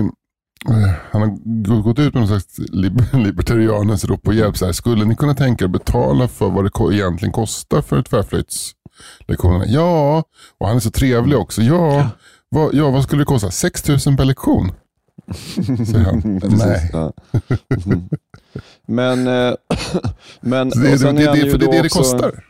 eh, 0.69 0.91
han 1.11 1.21
har 1.21 1.81
gått 1.81 1.99
ut 1.99 2.13
med 2.13 2.21
någon 2.21 2.27
slags 2.27 2.59
lib- 2.59 3.17
libertarianens 3.23 4.05
rop 4.05 4.23
på 4.23 4.33
hjälp. 4.33 4.57
Såhär, 4.57 4.71
skulle 4.73 5.05
ni 5.05 5.15
kunna 5.15 5.33
tänka 5.35 5.63
er 5.63 5.67
att 5.67 5.71
betala 5.71 6.27
för 6.27 6.49
vad 6.49 6.63
det 6.65 6.69
ko- 6.69 6.91
egentligen 6.91 7.31
kostar 7.33 7.81
för 7.81 8.01
tvärflöjtslektionerna? 8.01 9.65
Ja, 9.67 10.23
och 10.57 10.67
han 10.67 10.75
är 10.75 10.79
så 10.79 10.91
trevlig 10.91 11.37
också. 11.37 11.61
Ja, 11.61 12.09
vad, 12.49 12.73
ja 12.73 12.89
vad 12.89 13.03
skulle 13.03 13.21
det 13.21 13.25
kosta? 13.25 13.51
6 13.51 13.87
000 13.87 13.99
per 14.17 14.25
lektion? 14.25 14.71
Precis, 15.27 15.93
Nej. 16.65 16.89
Ja. 16.93 17.13
Mm. 17.85 18.09
Men, 18.85 19.27
eh, 19.27 19.53
men 20.41 20.69
det, 20.69 20.93
och 20.93 20.99
sen 20.99 21.15
det, 21.15 21.23
är 21.23 21.43
det, 21.43 21.51
för 21.51 21.57
det 21.57 21.65
är 21.65 21.71
det 21.71 21.81
det 21.81 21.89
kostar. 21.89 22.43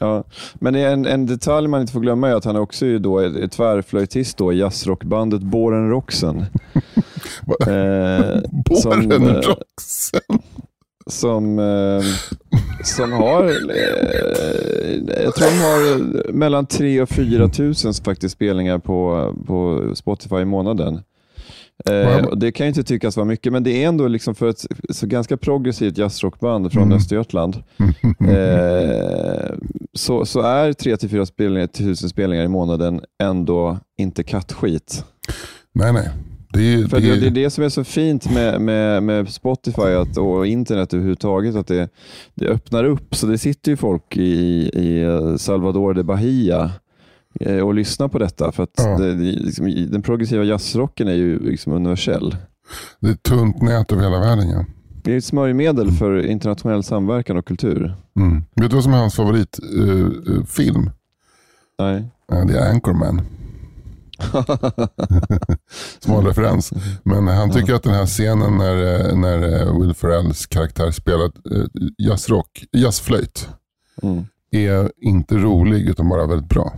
Ja, 0.00 0.24
men 0.54 0.74
är 0.74 0.88
en, 0.88 1.06
en 1.06 1.26
detalj 1.26 1.68
man 1.68 1.80
inte 1.80 1.92
får 1.92 2.00
glömma 2.00 2.28
är 2.28 2.34
att 2.34 2.44
han 2.44 2.56
också 2.56 2.86
är 2.86 2.98
då 2.98 3.18
är 3.18 3.48
tvärflöjtist 3.48 4.36
då 4.36 4.52
i 4.52 4.58
jazzrockbandet 4.58 5.42
Båren 5.42 5.90
Roxen. 5.90 6.38
eh, 7.60 8.40
som, 8.80 9.08
Båren 9.08 9.26
eh, 9.26 9.34
Roxen. 9.34 10.20
som, 11.06 11.58
eh, 11.58 12.02
som 12.84 13.12
har, 13.12 13.44
eh, 13.44 15.22
jag 15.24 15.34
tror 15.34 15.50
de 15.50 15.58
har 15.58 16.32
mellan 16.32 16.66
3 16.66 17.02
och 17.02 17.08
4 17.08 17.48
tusen 17.48 17.94
faktiskt 17.94 18.34
spelningar 18.34 18.78
på, 18.78 19.34
på 19.46 19.82
Spotify 19.94 20.36
i 20.36 20.44
månaden. 20.44 21.00
Eh, 21.84 22.24
och 22.24 22.38
det 22.38 22.52
kan 22.52 22.66
ju 22.66 22.68
inte 22.68 22.82
tyckas 22.82 23.16
vara 23.16 23.24
mycket, 23.24 23.52
men 23.52 23.62
det 23.62 23.84
är 23.84 23.88
ändå 23.88 24.08
liksom 24.08 24.34
för 24.34 24.48
ett 24.48 24.66
så 24.90 25.06
ganska 25.06 25.36
progressivt 25.36 25.98
jazzrockband 25.98 26.72
från 26.72 26.82
Mm. 26.82 26.96
Östergötland 26.96 27.56
eh, 28.28 29.54
så, 29.92 30.24
så 30.26 30.40
är 30.40 30.72
3-4 30.72 31.24
spelningar, 31.24 31.66
tusen 31.66 32.08
spelningar 32.08 32.44
i 32.44 32.48
månaden 32.48 33.00
ändå 33.22 33.78
inte 33.98 34.22
kattskit. 34.22 35.04
Nej, 35.72 35.92
nej. 35.92 36.08
Det 36.52 36.74
är, 36.74 36.88
För 36.88 37.00
det, 37.00 37.14
det, 37.14 37.20
det 37.20 37.26
är 37.26 37.44
det 37.44 37.50
som 37.50 37.64
är 37.64 37.68
så 37.68 37.84
fint 37.84 38.30
med, 38.30 38.60
med, 38.60 39.02
med 39.02 39.28
Spotify 39.28 39.82
att, 39.82 40.16
och 40.18 40.46
internet 40.46 40.94
överhuvudtaget, 40.94 41.56
att 41.56 41.66
det, 41.66 41.88
det 42.34 42.46
öppnar 42.46 42.84
upp. 42.84 43.14
Så 43.14 43.26
det 43.26 43.38
sitter 43.38 43.70
ju 43.70 43.76
folk 43.76 44.16
i, 44.16 44.68
i 44.68 45.06
Salvador 45.38 45.94
de 45.94 46.02
Bahia 46.02 46.70
och 47.62 47.74
lyssnar 47.74 48.08
på 48.08 48.18
detta. 48.18 48.52
För 48.52 48.62
att 48.62 48.70
Ja. 48.76 48.98
det, 48.98 49.14
liksom, 49.14 49.86
den 49.90 50.02
progressiva 50.02 50.44
jazzrocken 50.44 51.08
är 51.08 51.12
ju 51.14 51.38
liksom 51.38 51.72
universel. 51.72 52.36
det 53.00 53.08
är 53.08 53.12
ett 53.12 53.22
tunt 53.22 53.62
nät 53.62 53.92
över 53.92 54.02
hela 54.02 54.20
världen. 54.20 54.48
Ja. 54.50 54.64
Det 55.02 55.12
är 55.12 55.16
ett 55.16 55.24
smörjmedel 55.24 55.92
för 55.92 56.26
internationell 56.26 56.82
samverkan 56.82 57.36
och 57.36 57.46
kultur. 57.46 57.94
Mm. 58.16 58.44
Vet 58.54 58.70
du 58.70 58.76
vad 58.76 58.84
som 58.84 58.92
är 58.94 58.98
hans 58.98 59.14
favoritfilm? 59.14 60.46
film? 60.46 60.90
Nej. 61.78 62.04
det 62.28 62.58
är 62.58 62.70
Anchorman. 62.70 63.20
Smal 66.00 66.26
referens. 66.26 66.72
Men 67.02 67.26
han 67.28 67.50
tycker 67.52 67.74
att 67.74 67.82
den 67.82 67.94
här 67.94 68.06
scenen 68.06 68.56
när, 68.58 69.08
eh, 69.10 69.16
när 69.16 69.62
eh, 69.66 69.80
Will 69.80 69.94
Ferrells 69.94 70.46
karaktär 70.46 70.90
spelar 70.90 71.24
eh, 71.24 71.64
jazzrock, 71.98 72.64
jazzflöjt 72.72 73.48
Mm. 74.02 74.24
är 74.50 74.92
inte 74.96 75.34
rolig 75.36 75.88
utan 75.88 76.08
bara 76.08 76.26
väldigt 76.26 76.48
bra. 76.48 76.72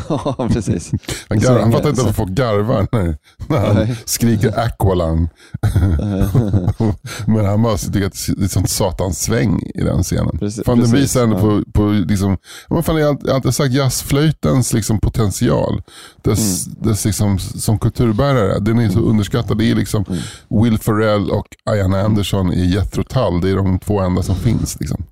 Ja, 0.08 0.48
precis. 0.52 0.90
Han, 1.28 1.38
gar- 1.38 1.60
han 1.60 1.72
fattar 1.72 1.88
inte 1.88 2.00
varför 2.02 2.14
folk 2.14 2.30
garvar 2.30 2.86
när, 2.92 3.16
när 3.48 3.66
han 3.66 3.76
Nej. 3.76 3.96
skriker 4.04 4.58
Aqualung. 4.60 5.28
Men 7.26 7.44
han 7.46 7.62
bara 7.62 7.76
tycker 7.76 8.06
att 8.06 8.26
det 8.36 8.42
är 8.42 8.44
ett 8.44 8.50
sånt 8.52 8.70
satans 8.70 9.22
sväng 9.22 9.62
i 9.74 9.80
den 9.80 10.02
scenen. 10.02 10.38
Precis- 10.38 10.64
fan, 10.66 10.78
den 10.78 10.90
precis, 10.90 11.04
visar 11.04 11.22
ändå 11.22 11.36
ja. 11.36 11.40
på, 11.40 11.62
på 11.72 11.88
liksom, 11.88 12.36
man 12.70 12.82
fan, 12.82 12.96
jag 12.96 13.06
har 13.06 13.10
alltid- 13.12 13.30
alltid 13.30 13.54
sagt 13.54 13.74
jazzflöjtens 13.74 14.72
liksom 14.72 15.00
potential. 15.00 15.82
Dess, 16.22 16.66
Mm. 16.66 16.78
dess 16.82 17.04
liksom, 17.04 17.38
som 17.38 17.78
kulturbärare. 17.78 18.58
Den 18.60 18.78
är 18.78 18.88
så 18.88 19.00
underskattad. 19.00 19.58
Det 19.58 19.70
är 19.70 19.74
liksom 19.74 20.04
Mm. 20.08 20.62
Will 20.62 20.78
Ferrell 20.78 21.30
och 21.30 21.46
Ian 21.76 21.94
Anderson 21.94 22.52
i 22.52 22.66
Jethro 22.66 23.02
Tull. 23.04 23.40
Det 23.40 23.50
är 23.50 23.56
de 23.56 23.78
två 23.78 24.00
enda 24.00 24.22
som 24.22 24.34
finns. 24.36 24.76
Liksom. 24.80 25.04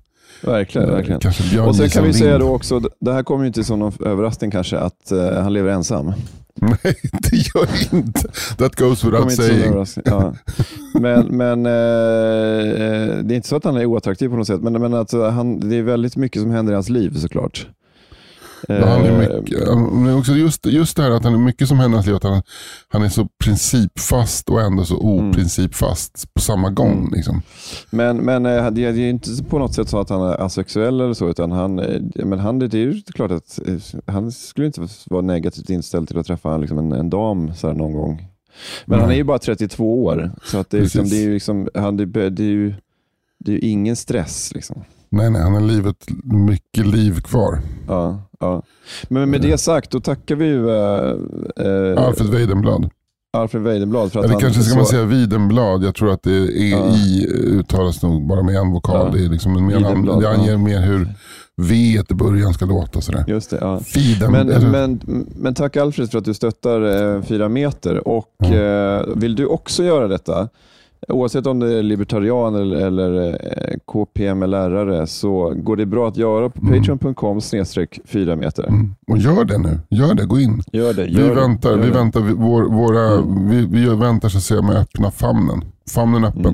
Verkligen, 0.45 0.89
verkligen. 0.89 1.19
Kanske 1.19 1.43
Björn 1.43 1.67
Och 1.67 1.75
sen 1.75 1.89
kan 1.89 2.03
vi 2.03 2.13
säga 2.13 2.37
då 2.37 2.49
också, 2.49 2.81
det 2.99 3.13
här 3.13 3.23
kommer 3.23 3.43
ju 3.43 3.47
inte 3.47 3.63
som 3.63 3.79
någon 3.79 3.93
överraskning 4.05 4.51
kanske, 4.51 4.77
att 4.77 5.11
eh, 5.11 5.41
han 5.41 5.53
lever 5.53 5.71
ensam. 5.71 6.05
Nej, 6.61 6.95
det 7.11 7.35
gör 7.35 7.95
inte. 7.97 8.27
That 8.57 8.75
goes 8.75 9.03
without 9.03 9.31
saying. 9.31 9.85
Ja. 10.05 10.33
Men, 10.93 11.25
men 11.37 11.65
eh, 11.65 11.71
det 13.23 13.33
är 13.33 13.35
inte 13.35 13.47
så 13.47 13.55
att 13.55 13.63
han 13.63 13.77
är 13.77 13.85
oattraktiv 13.85 14.29
på 14.29 14.35
något 14.35 14.47
sätt, 14.47 14.61
men, 14.61 14.81
men 14.81 14.93
att 14.93 15.11
han, 15.11 15.69
det 15.69 15.75
är 15.75 15.81
väldigt 15.81 16.15
mycket 16.15 16.41
som 16.41 16.51
händer 16.51 16.73
i 16.73 16.75
hans 16.75 16.89
liv 16.89 17.13
såklart. 17.17 17.67
Han 18.69 19.05
är 19.05 19.11
Eh, 19.11 19.39
mycket, 19.41 19.67
men 19.91 20.13
också 20.17 20.31
just, 20.31 20.65
just 20.65 20.97
det 20.97 21.03
här 21.03 21.11
att 21.11 21.23
han 21.23 21.33
är 21.33 21.37
mycket 21.37 21.67
som 21.67 21.79
hans 21.79 22.05
liv. 22.05 22.15
Att 22.15 22.23
han, 22.23 22.41
han 22.89 23.03
är 23.03 23.09
så 23.09 23.27
principfast 23.43 24.49
och 24.49 24.61
ändå 24.61 24.85
så 24.85 25.01
Mm. 25.01 25.29
oprincipfast 25.29 26.33
på 26.33 26.41
samma 26.41 26.69
gång. 26.69 26.91
Mm. 26.97 27.13
Liksom. 27.13 27.41
Men, 27.89 28.17
men 28.17 28.45
eh, 28.45 28.71
det 28.71 28.85
är 28.85 28.97
inte 28.97 29.43
på 29.49 29.59
något 29.59 29.73
sätt 29.73 29.89
så 29.89 29.99
att 29.99 30.09
han 30.09 30.21
är 30.21 30.41
asexuell 30.41 31.01
eller 31.01 31.13
så, 31.13 31.29
utan 31.29 31.51
han, 31.51 31.79
eh, 31.79 32.01
men 32.25 32.39
han, 32.39 32.59
det 32.59 32.73
är 32.73 32.77
ju 32.77 33.01
klart 33.01 33.31
att 33.31 33.59
han 34.05 34.31
skulle 34.31 34.67
inte 34.67 34.87
vara 35.09 35.21
negativt 35.21 35.69
inställd 35.69 36.07
till 36.07 36.17
att 36.17 36.27
träffa 36.27 36.57
liksom 36.57 36.77
en, 36.77 36.91
en 36.91 37.09
dam 37.09 37.53
så 37.55 37.73
någon 37.73 37.93
gång. 37.93 38.27
Men 38.85 38.99
han 38.99 39.11
är 39.11 39.15
ju 39.15 39.23
bara 39.23 39.39
32 39.39 40.03
år, 40.03 40.31
så 40.43 40.57
att 40.57 40.69
det, 40.69 40.77
är 40.77 40.81
liksom, 40.81 41.09
det 41.09 41.15
är 41.17 41.21
ju 41.21 41.33
liksom, 41.33 41.69
han, 41.73 41.97
det, 41.97 42.05
det 42.29 42.43
är 42.43 42.47
ju 42.47 42.73
det 43.39 43.51
är 43.51 43.53
ju 43.53 43.59
ingen 43.69 43.95
stress. 43.95 44.51
Liksom. 44.55 44.83
Nej, 45.09 45.29
nej, 45.31 45.41
han 45.41 45.53
har 45.53 45.61
livet, 45.61 46.05
mycket 46.23 46.85
liv 46.85 47.21
kvar. 47.21 47.59
Ja, 47.87 48.21
ja. 48.45 48.61
Men 49.07 49.29
med 49.29 49.41
det 49.41 49.57
sagt, 49.57 49.91
då 49.91 49.99
tackar 49.99 50.35
vi 50.35 50.45
ju 50.45 50.69
äh, 50.69 51.95
äh, 51.95 52.03
Alfred 52.07 52.29
Weidenblad. 52.29 52.89
Alfred 53.37 53.63
Weidenblad 53.63 54.11
för 54.11 54.19
att 54.19 54.25
Eller 54.25 54.39
kanske 54.39 54.61
ska 54.61 54.71
så, 54.71 54.77
man 54.77 54.85
säga 54.85 55.03
Widenblad. 55.03 55.83
Jag 55.83 55.95
tror 55.95 56.11
att 56.11 56.23
det 56.23 56.31
är 56.35 56.71
Ja. 56.71 56.95
i 56.95 57.27
uttalas 57.45 58.03
nog 58.03 58.27
bara 58.27 58.43
med 58.43 58.55
en 58.55 58.71
vokal. 58.71 59.07
Ja. 59.11 59.17
Det, 59.19 59.25
är 59.25 59.29
liksom 59.29 59.55
en 59.55 59.65
mer, 59.65 59.77
Widenblad, 59.77 60.21
det 60.21 60.29
anger 60.29 60.51
ja. 60.51 60.57
mer 60.57 60.81
hur 60.81 61.07
V 61.61 61.75
i 62.09 62.13
början 62.13 62.53
ska 62.53 62.65
låta. 62.65 63.01
Sådär. 63.01 63.23
Just 63.27 63.49
det, 63.49 63.57
ja. 63.61 63.79
Fiden, 63.79 64.31
Men, 64.31 64.49
eller- 64.49 64.69
men, 64.69 64.99
men 65.35 65.53
tack 65.53 65.77
Alfred 65.77 66.11
för 66.11 66.17
att 66.17 66.25
du 66.25 66.33
stöttar 66.33 67.15
eh, 67.15 67.21
Fyra 67.21 67.49
meter. 67.49 68.07
Och 68.07 68.43
eh, 68.45 69.05
Vill 69.15 69.35
du 69.35 69.45
också 69.45 69.83
göra 69.83 70.07
detta, 70.07 70.49
oavsett 71.07 71.47
om 71.47 71.59
det 71.59 71.73
är 71.77 71.83
libertarian 71.83 72.55
eller, 72.55 72.75
eller 72.75 73.29
eh, 73.29 73.77
KPML-lärare, 73.85 75.07
så 75.07 75.53
går 75.55 75.75
det 75.75 75.85
bra 75.85 76.07
att 76.07 76.17
göra 76.17 76.49
på 76.49 76.61
Mm. 76.67 76.79
patreon.com 76.79 77.41
snedstreck 77.41 77.99
4 78.05 78.35
meter. 78.35 78.63
Mm. 78.63 78.95
Och 79.11 79.17
gör 79.17 79.45
det 79.45 79.57
nu. 79.57 79.79
Gör 79.89 80.13
det, 80.13 80.25
gå 80.25 80.39
in. 80.39 80.61
Gör 80.71 80.93
det. 80.93 81.03
Vi 81.03 81.11
Gör 81.11 81.29
det, 81.29 81.35
väntar, 81.41 81.69
gör 81.69 81.77
vi 81.77 81.87
det. 81.87 81.91
väntar 81.97 82.19
vi- 82.21 82.33
vår, 82.33 82.63
våra, 82.63 83.11
Mm. 83.21 83.49
vi, 83.49 83.65
vi 83.65 83.95
väntar 83.95 84.29
så 84.29 84.37
att 84.37 84.43
säga 84.43 84.61
med 84.61 84.75
öppna 84.77 85.11
famnen. 85.11 85.61
Famnen 85.93 86.25
öppen. 86.25 86.53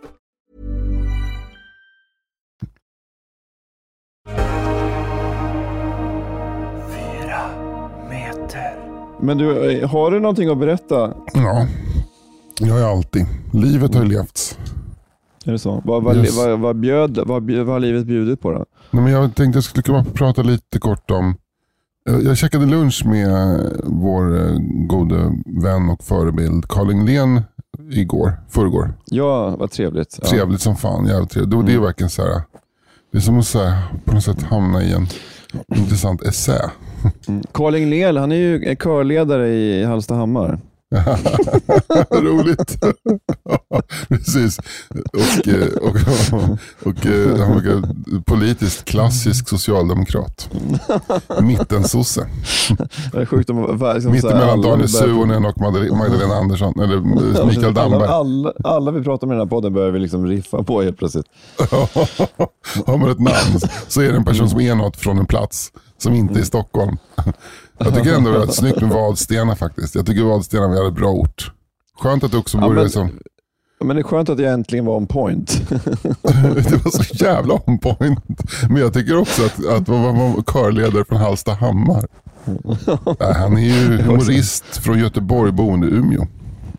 Men 9.21 9.37
du, 9.37 9.71
eh, 9.81 9.89
har 9.89 10.11
du 10.11 10.19
någonting 10.19 10.49
att 10.49 10.57
berätta? 10.57 11.13
Ja, 11.33 11.67
jag 12.59 12.79
är 12.79 12.83
alltid. 12.91 13.25
Livet 13.53 13.95
har 13.95 14.05
levts. 14.05 14.57
Är 15.45 15.51
det 15.51 15.59
så? 15.59 15.81
Vad, 15.85 16.03
vad, 16.03 16.17
Yes. 16.17 16.37
vad, 16.37 16.59
vad, 16.59 16.75
bjöd, 16.75 17.17
vad, 17.25 17.51
vad 17.51 17.67
har 17.67 17.79
livet 17.79 18.05
bjudit 18.05 18.41
på 18.41 18.51
då? 18.51 18.65
Nej, 18.91 19.03
men 19.03 19.13
jag 19.13 19.35
tänkte 19.35 19.57
jag 19.57 19.63
skulle 19.63 19.83
kunna 19.83 20.03
prata 20.03 20.41
lite 20.41 20.79
kort 20.79 21.11
om 21.11 21.35
Jag 22.23 22.37
käkade 22.37 22.65
lunch 22.65 23.05
med 23.05 23.59
vår 23.83 24.39
eh, 24.45 24.57
gode 24.87 25.31
vän 25.63 25.89
och 25.89 26.03
förebild 26.03 26.67
Carl 26.67 26.89
Englén 26.89 27.41
igår, 27.91 28.33
förrgår. 28.49 28.93
Ja, 29.05 29.55
vad 29.59 29.71
trevligt. 29.71 30.19
Ja. 30.21 30.27
Trevligt 30.27 30.61
som 30.61 30.75
fan, 30.75 31.05
jävligt 31.05 31.29
trevligt. 31.29 31.51
Det, 31.51 31.63
det 31.63 31.73
är 31.73 31.79
verkligen 31.79 32.09
så 32.09 32.21
här, 32.21 32.41
det 33.11 33.17
är 33.17 33.21
som 33.21 33.39
att 33.39 33.45
så 33.47 33.63
här, 33.63 33.81
på 34.05 34.13
något 34.13 34.23
sätt 34.23 34.41
hamna 34.43 34.83
i 34.83 34.93
en 34.93 35.07
intressant 35.75 36.21
essä. 36.21 36.71
Carl 37.51 37.75
Englell, 37.75 38.17
han 38.17 38.31
är 38.31 38.35
ju 38.35 38.75
körledare 38.75 39.47
i 39.47 39.83
Hallstahammar. 39.83 40.59
Roligt. 42.11 42.83
Precis. 44.09 44.59
Och, 45.13 45.47
eh, 45.47 45.67
och, 45.81 45.95
och, 46.33 46.57
och 46.87 47.05
eh, 47.05 47.81
politiskt 48.25 48.85
klassisk 48.85 49.49
socialdemokrat. 49.49 50.49
Mittensosse. 51.41 52.27
Det 53.11 53.17
är 53.17 53.25
sjukt 53.25 53.49
om... 53.49 53.79
Liksom, 53.93 54.11
Mitt 54.11 54.21
så 54.21 54.27
här, 54.27 54.35
emellan 54.35 54.59
alla 54.59 54.69
Daniel 54.69 54.89
Suonen 54.89 55.45
och 55.45 55.61
Magdalena 55.97 56.33
Andersson. 56.35 56.79
Eller 56.79 56.95
eh, 56.95 57.45
Mikael 57.45 57.73
Damberg. 57.73 58.03
Alla, 58.03 58.07
alla, 58.07 58.53
alla 58.63 58.91
vi 58.91 59.03
pratar 59.03 59.27
med 59.27 59.35
i 59.35 59.37
den 59.37 59.47
här 59.47 59.49
podden 59.49 59.73
börjar 59.73 59.91
vi 59.91 59.99
liksom 59.99 60.27
riffa 60.27 60.63
på 60.63 60.81
helt 60.81 60.97
plötsligt. 60.97 61.25
Har 62.85 62.97
man 62.97 63.11
ett 63.11 63.19
namn 63.19 63.59
så 63.87 64.01
är 64.01 64.09
det 64.09 64.17
en 64.17 64.25
person 64.25 64.49
som 64.49 64.59
är 64.59 64.75
något 64.75 64.97
från 64.97 65.17
en 65.17 65.25
plats 65.25 65.71
som 66.01 66.13
inte 66.13 66.39
är 66.39 66.43
Stockholm. 66.43 66.97
Jag 67.77 67.95
tycker 67.95 68.15
ändå 68.15 68.31
det 68.31 68.39
rätt 68.39 68.53
snyggt 68.55 68.81
med 68.81 68.89
Vadstena 68.89 69.55
faktiskt. 69.55 69.95
Jag 69.95 70.05
tycker 70.05 70.23
Vadstena 70.23 70.65
är 70.77 70.87
en 70.87 70.93
bra 70.93 71.09
ort. 71.09 71.51
Skönt 71.99 72.23
att 72.23 72.31
du 72.31 72.37
också 72.37 72.57
Ja, 72.57 72.67
bor 72.67 72.73
men- 72.73 72.85
i 72.85 72.89
som... 72.89 73.09
Men 73.83 73.95
det 73.95 74.01
är 74.01 74.03
skönt 74.03 74.29
att 74.29 74.39
jag 74.39 74.53
äntligen 74.53 74.85
var 74.85 74.95
on 74.97 75.07
point. 75.07 75.61
Det 75.69 76.83
var 76.83 76.91
så 77.03 77.25
jävla 77.25 77.53
on 77.65 77.79
point. 77.79 78.43
Men 78.69 78.81
jag 78.81 78.93
tycker 78.93 79.17
också 79.17 79.45
att, 79.45 79.65
att 79.65 79.87
vara 79.87 80.11
vara 80.11 80.43
körledare 80.43 81.05
från 81.05 81.17
Hallstahammar. 81.17 82.07
Han 83.35 83.57
är 83.57 83.61
ju 83.61 83.97
humorist 83.97 84.77
från 84.77 84.99
Göteborg, 84.99 85.51
boende 85.51 85.87
i 85.87 85.89
Umeå. 85.91 86.27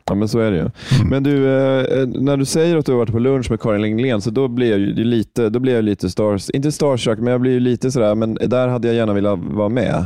Ja, 0.05 0.15
men 0.15 0.29
så 0.29 0.39
är 0.39 0.51
det 0.51 0.57
ju. 0.57 0.69
Men 1.11 1.23
du, 1.23 1.35
eh, 1.47 2.07
när 2.07 2.37
du 2.37 2.45
säger 2.45 2.77
att 2.77 2.87
du 2.87 2.93
har 2.93 2.99
varit 2.99 3.13
på 3.13 3.19
lunch 3.19 3.51
med 3.51 3.61
Karin 3.61 3.83
Lenglén, 3.83 4.21
så 4.21 4.31
då 4.31 4.49
blir 4.49 4.71
jag 4.71 4.79
ju 4.79 5.05
lite, 5.05 5.49
då 5.49 5.59
blir 5.61 5.75
jag 5.75 5.85
lite 5.85 6.11
stars, 6.11 6.51
inte 6.51 6.73
starstruck, 6.73 7.19
men 7.19 7.33
jag 7.33 7.41
blir 7.41 7.53
ju 7.53 7.61
lite 7.61 7.91
sådär, 7.91 8.15
men 8.15 8.35
där 8.35 8.69
hade 8.69 8.89
jag 8.89 8.95
gärna 8.97 9.13
velat 9.13 9.39
vara 9.39 9.69
med. 9.69 10.05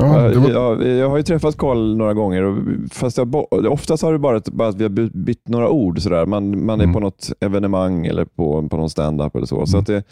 Ja, 0.00 0.06
var, 0.08 0.50
jag, 0.50 0.86
jag 0.86 1.10
har 1.10 1.16
ju 1.16 1.22
träffat 1.22 1.56
Karl 1.56 1.96
några 1.96 2.14
gånger, 2.14 2.42
och 2.42 2.58
fast 2.92 3.16
jag, 3.18 3.34
oftast 3.72 4.02
har 4.02 4.12
det 4.12 4.18
bara, 4.18 4.40
bara 4.52 4.68
att 4.68 4.76
vi 4.76 4.82
har 4.82 4.88
by- 4.90 5.10
bytt 5.14 5.48
några 5.48 5.68
ord. 5.70 6.00
Sådär. 6.02 6.26
Man, 6.26 6.64
man 6.66 6.80
är 6.80 6.84
Mm. 6.84 6.94
på 6.94 7.00
något 7.00 7.30
evenemang 7.40 8.06
eller 8.06 8.24
på, 8.24 8.68
på 8.68 8.76
någon 8.76 8.90
stand-up 8.90 9.36
eller 9.36 9.46
så. 9.46 9.66
så 9.66 9.78
att 9.78 9.86
det, 9.86 10.02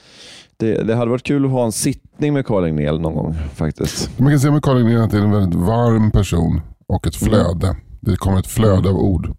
det, 0.57 0.82
det 0.82 0.94
hade 0.94 1.11
varit 1.11 1.22
kul 1.22 1.44
att 1.44 1.50
ha 1.50 1.64
en 1.64 1.72
sittning 1.72 2.34
med 2.34 2.46
Karl 2.46 2.64
Engnell 2.64 3.00
någon 3.00 3.14
gång 3.14 3.34
faktiskt. 3.54 4.18
man 4.18 4.30
kan 4.30 4.40
säga 4.40 4.52
med 4.52 4.62
Karin 4.62 4.78
Lindgren 4.78 5.02
att 5.04 5.11
det 5.11 5.18
är 5.18 5.22
en 5.22 5.30
väldigt 5.32 5.61
varm 5.61 6.11
person 6.11 6.61
och 6.88 7.07
ett 7.07 7.16
flöde. 7.16 7.76
Det 8.07 8.16
kommer 8.16 8.38
ett 8.38 8.46
flöde 8.46 8.88
av 8.88 8.96
ord. 8.96 9.34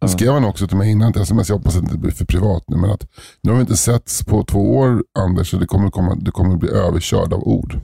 Det 0.00 0.08
skrev 0.08 0.32
han 0.32 0.44
också 0.44 0.68
till 0.68 0.76
mig 0.76 0.90
innan 0.90 1.12
till 1.12 1.22
sms, 1.22 1.48
jag 1.48 1.56
hoppas 1.56 1.76
att 1.76 1.82
det 1.82 1.86
inte 1.86 1.98
blir 1.98 2.12
för 2.12 2.24
privat 2.24 2.64
nu, 2.66 2.76
men 2.76 2.90
att 2.90 3.06
nu 3.42 3.50
har 3.50 3.56
vi 3.56 3.60
inte 3.60 3.76
setts 3.76 4.24
på 4.24 4.44
två 4.44 4.76
år 4.76 5.02
Anders, 5.18 5.50
så 5.50 5.56
det 5.56 5.66
kommer, 5.66 5.90
komma, 5.90 6.14
det 6.14 6.30
kommer 6.30 6.56
bli 6.56 6.70
överkörd 6.70 7.32
av 7.32 7.42
ord. 7.42 7.80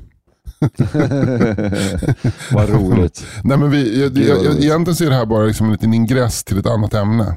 Vad 2.52 2.68
roligt. 2.70 3.26
Nej, 3.44 3.58
men 3.58 3.70
vi, 3.70 4.02
jag, 4.02 4.18
jag, 4.18 4.44
jag, 4.44 4.60
egentligen 4.64 4.94
så 4.96 5.04
är 5.04 5.10
det 5.10 5.16
här 5.16 5.26
bara 5.26 5.44
liksom 5.44 5.66
en 5.66 5.72
liten 5.72 5.94
ingress 5.94 6.44
till 6.44 6.58
ett 6.58 6.66
annat 6.66 6.94
ämne. 6.94 7.36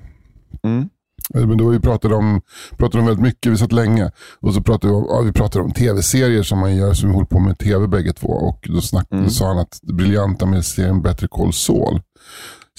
Mm. 0.63 0.89
Eh, 1.35 1.47
Men 1.47 1.57
då 1.57 1.69
vi 1.69 1.79
pratade 1.79 2.15
om, 2.15 2.41
pratade 2.77 2.99
om 2.99 3.05
väldigt 3.05 3.23
mycket, 3.23 3.51
vi 3.51 3.57
satt 3.57 3.71
länge. 3.71 4.11
Och 4.39 4.53
så 4.53 4.61
pratade 4.61 4.93
vi 4.93 4.99
om, 4.99 5.05
ja, 5.09 5.21
vi 5.21 5.31
pratade 5.31 5.65
om 5.65 5.71
tv-serier 5.71 6.43
som 6.43 6.59
man 6.59 6.75
gör, 6.75 6.93
som 6.93 7.09
vi 7.09 7.13
håller 7.15 7.27
på 7.27 7.39
med 7.39 7.57
tv 7.57 7.87
bägge 7.87 8.13
två. 8.13 8.27
Och 8.27 8.67
då, 8.69 8.81
snack, 8.81 9.07
Mm. 9.11 9.23
då 9.23 9.29
sa 9.29 9.47
han 9.47 9.57
att 9.59 9.79
det 9.81 9.93
briljanta 9.93 10.45
med 10.45 10.65
serien 10.65 11.01
Better 11.01 11.27
Call 11.27 11.53
Saul. 11.53 12.01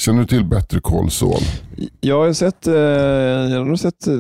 Känner 0.01 0.21
du 0.21 0.27
till 0.27 0.45
Better 0.45 0.81
Call 0.81 1.11
Saul? 1.11 1.41
Jag 2.01 2.19
har 2.27 2.33
sett, 2.33 2.67
eh, 2.67 2.75
jag 2.75 3.65
har 3.65 3.77
sett 3.77 4.07
eh, 4.07 4.15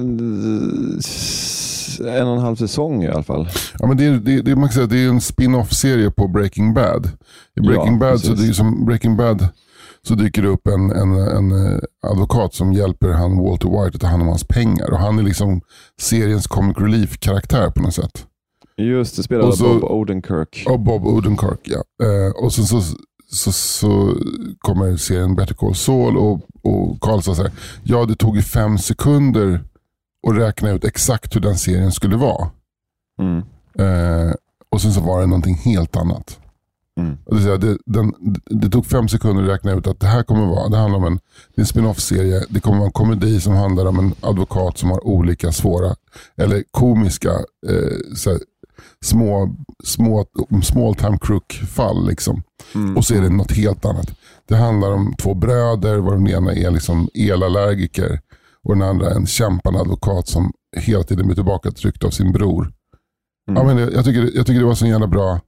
en 2.21 2.27
och 2.29 2.37
en 2.37 2.43
halv 2.43 2.57
säsong 2.57 3.03
i 3.05 3.09
alla 3.09 3.23
fall. 3.23 3.49
Ja, 3.79 3.87
men 3.87 3.97
det, 3.97 4.05
är, 4.05 4.11
det, 4.13 4.43
det, 4.43 4.57
man 4.57 4.69
kan 4.69 4.73
säga, 4.75 4.87
det 4.87 4.99
är 5.05 5.09
en 5.09 5.21
spin-off-serie 5.21 6.11
på 6.11 6.29
Breaking 6.29 6.75
Bad. 6.75 7.07
I 7.57 7.61
Breaking, 7.61 7.93
Ja, 7.93 7.99
Bad, 7.99 8.21
så 8.21 8.33
det 8.33 8.49
är 8.49 8.53
som 8.53 8.85
Breaking 8.87 9.17
Bad 9.17 9.49
så 10.03 10.15
dyker 10.15 10.43
det 10.43 10.49
upp 10.49 10.67
en, 10.67 10.91
en, 10.91 11.13
en 11.13 11.67
eh, 11.67 11.79
advokat 12.07 12.55
som 12.55 12.73
hjälper 12.73 13.09
han 13.13 13.39
Walter 13.39 13.69
White 13.69 13.95
att 13.95 14.01
ta 14.01 14.07
hand 14.07 14.23
om 14.23 14.29
hans 14.29 14.45
pengar. 14.49 14.91
Och 14.93 14.99
Han 14.99 15.19
är 15.19 15.23
liksom 15.23 15.61
seriens 16.01 16.47
comic 16.47 16.77
relief-karaktär 16.79 17.71
på 17.71 17.83
något 17.83 17.95
sätt. 17.95 18.27
Just 18.77 19.17
det, 19.17 19.23
spelade 19.23 19.57
så- 19.57 19.65
Bob 19.75 19.85
Odenkirk. 19.85 20.65
Och 20.69 20.81
Bob 20.81 21.07
Odenkirk, 21.07 21.61
ja. 21.63 21.83
Eh, 22.07 22.45
och 22.45 22.53
sen 22.53 22.65
så, 22.65 22.77
så, 23.29 23.53
så 23.53 24.15
kommer 24.59 24.97
serien 24.97 25.37
Better 25.37 25.55
Call 25.55 25.75
Saul 25.75 26.17
och, 26.17 26.41
och 26.63 27.01
Carl 27.01 27.23
sa 27.23 27.35
så 27.35 27.43
här, 27.43 27.53
ja 27.83 28.05
det 28.05 28.17
tog 28.17 28.37
ju 28.37 28.43
fem 28.43 28.79
sekunder 28.79 29.65
att 30.29 30.37
räkna 30.37 30.71
ut 30.71 30.85
exakt 30.85 31.37
hur 31.37 31.41
den 31.41 31.59
serien 31.59 31.93
skulle 31.93 32.17
vara. 32.17 32.51
Mm. 33.19 33.43
Eh, 33.79 34.35
och 34.69 34.81
sen 34.81 34.93
så 34.93 35.01
var 35.01 35.21
det 35.21 35.27
någonting 35.27 35.55
helt 35.55 35.97
annat. 35.97 36.39
Mm. 37.01 37.17
Det, 37.27 37.41
säga, 37.41 37.57
det, 37.57 37.79
den, 37.87 38.15
det 38.45 38.71
tog 38.71 38.87
fem 38.87 39.09
sekunder 39.09 39.43
att 39.43 39.49
räkna 39.49 39.73
ut 39.73 39.87
att 39.87 40.01
det 40.01 40.07
här 40.07 40.23
kommer 40.23 40.47
vara, 40.47 40.69
det 40.69 40.77
handlar 40.77 40.99
om 40.99 41.05
en, 41.05 41.19
en 41.57 41.67
spin-off-serie. 41.67 42.45
Det 42.49 42.61
kommer 42.61 42.79
vara 42.79 42.87
en 42.87 42.93
komedi 42.93 43.41
som 43.41 43.53
handlar 43.53 43.87
om 43.87 43.99
en 43.99 44.15
advokat 44.21 44.79
som 44.79 44.91
har 44.91 45.07
olika 45.07 45.53
svåra, 45.53 45.95
eller 46.37 46.65
komiska, 46.71 47.31
eh, 47.69 48.15
så 48.17 48.31
här, 48.31 48.41
små, 49.05 49.57
små 49.85 50.27
small 50.63 50.95
time 50.95 51.19
crook-fall. 51.21 52.07
Liksom. 52.07 52.43
Mm. 52.75 52.97
Och 52.97 53.05
så 53.05 53.15
är 53.15 53.21
det 53.21 53.31
något 53.31 53.53
helt 53.53 53.85
annat. 53.85 54.11
Det 54.49 54.57
handlar 54.57 54.93
om 54.93 55.15
två 55.19 55.35
bröder, 55.35 55.99
var 55.99 56.13
den 56.13 56.29
ena 56.29 56.53
är 56.53 56.71
liksom 56.71 57.09
elallergiker 57.15 58.21
och 58.65 58.75
den 58.75 58.89
andra 58.89 59.11
en 59.11 59.27
kämpande 59.27 59.81
advokat 59.81 60.29
som 60.29 60.53
hela 60.77 61.03
tiden 61.03 61.27
blir 61.27 61.35
tillbaka 61.35 61.71
tryckt 61.71 62.05
av 62.05 62.11
sin 62.11 62.33
bror. 62.33 62.73
Mm. 63.49 63.63
Ja, 63.63 63.65
men 63.65 63.77
det, 63.77 63.93
jag, 63.93 64.05
tycker, 64.05 64.37
jag 64.37 64.47
tycker 64.47 64.61
det 64.61 64.67
var 64.67 64.75
så 64.75 64.87
jävla 64.87 65.07
bra. 65.07 65.41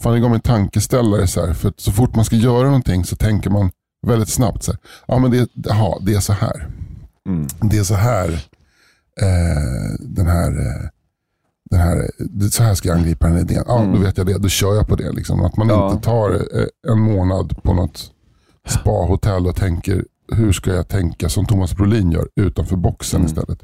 Fan, 0.00 0.12
det 0.12 0.20
gav 0.20 0.30
mig 0.30 0.36
en 0.36 0.40
tankeställare. 0.40 1.26
Så, 1.26 1.46
här, 1.46 1.54
för 1.54 1.72
så 1.76 1.92
fort 1.92 2.16
man 2.16 2.24
ska 2.24 2.36
göra 2.36 2.66
någonting 2.66 3.04
så 3.04 3.16
tänker 3.16 3.50
man 3.50 3.70
väldigt 4.06 4.28
snabbt. 4.28 4.62
Så 4.62 4.72
här, 4.72 4.80
ja, 5.06 5.18
men 5.18 5.30
det, 5.30 5.70
aha, 5.70 5.98
det 6.02 6.14
är 6.14 6.20
så 6.20 6.32
här. 6.32 6.68
Mm. 7.28 7.46
Det 7.60 7.78
är 7.78 7.84
så 7.84 7.94
här. 7.94 8.28
Eh, 9.20 9.94
den 10.00 10.26
här, 10.26 10.50
eh, 10.50 10.88
den 11.70 11.80
här 11.80 12.10
så 12.50 12.62
här 12.62 12.74
ska 12.74 12.88
jag 12.88 12.98
angripa 12.98 13.26
den 13.28 13.38
idén. 13.38 13.64
Ja, 13.66 13.90
då 13.94 13.98
vet 14.00 14.16
jag 14.18 14.26
det. 14.26 14.38
Då 14.38 14.48
kör 14.48 14.74
jag 14.74 14.88
på 14.88 14.96
det. 14.96 15.12
Liksom. 15.12 15.44
Att 15.44 15.56
man 15.56 15.68
Ja. 15.68 15.90
inte 15.92 16.04
tar 16.04 16.30
eh, 16.30 16.92
en 16.92 17.00
månad 17.00 17.62
på 17.62 17.74
något 17.74 18.10
spa-hotell 18.68 19.46
och 19.46 19.56
tänker 19.56 20.04
hur 20.32 20.52
ska 20.52 20.74
jag 20.74 20.88
tänka 20.88 21.28
som 21.28 21.46
Thomas 21.46 21.76
Brolin 21.76 22.12
gör 22.12 22.28
utanför 22.36 22.76
boxen 22.76 23.24
istället. 23.24 23.58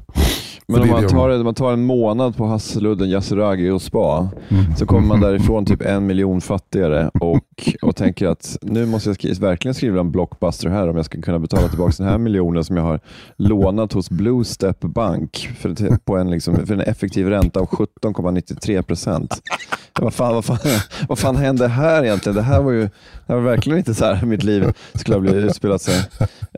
Men 0.67 0.81
om 0.81 0.89
man 0.89 1.07
tar, 1.07 1.43
man 1.43 1.53
tar 1.53 1.73
en 1.73 1.85
månad 1.85 2.37
på 2.37 2.45
Hasseludden, 2.45 3.09
Yasuragi 3.09 3.69
och 3.69 3.81
spa, 3.81 4.29
Mm. 4.49 4.75
så 4.75 4.85
kommer 4.85 5.07
man 5.07 5.21
därifrån 5.21 5.65
typ 5.65 5.81
en 5.81 6.05
miljon 6.05 6.41
fattigare 6.41 7.11
och, 7.21 7.73
och 7.81 7.95
tänker 7.95 8.27
att 8.27 8.57
nu 8.61 8.85
måste 8.85 9.09
jag 9.09 9.15
skri 9.15 9.33
verkligen 9.33 9.75
skriva 9.75 9.99
en 9.99 10.11
blockbuster 10.11 10.69
här 10.69 10.89
om 10.89 10.95
jag 10.95 11.05
ska 11.05 11.21
kunna 11.21 11.39
betala 11.39 11.67
tillbaka 11.67 11.93
den 11.97 12.07
här 12.07 12.17
miljonen 12.17 12.63
som 12.63 12.77
jag 12.77 12.83
har 12.83 12.99
lånat 13.37 13.93
hos 13.93 14.09
Blue 14.09 14.45
Step 14.45 14.79
Bank 14.81 15.49
för, 15.59 15.97
på 15.97 16.17
en, 16.17 16.29
liksom, 16.31 16.65
för 16.65 16.73
en 16.73 16.81
effektiv 16.81 17.27
ränta 17.29 17.59
av 17.59 17.67
17,93 17.67 18.81
procent. 18.81 19.41
Vad 20.01 20.13
fan, 20.13 20.33
vad, 20.35 20.45
fan, 20.45 20.57
vad 21.09 21.19
fan 21.19 21.35
hände 21.35 21.67
här 21.67 22.03
egentligen? 22.03 22.35
Det 22.35 22.41
här 22.41 22.61
var 22.61 22.71
ju 22.71 22.81
det 22.81 22.89
här 23.27 23.35
var 23.35 23.41
verkligen 23.43 23.79
inte 23.79 23.93
så 23.93 24.05
här 24.05 24.25
mitt 24.25 24.43
liv 24.43 24.73
skulle 24.93 25.15
ha 25.15 25.21
blivit 25.21 25.43
utspelat 25.45 25.81
sig. 25.81 25.95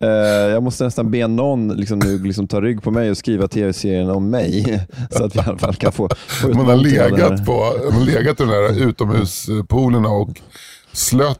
Eh, 0.02 0.10
jag 0.52 0.64
måste 0.64 0.84
nästan 0.84 1.12
be 1.12 1.28
någon 1.28 1.68
liksom, 1.68 2.00
nu 2.00 2.24
liksom, 2.24 2.48
ta 2.48 2.62
rygg 2.62 2.84
på 2.84 2.92
mig 2.92 3.10
och 3.12 3.18
skriva 3.18 3.48
tv-serien 3.98 4.10
om 4.10 4.30
mig 4.30 4.80
så 5.12 5.24
att 5.24 5.36
vi 5.36 5.40
i 5.40 5.44
alla 5.46 5.58
fall 5.58 5.76
kan 5.76 5.92
få, 5.92 6.10
få 6.28 6.48
Man 6.48 6.66
har 6.66 6.76
här. 6.78 7.10
legat, 7.10 7.46
på, 7.46 7.72
man 7.84 7.94
har 8.00 8.06
legat 8.06 8.40
i 8.40 8.44
de 8.44 8.50
där 8.50 8.88
utomhuspoolerna 8.90 10.10
och 10.10 10.42
slött 10.94 11.40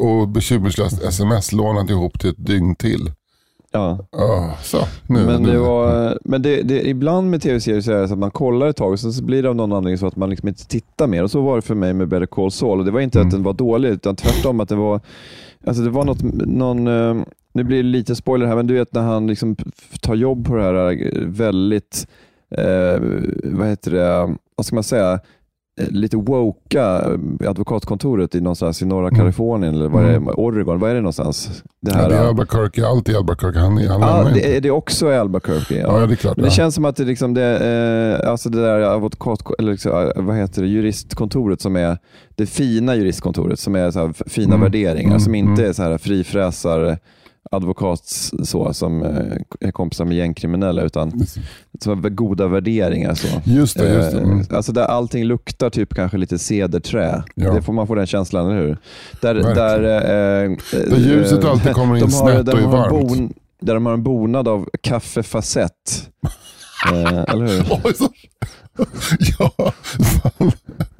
och 0.00 0.28
bekymmerslöst 0.28 1.02
sms-lånat 1.02 1.90
ihop 1.90 2.20
till 2.20 2.30
ett 2.30 2.46
dygn 2.46 2.74
till. 2.74 3.12
Ja. 3.72 3.98
Ah, 4.12 4.50
så, 4.62 4.78
nu, 5.06 5.24
Men, 5.26 5.42
nu. 5.42 5.52
det 5.52 5.58
var, 5.58 6.18
men 6.24 6.42
det, 6.42 6.62
det, 6.62 6.88
ibland 6.88 7.30
med 7.30 7.42
tv-serier 7.42 7.80
så 7.80 7.92
är 7.92 8.00
det 8.00 8.08
så 8.08 8.14
att 8.14 8.18
man 8.20 8.30
kollar 8.30 8.66
ett 8.66 8.76
tag 8.76 8.92
och 8.92 9.00
sen 9.00 9.12
så 9.12 9.24
blir 9.24 9.42
det 9.42 9.48
av 9.48 9.56
någon 9.56 9.72
anledning 9.72 9.98
så 9.98 10.06
att 10.06 10.16
man 10.16 10.30
liksom 10.30 10.48
inte 10.48 10.66
tittar 10.66 11.06
mer. 11.06 11.22
Och 11.22 11.30
Så 11.30 11.40
var 11.40 11.56
det 11.56 11.62
för 11.62 11.74
mig 11.74 11.94
med 11.94 12.08
Better 12.08 12.26
Call 12.26 12.50
Saul. 12.50 12.78
Och 12.78 12.84
det 12.84 12.90
var 12.90 13.00
inte 13.00 13.18
Mm. 13.18 13.28
att 13.28 13.32
den 13.32 13.42
var 13.42 13.52
dålig, 13.52 13.88
utan 13.88 14.16
tvärtom 14.16 14.60
att 14.60 14.68
det 14.68 14.74
var, 14.76 15.00
alltså 15.66 15.82
det 15.82 15.90
var 15.90 16.04
något, 16.04 16.22
någon, 16.46 16.86
eh, 16.86 17.24
nu 17.54 17.64
blir 17.64 17.76
det 17.76 17.88
lite 17.88 18.14
spoiler 18.14 18.46
här, 18.46 18.56
men 18.56 18.66
du 18.66 18.74
vet 18.74 18.94
när 18.94 19.02
han 19.02 19.26
liksom 19.26 19.56
tar 20.00 20.14
jobb 20.14 20.46
på 20.46 20.56
det 20.56 20.62
här 20.62 20.74
eh, 20.74 21.22
väldigt, 21.26 22.06
eh, 22.56 23.00
vad 23.44 23.68
heter 23.68 23.90
det, 23.90 24.34
vad 24.56 24.66
ska 24.66 24.74
man 24.74 24.84
säga, 24.84 25.12
eh, 25.80 25.88
lite 25.90 26.16
woka 26.16 27.00
eh, 27.40 27.50
advokatkontoret 27.50 28.34
i 28.34 28.40
någonstans 28.40 28.82
i 28.82 28.86
norra 28.86 29.10
Kalifornien 29.10 29.74
eller 29.74 29.88
vad 29.88 30.04
är 30.04 30.12
det, 30.12 30.18
Oregon. 30.18 30.78
Vad 30.80 30.90
är 30.90 30.94
det 30.94 31.00
någonstans? 31.00 31.62
Det 31.80 31.90
Ja, 31.90 31.96
här, 31.96 32.08
det 32.08 32.16
är 32.16 32.28
Albuquerque, 32.28 32.86
allt 32.86 33.08
i 33.08 33.14
Albuquerque. 33.16 33.58
Han, 33.60 33.72
han 33.72 33.82
Ja, 33.84 33.98
lämnar 33.98 34.24
det, 34.24 34.36
inte. 34.38 34.56
är 34.56 34.60
det 34.60 34.70
också 34.70 35.12
i 35.12 35.16
Albuquerque? 35.16 35.78
Ja, 35.80 36.06
det 36.06 36.14
är 36.14 36.16
klart. 36.16 36.36
Men 36.36 36.42
det 36.42 36.48
ja. 36.48 36.52
känns 36.54 36.74
som 36.74 36.84
att 36.84 36.96
det, 36.96 37.04
liksom 37.04 37.34
det, 37.34 38.20
eh, 38.22 38.30
alltså 38.30 38.48
det 38.50 38.60
där 38.62 38.80
advokat, 38.80 39.42
eller 39.58 39.72
liksom, 39.72 40.12
vad 40.16 40.36
heter 40.36 40.62
det, 40.62 40.68
juristkontoret 40.68 41.60
som 41.60 41.76
är 41.76 41.98
det 42.36 42.46
fina 42.46 42.96
juristkontoret 42.96 43.58
som 43.58 43.74
är 43.76 43.90
så 43.90 44.12
fina 44.26 44.54
Mm. 44.54 44.60
värderingar, 44.60 45.10
Mm, 45.10 45.20
som 45.20 45.34
inte 45.34 45.52
mm. 45.62 45.68
är 45.68 45.72
så 45.72 45.82
här 45.82 45.98
frifräsare 45.98 46.98
advokat 47.50 48.00
så, 48.44 48.74
som 48.74 49.02
eh, 49.02 49.36
är 49.68 49.70
kompisar 49.70 50.04
med 50.04 50.16
gängkriminella, 50.16 50.82
utan 50.82 51.26
som 51.80 52.02
har 52.02 52.10
goda 52.10 52.48
värderingar. 52.48 53.14
Så. 53.14 53.26
Just 53.44 53.78
det, 53.78 53.94
just 53.94 54.10
det. 54.12 54.20
Mm. 54.20 54.40
Eh, 54.40 54.46
Alltså 54.56 54.72
där 54.72 54.84
allting 54.84 55.24
luktar 55.24 55.70
typ 55.70 55.94
kanske 55.94 56.18
lite 56.18 56.38
cederträ. 56.38 57.22
Ja. 57.34 57.52
Det 57.52 57.62
får 57.62 57.72
man 57.72 57.86
få 57.86 57.94
den 57.94 58.06
känslan, 58.06 58.46
eller 58.50 58.60
hur? 58.60 58.76
Där, 59.20 59.34
Verkligen. 59.34 59.56
där, 59.56 59.82
eh, 60.44 60.56
Där 60.90 60.96
ljuset 60.96 61.44
eh, 61.44 61.50
alltid 61.50 61.72
kommer 61.72 61.96
in 61.96 62.02
har, 62.02 62.08
snett 62.10 62.46
där 62.46 62.52
och 62.52 62.60
är 62.60 62.64
har 62.64 62.72
varmt. 62.72 63.08
Bon, 63.08 63.32
där 63.60 63.74
de 63.74 63.86
har 63.86 63.92
en 63.92 64.02
bonad 64.02 64.48
av 64.48 64.68
kaffefacett. 64.80 65.72
eh, 66.92 67.22
eller 67.28 67.46
hur? 67.46 67.64
Ja, 69.38 69.72
fan. 70.22 70.52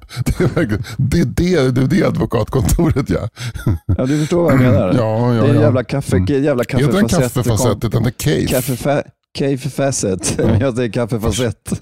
Det 0.25 0.41
är 0.45 1.25
det 1.25 1.55
är 1.55 1.63
det, 1.63 1.71
det, 1.71 1.81
är 1.81 1.87
det 2.01 2.07
advokatkontoret 2.07 3.11
ja. 3.11 3.29
Ja, 3.99 4.07
du 4.07 4.19
förstår 4.19 4.43
vad 4.43 4.53
jag 4.53 4.61
menar. 4.61 4.93
Ja, 4.99 5.35
ja, 5.35 5.43
det 5.43 5.49
är 5.49 5.55
en 5.55 5.61
jävla, 5.61 5.85
kaffe, 5.85 6.17
Mm. 6.17 6.45
jävla 6.45 6.63
Heter 6.69 6.93
den 6.93 7.09
kaffefacett. 7.09 7.35
kaffefacett? 7.35 7.85
Heter 7.85 8.01
den 8.01 8.13
cave? 8.13 8.47
Kaffe, 8.47 9.03
Kaffefacet. 9.39 10.35
Men 10.39 10.61
jag 10.61 10.77
säger 10.77 10.91
kaffefacett. 10.93 11.73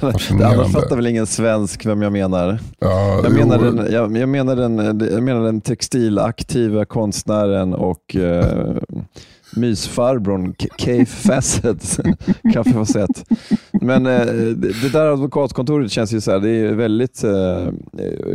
Fascinerande. 0.00 0.68
fattar 0.68 0.96
väl 0.96 1.06
ingen 1.06 1.26
svensk 1.26 1.86
vem 1.86 2.02
jag 2.02 2.12
menar. 2.12 2.58
Ja, 2.78 3.20
Jag 3.24 3.32
menar, 3.32 3.58
jo. 3.64 3.70
den, 3.72 3.92
jag, 3.92 4.16
jag, 4.16 4.28
menar 4.28 4.56
den, 4.56 4.78
jag 5.12 5.22
menar 5.22 5.44
den 5.44 5.60
textilaktiva 5.60 6.84
konstnären 6.84 7.74
och 7.74 8.16
eh, 8.16 8.76
mysfarbrorn 9.56 10.54
Cave 10.78 11.04
Fassett. 11.04 11.98
Kaffefacett. 12.54 13.24
Men 13.72 14.06
eh, 14.06 14.26
det, 14.56 14.92
där 14.92 15.06
advokatkontoret 15.12 15.90
känns 15.90 16.12
ju 16.12 16.20
så 16.20 16.30
här, 16.30 16.38
det 16.38 16.50
är 16.50 16.72
väldigt 16.74 17.24
eh, 17.24 17.66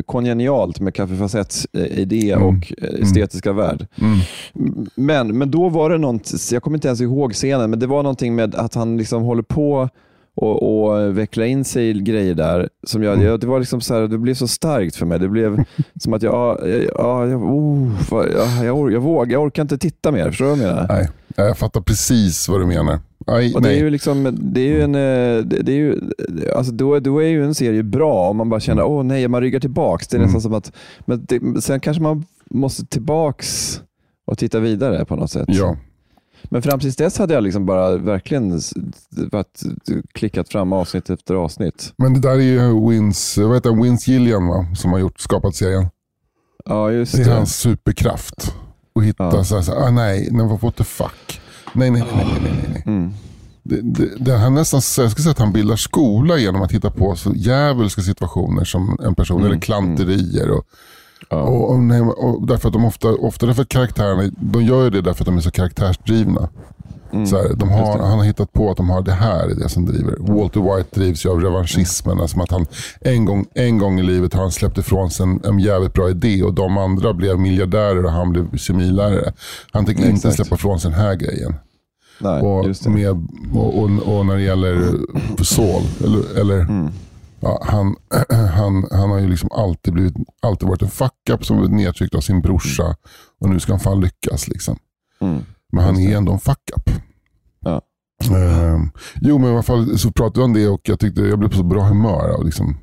kongenialt 0.06 0.80
med 0.80 0.94
Kaffefacetts 0.96 1.68
eh, 1.74 2.00
idé 2.00 2.32
Mm. 2.32 2.48
och 2.48 2.74
eh, 2.78 3.02
estetiska 3.02 3.54
värld. 3.54 3.88
Mm. 4.02 4.20
Men, 4.96 5.38
men 5.38 5.52
då 5.52 5.70
var 5.70 5.90
det 5.90 5.98
något, 5.98 6.32
jag 6.52 6.64
kommer 6.64 6.78
inte 6.78 6.88
ens 6.88 7.02
ihåg 7.02 7.34
scenen, 7.34 7.70
men 7.70 7.80
det 7.80 7.88
var 7.88 8.04
någonting 8.04 8.36
med 8.36 8.56
att 8.56 8.76
han 8.76 8.98
liksom 8.98 9.24
håller 9.24 9.44
på 9.44 9.90
och, 10.36 10.84
och 10.86 11.18
veckla 11.18 11.46
in 11.46 11.66
sig 11.66 11.90
i 11.90 11.94
grejer 11.94 12.34
där. 12.34 12.70
Som 12.88 13.04
jag, 13.04 13.24
jag, 13.24 13.40
det, 13.40 13.48
var 13.48 13.60
liksom 13.60 13.82
så 13.82 13.94
här, 13.94 14.02
det 14.08 14.18
blev 14.18 14.34
så 14.34 14.48
starkt 14.48 14.96
för 14.96 15.06
mig. 15.06 15.20
Det 15.20 15.30
blev 15.30 15.64
som 16.02 16.14
att 16.14 16.22
jag, 16.24 16.34
ja, 16.34 16.58
ja, 16.98 17.28
jag, 17.28 17.44
oh, 17.44 17.92
vad- 18.12 18.28
ja, 18.38 18.64
jag, 18.66 18.78
or, 18.78 18.92
jag, 18.92 19.02
vågar, 19.02 19.32
jag 19.34 19.44
orkar 19.44 19.62
inte 19.62 19.78
titta 19.78 20.12
mer. 20.12 20.30
Förstår 20.30 20.46
du 20.46 20.52
vad 20.52 20.60
jag 20.60 20.68
menar? 20.76 20.88
Nej, 20.90 21.10
jag 21.36 21.58
fattar 21.58 21.82
precis 21.82 22.50
vad 22.50 22.62
du 22.62 22.66
menar. 22.66 23.00
Aj, 23.28 23.54
Och 23.54 23.62
det 23.62 23.70
är 23.74 23.78
ju 23.78 23.90
liksom, 23.90 24.38
det 24.42 24.62
är 24.62 24.68
ju 24.68 24.82
en, 24.82 24.96
eh, 24.96 25.46
det, 25.46 25.72
är 25.72 25.76
ju, 25.76 26.00
alltså 26.56 26.72
då, 26.74 27.00
då 27.00 27.20
är 27.24 27.28
ju 27.28 27.44
en 27.46 27.56
serie 27.56 27.84
bra 27.84 28.30
om 28.30 28.38
man 28.38 28.50
bara 28.50 28.60
känner, 28.60 28.84
åh 28.84 29.04
nej, 29.04 29.28
man 29.28 29.42
ryggar 29.42 29.60
tillbaks. 29.60 30.08
Det 30.08 30.18
är 30.18 30.22
nästan 30.22 30.42
som 30.42 30.54
att, 30.54 30.72
men 31.00 31.26
det, 31.30 31.62
sen 31.62 31.80
kanske 31.80 32.04
man 32.04 32.26
måste 32.50 32.86
tillbaks 32.86 33.82
och 34.26 34.38
titta 34.38 34.60
vidare 34.60 35.06
på 35.06 35.16
något 35.16 35.32
sätt. 35.32 35.46
Ja. 35.48 35.78
Men 36.44 36.62
fram 36.62 36.80
tills 36.80 36.96
dess 36.96 37.18
hade 37.18 37.34
jag 37.34 37.44
liksom 37.44 37.66
bara 37.66 37.98
verkligen 37.98 38.62
varit, 39.32 39.62
klickat 40.14 40.50
fram 40.50 40.74
avsnitt 40.74 41.10
efter 41.10 41.36
avsnitt. 41.36 41.94
Men 41.98 42.14
det 42.14 42.20
där 42.20 42.32
är 42.32 42.40
ju 42.40 42.90
Wins, 42.90 43.38
vad 43.38 43.54
heter 43.56 43.84
Wins 43.84 44.08
Gillian 44.08 44.48
va? 44.48 44.66
som 44.76 44.92
har 44.92 45.00
gjort, 45.00 45.20
skapat 45.20 45.56
serien. 45.56 45.88
Ja, 46.66 46.92
just 46.92 47.16
Det 47.16 47.22
är 47.22 47.26
det. 47.26 47.34
hans 47.34 47.56
superkraft. 47.56 48.54
Att 48.96 49.04
hitta 49.04 49.24
Ja. 49.24 49.44
så 49.44 49.56
här, 49.56 49.62
så 49.62 49.72
här, 49.72 49.88
ah, 49.88 49.92
nej, 49.92 50.30
nej, 50.32 50.58
what 50.62 50.76
the 50.76 50.84
fuck. 50.84 51.42
Nej, 51.74 51.92
nej, 51.92 52.04
nej, 52.16 52.26
nej, 52.26 52.42
nej, 52.54 52.66
nej. 52.74 52.84
Mm. 52.86 53.14
Det, 53.64 53.82
det, 53.82 54.10
det, 54.20 54.38
han 54.38 54.54
nästan, 54.54 54.78
jag 55.04 55.12
skulle 55.12 55.24
säga 55.24 55.32
att 55.32 55.40
han 55.40 55.54
bildar 55.54 55.76
skola 55.76 56.38
genom 56.38 56.62
att 56.62 56.72
hitta 56.72 56.92
på 56.92 57.16
så 57.16 57.34
djävulska 57.36 58.02
situationer 58.02 58.64
som 58.64 58.98
en 59.04 59.16
person, 59.16 59.38
Mm, 59.42 59.52
eller 59.52 59.62
klanterier. 59.62 60.50
Och, 60.52 60.64
Ja. 61.30 61.42
och, 61.42 61.72
och, 61.72 61.80
nej, 61.80 62.02
och 62.02 62.48
därför 62.48 62.68
att 62.68 62.74
de 62.74 62.86
ofta, 62.86 63.08
ofta 63.10 63.46
därför 63.46 63.62
att 63.62 63.70
karaktärerna, 63.70 64.32
de 64.38 64.64
gör 64.64 64.84
ju 64.84 64.90
det 64.90 65.02
därför 65.02 65.24
att 65.24 65.26
de 65.26 65.38
är 65.38 65.42
så 65.42 65.52
karaktärsdrivna. 65.52 66.50
Mm. 67.14 67.26
Så 67.28 67.38
här, 67.38 67.54
de 67.56 67.70
har, 67.70 68.00
han 68.00 68.18
har 68.18 68.26
hittat 68.26 68.54
på 68.54 68.72
att 68.72 68.78
de 68.78 68.90
har 68.90 69.02
det 69.02 69.12
här 69.12 69.50
är 69.50 69.56
det 69.56 69.70
som 69.70 69.86
driver. 69.86 70.16
Walter 70.20 70.76
White 70.76 71.00
drivs 71.00 71.26
ju 71.26 71.30
av 71.30 71.42
revanschismen. 71.42 72.20
Alltså 72.20 72.42
att 72.42 72.52
han, 72.52 72.66
en, 73.02 73.26
gång, 73.26 73.46
en 73.56 73.78
gång 73.78 74.00
i 74.00 74.04
livet 74.04 74.34
har 74.34 74.42
han 74.42 74.52
släppt 74.52 74.78
ifrån 74.78 75.12
sig 75.12 75.24
en, 75.24 75.42
en 75.46 75.60
jävligt 75.60 75.94
bra 75.94 76.10
idé 76.10 76.44
och 76.44 76.54
de 76.54 76.78
andra 76.78 77.14
blev 77.14 77.40
miljardärer 77.40 78.06
och 78.06 78.12
han 78.12 78.32
blev 78.32 78.58
kemilärare. 78.58 79.34
Han 79.72 79.86
tänker 79.86 80.10
inte 80.10 80.32
släppa 80.32 80.56
ifrån 80.56 80.80
sig 80.80 80.92
den 80.92 81.00
här 81.00 81.16
grejen. 81.16 81.56
Nej, 82.20 82.42
Och, 82.42 82.90
med, 82.92 83.28
och, 83.54 83.78
och, 83.78 84.18
och 84.18 84.26
när 84.26 84.36
det 84.36 84.42
gäller 84.42 84.94
Saul, 85.44 85.84
eller, 86.04 86.40
eller 86.42 86.60
Mm. 86.60 86.92
Ja, 87.44 87.60
han, 87.62 87.96
han, 88.56 88.88
han 88.92 89.10
har 89.10 89.20
ju 89.20 89.28
liksom 89.28 89.50
alltid, 89.52 89.94
blivit, 89.94 90.14
alltid 90.42 90.68
varit 90.68 90.82
en 90.82 90.90
fuck-up 90.90 91.46
som 91.46 91.58
blivit 91.58 91.76
nedtryckt 91.76 92.16
av 92.16 92.22
sin 92.22 92.42
brorsa. 92.42 92.96
Och 93.40 93.50
nu 93.50 93.60
ska 93.60 93.74
han 93.74 93.80
fan 93.80 94.02
lyckas. 94.02 94.48
Liksom. 94.48 94.78
Mm. 95.22 95.44
Men 95.72 95.84
han 95.84 96.00
är 96.00 96.18
ändå 96.18 96.32
en 96.32 96.40
fuck-up. 96.40 96.90
Ja. 97.60 97.82
Ehm, 98.32 98.92
jo, 99.22 99.38
men 99.38 99.50
i 99.50 99.54
alla 99.54 99.64
fall 99.64 99.98
så 99.98 100.12
pratade 100.12 100.40
vi 100.40 100.46
om 100.46 100.54
det 100.54 100.68
och 100.68 100.82
jag 100.84 101.00
tyckte 101.00 101.22
jag 101.22 101.40
blev 101.40 101.50
på 101.50 101.58
så 101.58 101.64
bra 101.64 101.84
humör. 101.84 102.44
Liksom, 102.44 102.78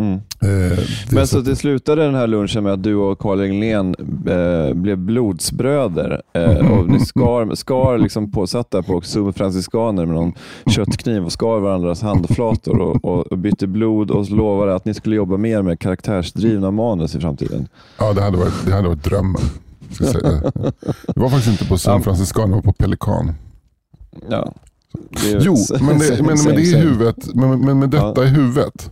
Mm. 0.00 0.12
eh, 0.14 0.78
Men 1.10 1.26
så, 1.26 1.36
så 1.36 1.40
det 1.40 1.56
slutade 1.56 2.02
den 2.04 2.14
här 2.14 2.26
lunchen 2.26 2.64
med 2.64 2.72
att 2.72 2.82
du 2.82 2.94
och 2.94 3.18
Carl 3.18 3.40
Englén 3.40 3.94
eh, 4.28 4.74
blev 4.74 4.98
blodsbröder 4.98 6.22
eh, 6.32 6.72
och 6.72 6.88
ni 6.88 7.00
skar, 7.00 7.54
skar 7.54 7.98
liksom 7.98 8.30
på, 8.32 8.46
satt 8.46 8.70
där 8.70 8.82
på 8.82 9.00
Sumo 9.00 9.32
franciskaner 9.32 10.06
med 10.06 10.14
någon 10.14 10.32
köttkniv 10.70 11.24
och 11.24 11.32
skar 11.32 11.58
varandras 11.60 12.02
handflator 12.02 12.80
och, 12.80 13.04
och, 13.04 13.26
och 13.26 13.38
bytte 13.38 13.66
blod 13.66 14.10
och 14.10 14.30
lovade 14.30 14.74
att 14.74 14.84
ni 14.84 14.94
skulle 14.94 15.16
jobba 15.16 15.36
mer 15.36 15.62
med 15.62 15.80
karaktärsdrivna 15.80 16.70
manus 16.70 17.14
i 17.14 17.20
framtiden. 17.20 17.68
ja, 17.98 18.12
det, 18.12 18.22
hade 18.22 18.36
varit, 18.38 18.66
det 18.66 18.72
hade 18.72 18.88
varit 18.88 19.04
drömmen. 19.04 19.42
Det 19.98 21.20
var 21.20 21.28
faktiskt 21.28 21.48
inte 21.60 21.64
på. 21.64 22.00
Francisco, 22.00 22.46
det 22.46 22.52
var 22.52 22.62
på 22.62 22.72
Pelikan. 22.72 23.32
Ja. 24.30 24.52
Är- 25.26 25.40
Jo, 25.40 25.56
men 25.80 25.98
det, 25.98 26.16
men, 26.22 26.26
men 26.44 26.54
det 26.56 26.62
är 26.62 26.76
i 26.76 26.80
huvudet. 26.80 27.34
Men, 27.34 27.60
men 27.60 27.78
med 27.78 27.90
detta 27.90 28.12
Ja. 28.16 28.24
i 28.24 28.28
huvudet. 28.28 28.90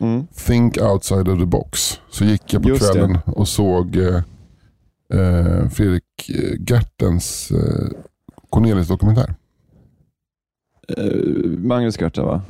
Mm. 0.00 0.26
Think 0.34 0.78
outside 0.78 1.28
of 1.28 1.38
the 1.38 1.46
box. 1.46 2.00
Så 2.10 2.24
gick 2.24 2.52
jag 2.52 2.62
på 2.62 2.68
Just 2.68 2.92
det. 2.92 2.92
kvällen 2.98 3.18
och 3.26 3.48
såg 3.48 3.96
eh, 3.96 4.22
eh, 5.14 5.68
Fredrik 5.68 6.04
eh, 6.28 6.60
Gertens 6.70 7.50
eh, 7.50 7.88
Cornelis 8.50 8.88
dokumentär. 8.88 9.34
Eh, 10.96 11.48
Magnus 11.58 12.00
Gerta 12.00 12.22
va? 12.24 12.42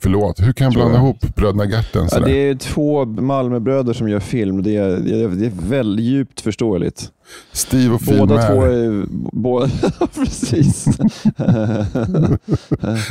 Förlåt, 0.00 0.40
hur 0.40 0.52
kan 0.52 0.64
jag 0.64 0.74
blanda 0.74 0.98
ihop 0.98 1.20
bröderna 1.34 1.64
Gertens? 1.64 2.12
Ja, 2.12 2.20
det 2.20 2.50
är 2.50 2.54
två 2.54 3.04
Malmöbröder 3.04 3.92
som 3.92 4.08
gör 4.08 4.20
film. 4.20 4.62
Det 4.62 4.76
är, 4.76 4.88
det 4.96 5.22
är, 5.22 5.28
det 5.28 5.46
är 5.46 5.52
väldigt 5.68 6.04
djupt 6.06 6.40
förståeligt. 6.40 7.10
Steve 7.52 7.94
och 7.94 8.00
Phil 8.00 8.18
Båda 8.18 8.42
två 8.42 8.62
är... 8.62 9.04
Båda, 9.32 9.70
precis. 10.14 10.86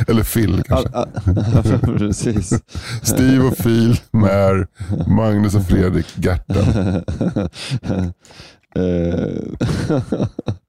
Eller 0.08 0.34
Phil 0.34 0.62
kanske. 0.62 0.88
Precis. 1.98 2.62
Steve 3.02 3.44
och 3.44 3.56
Phil, 3.56 4.00
Mär, 4.10 4.66
Magnus 5.08 5.54
och 5.54 5.66
Fredrik 5.66 6.06
Gerten. 6.16 7.04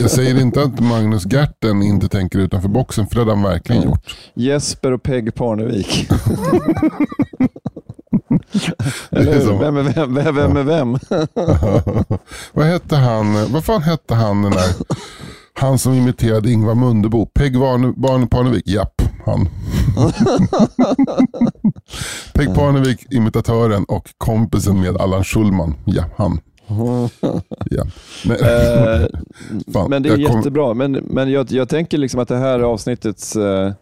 Jag, 0.00 0.10
säger 0.10 0.40
inte 0.40 0.62
att 0.62 0.80
Magnus 0.80 1.26
Gerten 1.32 1.82
inte 1.82 2.08
tänker 2.08 2.38
utanför 2.38 2.68
boxen, 2.68 3.06
för 3.06 3.14
det 3.14 3.20
hade 3.20 3.32
han 3.32 3.42
verkligen 3.42 3.82
gjort. 3.82 4.16
Jesper 4.34 4.92
och 4.92 5.02
Peg 5.02 5.34
Parnevik. 5.34 6.08
Eller 9.10 9.40
som- 9.40 9.58
Vem 9.58 9.76
är 9.76 9.82
vem? 9.82 10.14
Vem, 10.14 10.34
vem 10.34 10.56
är 10.56 10.62
vem? 10.62 10.98
vad 12.52 12.66
hette 12.66 12.96
han, 12.96 13.52
vad 13.52 13.64
fan 13.64 13.82
hette 13.82 14.14
han 14.14 14.42
den 14.42 14.52
där, 14.52 14.70
han 15.54 15.78
som 15.78 15.92
imiterade 15.94 16.50
Ingvar 16.50 16.74
Mundebo? 16.74 17.26
Peg 17.26 17.58
Barne 17.58 18.26
Parnevik? 18.26 18.68
Japp, 18.68 19.02
han. 19.26 19.48
Peg 22.34 22.54
Parnevik, 22.54 23.06
imitatören 23.12 23.84
och 23.84 24.08
kompisen 24.18 24.80
med 24.80 24.96
Allan 24.96 25.24
Schulman. 25.24 25.74
Ja, 25.84 26.04
han. 26.16 26.40
Ja. 27.70 27.84
Men, 28.26 28.36
Eh, 28.36 29.06
fan, 29.72 29.90
men 29.90 30.02
det 30.02 30.08
är 30.08 30.26
kom- 30.26 30.36
jättebra. 30.36 30.74
Men, 30.74 30.92
men 30.92 31.30
jag, 31.30 31.52
jag 31.52 31.68
tänker 31.68 31.98
liksom 31.98 32.20
att 32.20 32.28
det 32.28 32.36
här 32.36 32.60
avsnittets... 32.60 33.36
eh, 33.36 33.72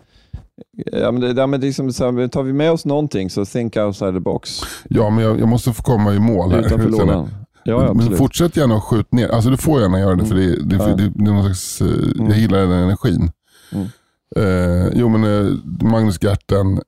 ja, 0.92 1.10
men 1.12 1.20
det, 1.20 1.32
ja, 1.40 1.46
men 1.46 1.60
det 1.60 1.66
liksom 1.66 1.92
så 1.92 2.10
här, 2.10 2.28
tar 2.28 2.42
vi 2.42 2.52
med 2.52 2.70
oss 2.72 2.84
någonting 2.84 3.30
så 3.30 3.44
think 3.44 3.76
outside 3.76 4.14
the 4.14 4.20
box. 4.20 4.60
Ja, 4.88 5.10
men 5.10 5.24
jag, 5.24 5.40
jag 5.40 5.48
måste 5.48 5.72
få 5.72 5.82
komma 5.82 6.14
i 6.14 6.18
mål 6.18 6.50
här. 6.52 6.58
Utanför 6.60 6.88
lådan. 6.88 7.28
Ja, 7.64 7.92
men 7.94 8.16
fortsätt 8.16 8.56
gärna 8.56 8.74
och 8.74 8.84
skjut 8.84 9.12
ner. 9.12 9.28
Alltså 9.28 9.50
du 9.50 9.56
får 9.56 9.80
gärna 9.80 10.00
göra 10.00 10.14
det 10.14 10.24
för 10.26 10.34
det, 10.34 10.62
det, 10.64 10.76
Ja. 10.76 10.86
det, 10.86 11.12
det 11.14 11.30
är 11.30 11.32
någon 11.34 11.44
slags, 11.44 11.80
eh, 11.80 11.86
Mm. 12.18 12.30
jag 12.30 12.38
gillar 12.38 12.58
den 12.58 12.70
energin. 12.72 13.30
Mm. 13.72 13.86
Eh, 14.36 14.88
jo 14.94 15.08
men 15.08 15.24
eh, 15.24 15.52
Magnus 15.90 16.22
Gerten 16.22 16.80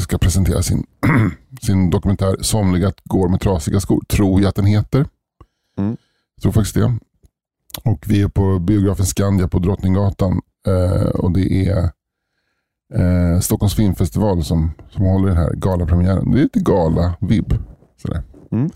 ska 0.00 0.18
presentera 0.18 0.62
sin 0.62 0.86
sin 1.62 1.90
dokumentär 1.90 2.36
Somliga 2.40 2.92
går 3.04 3.28
med 3.28 3.40
trasiga 3.40 3.80
skor. 3.80 4.04
Tror 4.08 4.40
jag 4.40 4.48
att 4.48 4.54
den 4.54 4.64
heter. 4.64 5.06
Mm. 5.78 5.96
Jag 6.34 6.42
tror 6.42 6.52
faktiskt 6.52 6.74
det. 6.74 6.98
Och 7.84 8.04
vi 8.06 8.22
är 8.22 8.28
på 8.28 8.58
biografen 8.58 9.06
Skandia 9.06 9.48
på 9.48 9.58
Drottninggatan. 9.58 10.40
Eh, 10.66 11.08
och 11.08 11.32
det 11.32 11.68
är 11.68 11.90
eh, 12.94 13.40
Stockholms 13.40 13.74
filmfestival 13.74 14.44
som, 14.44 14.70
som 14.90 15.04
håller 15.04 15.28
den 15.28 15.36
här 15.36 15.52
galapremiären. 15.54 16.30
Det 16.30 16.38
är 16.38 16.42
lite 16.42 16.60
gala-vibb. 16.60 17.54
Mm. 18.52 18.70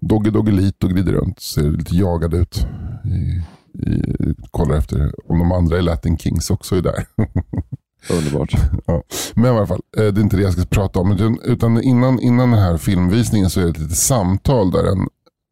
Dogge 0.00 0.30
Doggelito 0.30 0.88
glider 0.88 1.12
runt, 1.12 1.40
ser 1.40 1.62
lite 1.62 1.96
jagad 1.96 2.34
ut. 2.34 2.66
I, 3.04 3.42
i, 3.82 4.34
kollar 4.50 4.76
efter 4.76 5.12
om 5.30 5.38
de 5.38 5.52
andra 5.52 5.78
i 5.78 5.82
Latin 5.82 6.18
Kings 6.18 6.50
också 6.50 6.76
är 6.76 6.82
där. 6.82 7.06
Underbart. 8.10 8.54
ja. 8.86 9.02
Men 9.34 9.44
i 9.44 9.48
alla 9.56 9.66
fall, 9.66 9.80
eh, 9.96 10.02
det 10.04 10.20
är 10.20 10.22
inte 10.22 10.36
det 10.36 10.42
jag 10.42 10.52
ska 10.52 10.64
prata 10.64 11.00
om. 11.00 11.12
Utan- 11.12 11.38
Utan 11.44 11.82
innan, 11.82 12.20
innan 12.20 12.50
den 12.50 12.60
här 12.60 12.76
filmvisningen 12.76 13.50
så 13.50 13.60
är 13.60 13.64
det 13.64 13.70
ett 13.70 13.78
litet 13.78 13.96
samtal 13.98 14.70
där 14.70 14.84
en, 14.92 15.08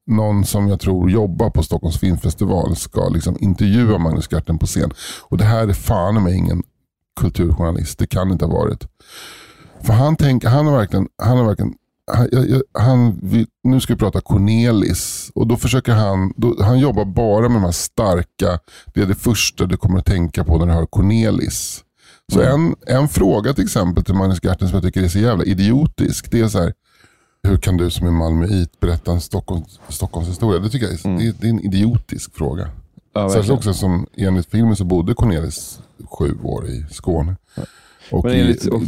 någon 0.06 0.44
som 0.44 0.68
jag 0.68 0.80
tror 0.80 1.10
jobbar 1.10 1.50
på 1.50 1.62
Stockholms 1.62 1.98
filmfestival 1.98 2.76
ska 2.76 3.08
liksom 3.08 3.36
intervjua 3.40 3.98
Magnus 3.98 4.28
Garten 4.28 4.58
på 4.58 4.66
scen. 4.66 4.90
Och 5.22 5.38
det 5.38 5.44
här 5.44 5.68
är 5.68 5.72
fan 5.72 6.22
med 6.22 6.32
ingen 6.34 6.62
kulturjournalist. 7.20 7.98
Det 7.98 8.06
kan 8.06 8.30
inte 8.30 8.44
ha 8.44 8.52
varit. 8.52 8.86
För 9.82 9.92
han 9.92 10.16
tänker, 10.16 10.48
han 10.48 10.66
har 10.66 10.78
verkligen, 10.78 11.08
han 11.22 11.38
har 11.38 11.44
verkligen 11.44 11.74
han, 12.12 12.28
jag- 12.32 12.62
han, 12.82 13.18
vi, 13.22 13.46
nu 13.64 13.80
ska 13.80 13.92
vi 13.92 13.98
prata 13.98 14.20
Cornelis. 14.20 15.30
Och 15.34 15.46
då 15.46 15.56
försöker 15.56 15.92
han, 15.92 16.32
då, 16.36 16.56
han 16.62 16.78
jobbar 16.78 17.04
bara 17.04 17.48
med 17.48 17.56
de 17.56 17.64
här 17.64 17.72
starka, 17.72 18.58
det 18.94 19.00
är 19.02 19.06
det 19.06 19.14
första 19.14 19.66
du 19.66 19.76
kommer 19.76 19.98
att 19.98 20.06
tänka 20.06 20.44
på 20.44 20.58
när 20.58 20.66
du 20.66 20.72
hör 20.72 20.86
Cornelis. 20.86 21.80
Så 22.32 22.40
en, 22.40 22.74
en 22.86 23.08
fråga 23.08 23.54
till 23.54 23.64
exempel 23.64 24.04
till 24.04 24.14
Magnus 24.14 24.40
Garten 24.40 24.68
som 24.68 24.76
jag 24.76 24.82
tycker 24.84 25.02
är 25.02 25.08
så 25.08 25.18
jävla 25.18 25.44
idiotisk. 25.44 26.30
Det 26.30 26.40
är 26.40 26.48
så 26.48 26.58
här, 26.58 26.72
hur 27.42 27.56
kan 27.56 27.76
du 27.76 27.90
som 27.90 28.06
är 28.06 28.10
malmöit 28.10 28.80
berätta 28.80 29.12
en 29.12 29.20
Stockholms, 29.20 29.80
Stockholms 29.88 30.28
historia? 30.28 30.60
Det 30.60 30.68
tycker 30.70 30.86
jag 30.86 30.94
är, 30.94 31.18
det, 31.18 31.26
är- 31.26 31.34
det 31.40 31.46
är 31.46 31.50
en 31.50 31.60
idiotisk 31.60 32.34
fråga. 32.34 32.68
Ja, 33.14 33.30
Särskilt 33.30 33.52
också 33.58 33.74
som 33.74 34.06
enligt 34.16 34.46
filmen 34.50 34.76
så 34.76 34.84
bodde 34.84 35.14
Cornelis 35.14 35.80
sju 36.10 36.38
år 36.42 36.66
i 36.68 36.86
Skåne. 36.90 37.36
Och 38.12 38.24
Men, 38.24 38.34
enligt, 38.34 38.66
och, 38.66 38.82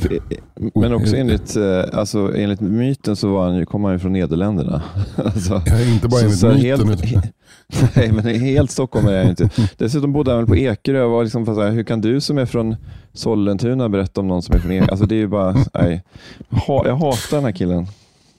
men 0.75 0.93
också 0.95 1.17
enligt, 1.17 1.57
eh, 1.57 1.85
alltså, 1.99 2.37
enligt 2.37 2.61
myten 2.61 3.17
så 3.17 3.29
var 3.33 3.45
han, 3.45 3.57
ju- 3.57 3.67
kom 3.67 3.85
han 3.85 3.93
ju 3.93 3.99
från 3.99 4.13
Nederländerna. 4.13 4.83
alltså, 5.17 5.63
Ja, 5.67 5.81
inte 5.81 6.09
bara 6.09 6.21
enligt 6.21 6.39
så 6.39 6.47
myten. 6.47 6.61
Helt, 6.61 6.83
utan- 7.03 7.23
nej, 7.97 8.13
men 8.13 8.25
helt 8.41 8.71
Stockholm 8.71 9.07
är 9.07 9.13
jag 9.13 9.29
inte. 9.29 9.49
Dessutom 9.79 10.13
bodde 10.13 10.31
han 10.31 10.39
väl 10.41 10.47
på 10.47 10.57
Ekerö. 10.57 11.05
Var 11.07 11.23
liksom, 11.23 11.47
så 11.47 11.63
här, 11.63 11.71
hur 11.71 11.85
kan 11.85 12.01
du 12.01 12.21
som 12.21 12.39
är 12.39 12.47
från 12.47 12.77
Sollentuna 13.13 13.89
berätta 13.89 14.21
om 14.21 14.29
någon 14.29 14.43
som 14.43 14.55
är 14.55 14.59
från 14.59 14.73
Ekerö? 14.73 14.91
Alltså, 14.91 15.07
det 15.07 15.15
är 15.15 15.19
ju 15.19 15.29
bara, 15.29 15.57
nej. 15.75 16.03
Ha, 16.67 16.87
jag 16.87 16.97
hatar 16.97 17.37
den 17.37 17.45
här 17.45 17.53
killen. 17.53 17.87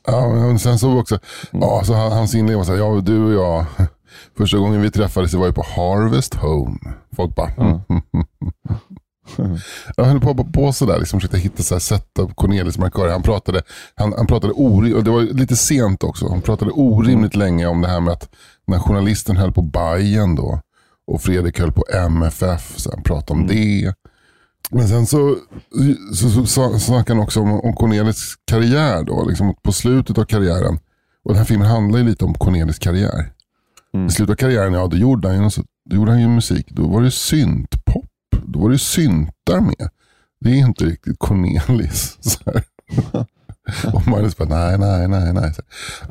Ja, 0.07 0.29
men 0.33 0.59
sen 0.59 0.79
så 0.79 0.99
också, 0.99 1.19
ja, 1.51 1.81
så 1.85 1.93
han- 1.93 2.11
hans 2.11 2.33
här, 2.69 2.75
ja 2.75 3.01
du 3.05 3.23
och 3.23 3.33
jag, 3.33 3.65
första 4.37 4.57
gången 4.57 4.81
vi 4.81 4.91
träffades 4.91 5.33
var 5.33 5.45
ju 5.47 5.53
på 5.53 5.63
Harvest 5.75 6.33
Home. 6.35 6.77
Folk 7.15 7.35
bara, 7.35 7.49
mm. 7.57 7.79
Jag 9.97 10.05
höll 10.05 10.19
på, 10.19 10.35
på, 10.35 10.43
på 10.43 10.73
sådär, 10.73 10.99
liksom, 10.99 11.19
försökte 11.19 11.37
hitta 11.37 11.63
så 11.63 11.75
här 11.75 11.79
sätt 11.79 12.19
av 12.19 12.33
Cornelis 12.33 12.77
Marcari. 12.77 13.11
Han 13.11 13.21
pratade, 13.21 13.61
han, 13.95 14.13
han 14.17 14.27
pratade 14.27 14.53
orimligt, 14.53 14.95
och 14.95 15.03
det 15.03 15.11
var 15.11 15.21
lite 15.21 15.55
sent 15.55 16.03
också, 16.03 16.29
han 16.29 16.41
pratade 16.41 16.71
orimligt 16.71 17.35
länge 17.35 17.65
om 17.65 17.81
det 17.81 17.87
här 17.87 17.99
med 17.99 18.13
att 18.13 18.29
när 18.67 18.79
journalisten 18.79 19.37
höll 19.37 19.51
på 19.51 19.61
Bajen 19.61 20.35
då 20.35 20.61
och 21.07 21.21
Fredrik 21.21 21.59
höll 21.59 21.71
på 21.71 21.83
MFF, 21.93 22.73
så 22.77 22.91
han 22.91 23.03
pratade 23.03 23.39
om 23.39 23.47
det. 23.47 23.93
Men 24.69 24.87
sen 24.87 25.05
så, 25.05 25.37
så, 26.13 26.29
så, 26.29 26.45
så 26.45 26.79
snackade 26.79 27.19
han 27.19 27.23
också 27.23 27.41
om, 27.41 27.61
om 27.61 27.75
Cornelis 27.75 28.33
karriär 28.45 29.03
då, 29.03 29.25
liksom 29.25 29.55
på 29.63 29.71
slutet 29.71 30.17
av 30.17 30.25
karriären. 30.25 30.79
Och 31.23 31.31
den 31.31 31.37
här 31.37 31.45
filmen 31.45 31.67
handlar 31.67 31.99
ju 31.99 32.05
lite 32.05 32.25
om 32.25 32.33
Cornelis 32.33 32.79
karriär. 32.79 33.31
I 34.07 34.11
slutet 34.11 34.33
av 34.33 34.35
karriären, 34.35 34.73
ja 34.73 34.87
då 34.87 34.97
gjorde 34.97 35.27
han 35.27 35.43
ju, 35.43 35.49
då 35.89 35.95
gjorde 35.95 36.11
han 36.11 36.21
ju 36.21 36.27
musik. 36.27 36.67
Då 36.69 36.87
var 36.87 37.01
det 37.01 37.11
syntpop. 37.11 37.74
Då 38.55 38.61
var 38.61 38.69
det 38.69 38.77
syntar 38.77 39.61
med. 39.61 39.89
Det 40.39 40.49
är 40.49 40.55
inte 40.55 40.85
riktigt 40.85 41.19
Cornelis. 41.19 42.17
Så 42.21 42.39
här. 42.45 42.63
Och 43.93 44.07
Magnus 44.07 44.37
bara, 44.37 44.49
nej, 44.49 44.77
nej, 44.77 45.07
nej, 45.07 45.33
nej. 45.33 45.53
Så 45.53 45.61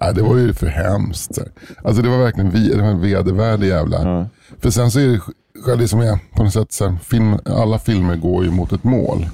nej 0.00 0.14
det 0.14 0.22
var 0.22 0.36
ju 0.36 0.52
för 0.52 0.66
hemskt. 0.66 1.34
Så 1.34 1.40
här. 1.40 1.50
Alltså 1.84 2.02
det 2.02 2.08
var 2.08 2.18
verkligen 2.18 2.50
vi, 2.50 2.68
det 2.68 2.82
var 2.82 2.88
en 2.88 3.00
vedervärdig 3.00 3.68
jävla. 3.68 4.02
Ja. 4.02 4.28
För 4.58 4.70
sen 4.70 4.90
så 4.90 5.00
är 5.00 5.20
det 5.66 5.76
det 5.76 5.88
som 5.88 6.00
är 6.00 6.18
på 6.36 6.44
något 6.44 6.52
sätt, 6.52 6.72
så 6.72 6.88
här, 6.88 6.96
film, 6.96 7.38
alla 7.44 7.78
filmer 7.78 8.16
går 8.16 8.44
ju 8.44 8.50
mot 8.50 8.72
ett 8.72 8.84
mål. 8.84 9.28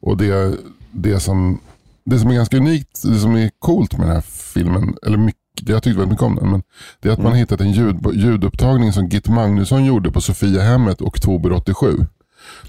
Och 0.00 0.16
det, 0.16 0.56
det, 0.90 1.20
som, 1.20 1.60
det 2.04 2.18
som 2.18 2.30
är 2.30 2.34
ganska 2.34 2.56
unikt, 2.56 3.02
det 3.02 3.18
som 3.18 3.36
är 3.36 3.50
coolt 3.58 3.98
med 3.98 4.06
den 4.06 4.14
här 4.14 4.24
filmen, 4.54 4.96
eller 5.06 5.18
mycket, 5.18 5.40
jag 5.66 5.82
tyckte 5.82 5.98
väldigt 5.98 6.10
mycket 6.10 6.22
om 6.22 6.34
den, 6.34 6.50
men 6.50 6.62
det 7.00 7.08
är 7.08 7.12
att 7.12 7.18
man 7.18 7.32
har 7.32 7.38
hittat 7.38 7.60
en 7.60 7.72
ljud, 7.72 7.96
ljudupptagning 8.14 8.92
som 8.92 9.08
Git 9.08 9.28
Magnusson 9.28 9.84
gjorde 9.84 10.10
på 10.10 10.20
Sofiahemmet 10.20 11.02
oktober 11.02 11.52
87. 11.52 12.06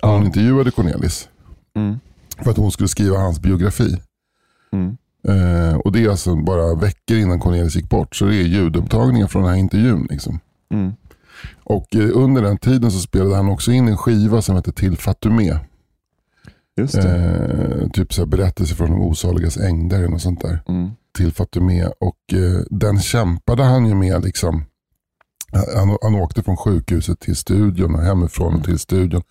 När 0.04 0.10
hon 0.10 0.26
intervjuade 0.26 0.72
Cornelis. 0.72 1.30
Mm. 1.76 2.00
För 2.44 2.52
att 2.52 2.58
hon 2.58 2.72
skulle 2.72 2.90
skriva 2.90 3.18
hans 3.18 3.40
biografi. 3.40 3.98
Mm. 4.72 4.98
Eh, 5.28 5.78
och 5.78 5.92
det 5.92 6.04
är 6.04 6.10
alltså 6.10 6.36
bara 6.36 6.76
veckor 6.76 7.18
innan 7.18 7.40
Cornelis 7.40 7.76
gick 7.76 7.90
bort. 7.90 8.16
Så 8.16 8.26
det 8.26 8.36
är 8.36 8.44
ljudupptagningar 8.44 9.28
från 9.28 9.44
den 9.44 9.52
här 9.52 9.60
intervjun. 9.60 10.08
Liksom. 10.10 10.40
Mm. 10.74 10.94
Och 11.64 11.96
eh, 11.96 12.10
under 12.14 12.42
den 12.42 12.58
tiden 12.58 12.92
så 12.92 13.00
spelade 13.00 13.36
han 13.36 13.50
också 13.50 13.72
in 13.72 13.88
en 13.88 13.98
skiva 13.98 14.42
som 14.42 14.56
heter 14.56 14.72
Till 14.72 14.98
Fatumé. 14.98 15.60
Eh, 16.80 17.90
typ 17.94 18.14
så 18.14 18.22
här 18.22 18.26
berättelse 18.26 18.76
från 18.76 18.92
de 18.92 19.02
osaligas 19.02 19.58
ängder 19.58 20.08
något 20.08 20.22
sånt 20.22 20.42
där. 20.42 20.64
Mm. 20.68 20.92
Till 21.20 21.34
Fatumé. 21.34 21.86
Och 21.86 22.34
eh, 22.34 22.62
den 22.70 23.00
kämpade 23.00 23.64
han 23.64 23.86
ju 23.86 23.96
med. 23.96 24.24
Liksom. 24.24 24.64
Han, 25.76 25.98
han 26.02 26.16
åkte 26.16 26.44
från 26.44 26.58
sjukhuset 26.58 27.20
till 27.20 27.36
studion 27.36 27.96
och 27.96 28.02
hemifrån 28.02 28.64
till 28.64 28.80
studion. 28.80 29.22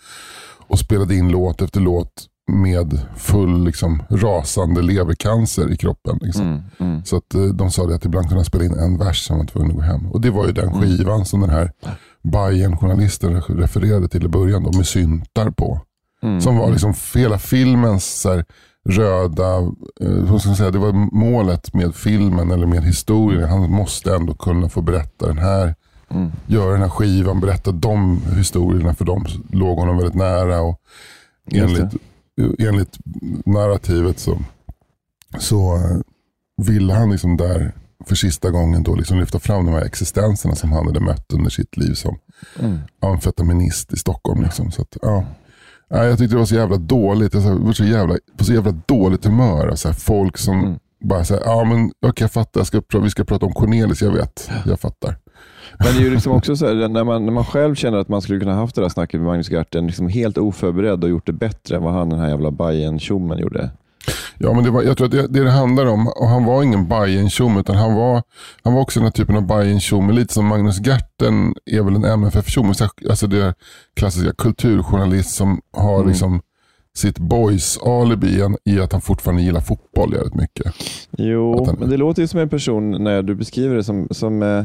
Och 0.66 0.78
spelade 0.78 1.14
in 1.14 1.28
låt 1.28 1.62
efter 1.62 1.80
låt 1.80 2.26
med 2.52 3.00
full 3.16 3.64
liksom, 3.64 4.02
rasande 4.10 4.82
levercancer 4.82 5.72
i 5.72 5.76
kroppen. 5.76 6.18
Liksom. 6.22 6.46
Mm. 6.46 6.62
Mm. 6.78 7.04
Så 7.04 7.16
att 7.16 7.34
eh, 7.34 7.44
de 7.44 7.70
sa 7.70 7.94
att 7.94 8.04
ibland 8.04 8.26
kunde 8.26 8.38
han 8.38 8.44
spela 8.44 8.64
in 8.64 8.72
en 8.72 8.98
vers 8.98 9.26
som 9.26 9.38
var 9.38 9.44
tvungen 9.44 9.70
att 9.70 9.76
gå 9.76 9.82
hem. 9.82 10.06
Och 10.06 10.20
det 10.20 10.30
var 10.30 10.46
ju 10.46 10.52
den 10.52 10.80
skivan 10.80 11.24
som 11.24 11.40
den 11.40 11.50
här 11.50 11.72
bayern 12.32 12.76
journalisten 12.76 13.40
refererade 13.40 14.08
till 14.08 14.24
i 14.24 14.28
början 14.28 14.64
då, 14.64 14.72
med 14.76 14.86
syntar 14.86 15.50
på. 15.50 15.80
Mm. 16.22 16.40
Som 16.40 16.56
var 16.56 16.70
liksom 16.70 16.94
hela 17.14 17.38
filmens 17.38 18.20
så 18.20 18.30
här, 18.30 18.44
röda, 18.88 19.56
eh, 20.00 20.24
vad 20.30 20.40
ska 20.40 20.48
man 20.50 20.56
säga, 20.56 20.70
det 20.70 20.78
var 20.78 20.92
målet 21.16 21.74
med 21.74 21.94
filmen 21.94 22.50
eller 22.50 22.66
med 22.66 22.84
historien. 22.84 23.48
Han 23.48 23.70
måste 23.70 24.14
ändå 24.14 24.34
kunna 24.34 24.68
få 24.68 24.80
berätta 24.80 25.26
den 25.26 25.38
här, 25.38 25.74
Mm. 26.10 26.30
göra 26.46 26.72
den 26.72 26.80
här 26.82 26.88
skivan, 26.88 27.40
berätta 27.40 27.72
de 27.72 28.20
historierna 28.36 28.94
för 28.94 29.04
de 29.04 29.24
låg 29.52 29.78
honom 29.78 29.96
väldigt 29.96 30.14
nära. 30.14 30.60
Och 30.60 30.80
enligt, 31.52 31.92
enligt 32.58 32.98
narrativet 33.46 34.18
så, 34.18 34.38
så 35.38 35.74
eh, 35.76 35.96
ville 36.66 36.94
han 36.94 37.10
liksom 37.10 37.36
där 37.36 37.72
för 38.06 38.14
sista 38.14 38.50
gången 38.50 38.82
då 38.82 38.94
liksom 38.94 39.18
lyfta 39.18 39.38
fram 39.38 39.66
de 39.66 39.72
här 39.74 39.84
existenserna 39.84 40.54
som 40.54 40.72
han 40.72 40.86
hade 40.86 41.00
mött 41.00 41.32
under 41.32 41.50
sitt 41.50 41.76
liv 41.76 41.94
som 41.94 42.18
Mm. 42.58 42.78
amfetaminist 43.02 43.92
i 43.92 43.96
Stockholm. 43.96 44.42
Liksom. 44.42 44.70
Så 44.70 44.82
att, 44.82 44.96
ja. 45.02 45.24
Ja, 45.88 46.04
jag 46.04 46.18
tyckte 46.18 46.34
det 46.34 46.38
var 46.38 46.46
så 46.46 46.54
jävla 46.54 46.76
dåligt. 46.76 47.34
Jag 47.34 47.40
var 47.40 47.72
så 47.72 47.84
jävla, 47.84 48.14
på 48.36 48.44
så 48.44 48.52
jävla 48.52 48.72
dåligt 48.86 49.24
humör. 49.24 49.74
Så 49.74 49.88
här, 49.88 49.94
folk 49.94 50.38
som 50.38 50.58
Mm. 50.64 50.78
bara 51.00 51.24
säger, 51.24 51.42
ja 51.44 51.64
men 51.64 51.84
okej 52.06 52.24
jag 52.24 52.32
fattar, 52.32 52.60
jag 52.60 52.66
ska, 52.66 52.80
vi 53.02 53.10
ska 53.10 53.24
prata 53.24 53.46
om 53.46 53.52
Cornelis, 53.52 54.02
jag 54.02 54.12
vet, 54.12 54.50
jag 54.66 54.80
fattar. 54.80 55.16
Men 55.78 55.86
det 55.94 56.00
är 56.00 56.04
ju 56.04 56.10
liksom 56.10 56.32
också 56.32 56.56
så 56.56 56.66
här, 56.66 56.88
när 56.88 57.04
man, 57.04 57.24
när 57.24 57.32
man 57.32 57.44
själv 57.44 57.74
känner 57.74 57.98
att 57.98 58.08
man 58.08 58.22
skulle 58.22 58.40
kunna 58.40 58.54
haft 58.54 58.74
det 58.74 58.80
där 58.82 58.88
snacket 58.88 59.20
med 59.20 59.26
Magnus 59.26 59.48
Garten 59.48 59.86
liksom 59.86 60.08
helt 60.08 60.38
oförberedd 60.38 61.04
och 61.04 61.10
gjort 61.10 61.26
det 61.26 61.32
bättre 61.32 61.76
än 61.76 61.82
vad 61.82 61.92
han 61.92 62.08
den 62.10 62.18
här 62.18 62.28
jävla 62.28 62.50
bajen 62.50 62.98
tjommen 62.98 63.38
gjorde. 63.38 63.70
Ja, 64.40 64.52
men 64.54 64.64
det 64.64 64.70
var, 64.70 64.82
jag 64.82 64.96
tror 64.96 65.04
att 65.06 65.10
det, 65.12 65.26
det 65.26 65.44
det 65.44 65.50
handlar 65.50 65.86
om, 65.86 66.08
och 66.08 66.28
han 66.28 66.44
var 66.44 66.62
ingen 66.62 66.88
bayern 66.88 67.58
utan 67.58 67.76
han 67.76 67.94
var, 67.94 68.22
han 68.62 68.74
var 68.74 68.80
också 68.80 69.00
den 69.00 69.04
här 69.04 69.10
typen 69.12 69.36
av 69.36 69.46
bayern 69.46 69.80
lite 70.14 70.34
som 70.34 70.46
Magnus 70.46 70.80
Gerten 70.86 71.54
är 71.66 71.82
väl 71.82 71.94
en 71.96 72.04
MFF 72.04 72.48
tjomme 72.48 72.74
alltså 73.10 73.26
det 73.26 73.54
klassiska 73.96 74.32
kulturjournalist 74.38 75.30
som 75.34 75.60
har 75.72 75.96
Mm. 75.96 76.08
liksom 76.08 76.40
sitt 76.96 77.18
boys 77.18 77.78
alibi 77.82 78.42
i 78.64 78.80
att 78.80 78.92
han 78.92 79.00
fortfarande 79.00 79.42
gillar 79.42 79.60
fotboll 79.60 80.12
jävligt 80.14 80.34
mycket. 80.34 80.72
Jo, 81.18 81.60
Att 81.60 81.66
han- 81.66 81.76
men 81.78 81.90
det 81.90 81.96
låter 81.96 82.22
ju 82.22 82.28
som 82.28 82.40
en 82.40 82.48
person 82.48 83.04
när 83.04 83.22
du 83.22 83.34
beskriver 83.34 83.76
det 83.76 83.84
som, 83.84 84.08
som 84.10 84.42
eh, 84.42 84.64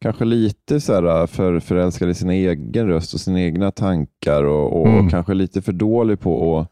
kanske 0.00 0.24
lite 0.24 0.80
så 0.80 0.92
här, 0.94 1.26
för, 1.26 1.60
förälskad 1.60 2.10
i 2.10 2.14
sin 2.14 2.30
egen 2.30 2.86
röst 2.86 3.14
och 3.14 3.20
sina 3.20 3.40
egna 3.40 3.70
tankar 3.70 4.44
och, 4.44 4.80
och 4.80 4.88
Mm. 4.88 5.10
kanske 5.10 5.34
lite 5.34 5.62
för 5.62 5.72
dålig 5.72 6.20
på 6.20 6.34
och 6.34 6.66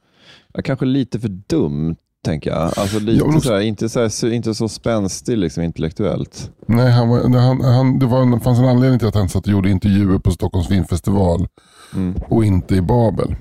ja, 0.55 0.62
kanske 0.64 0.86
lite 0.86 1.20
för 1.20 1.28
dum, 1.28 1.96
tänker 2.24 2.50
jag. 2.50 2.62
Alltså 2.76 2.98
lite 2.98 3.12
Ja, 3.18 3.26
men 3.26 3.36
också- 3.36 3.48
så 3.48 3.54
här, 3.54 3.60
inte, 3.60 3.88
så 3.88 4.00
här, 4.00 4.08
så- 4.08 4.28
inte 4.28 4.54
så 4.54 4.68
spänstig 4.68 5.38
liksom, 5.38 5.62
intellektuellt. 5.62 6.50
Nej, 6.66 6.90
han 6.92 7.08
var, 7.08 7.38
han, 7.38 7.60
han, 7.60 7.98
det 7.98 8.06
var, 8.06 8.26
det 8.34 8.40
fanns 8.40 8.58
en 8.58 8.64
anledning 8.64 8.98
till 8.98 9.08
att 9.08 9.14
han 9.14 9.28
satt 9.28 9.46
och 9.46 9.52
gjorde 9.52 9.70
intervjuer 9.70 10.18
på 10.18 10.30
Stockholms 10.30 10.68
filmfestival 10.68 11.46
Mm. 11.94 12.14
och 12.28 12.44
inte 12.44 12.74
i 12.76 12.80
Babel. 12.82 13.34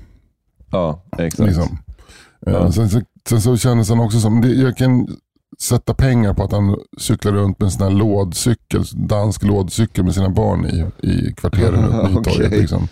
Ja, 0.71 1.03
exakt. 1.17 1.47
Liksom. 1.47 1.77
Eh, 2.47 2.53
Ja. 2.53 2.71
Sen, 2.71 2.89
så, 2.89 3.01
sen 3.29 3.41
så 3.41 3.57
kändes 3.57 3.89
han 3.89 3.99
också 3.99 4.19
som, 4.19 4.41
det, 4.41 4.47
jag 4.47 4.77
kan 4.77 5.07
sätta 5.61 5.93
pengar 5.93 6.33
på 6.33 6.43
att 6.43 6.51
han 6.51 6.77
cyklar 6.97 7.31
runt 7.31 7.59
med 7.59 7.65
en 7.65 7.71
sån 7.71 7.83
här 7.83 7.89
lådcykel, 7.99 8.83
dansk 8.93 9.43
lådcykel 9.43 10.03
med 10.03 10.13
sina 10.13 10.29
barn 10.29 10.65
i, 10.65 11.07
i 11.07 11.33
kvarteren 11.33 11.85
runt 11.87 12.09
Nytorget. 12.25 12.47
Okej. 12.47 12.59
Liksom. 12.59 12.87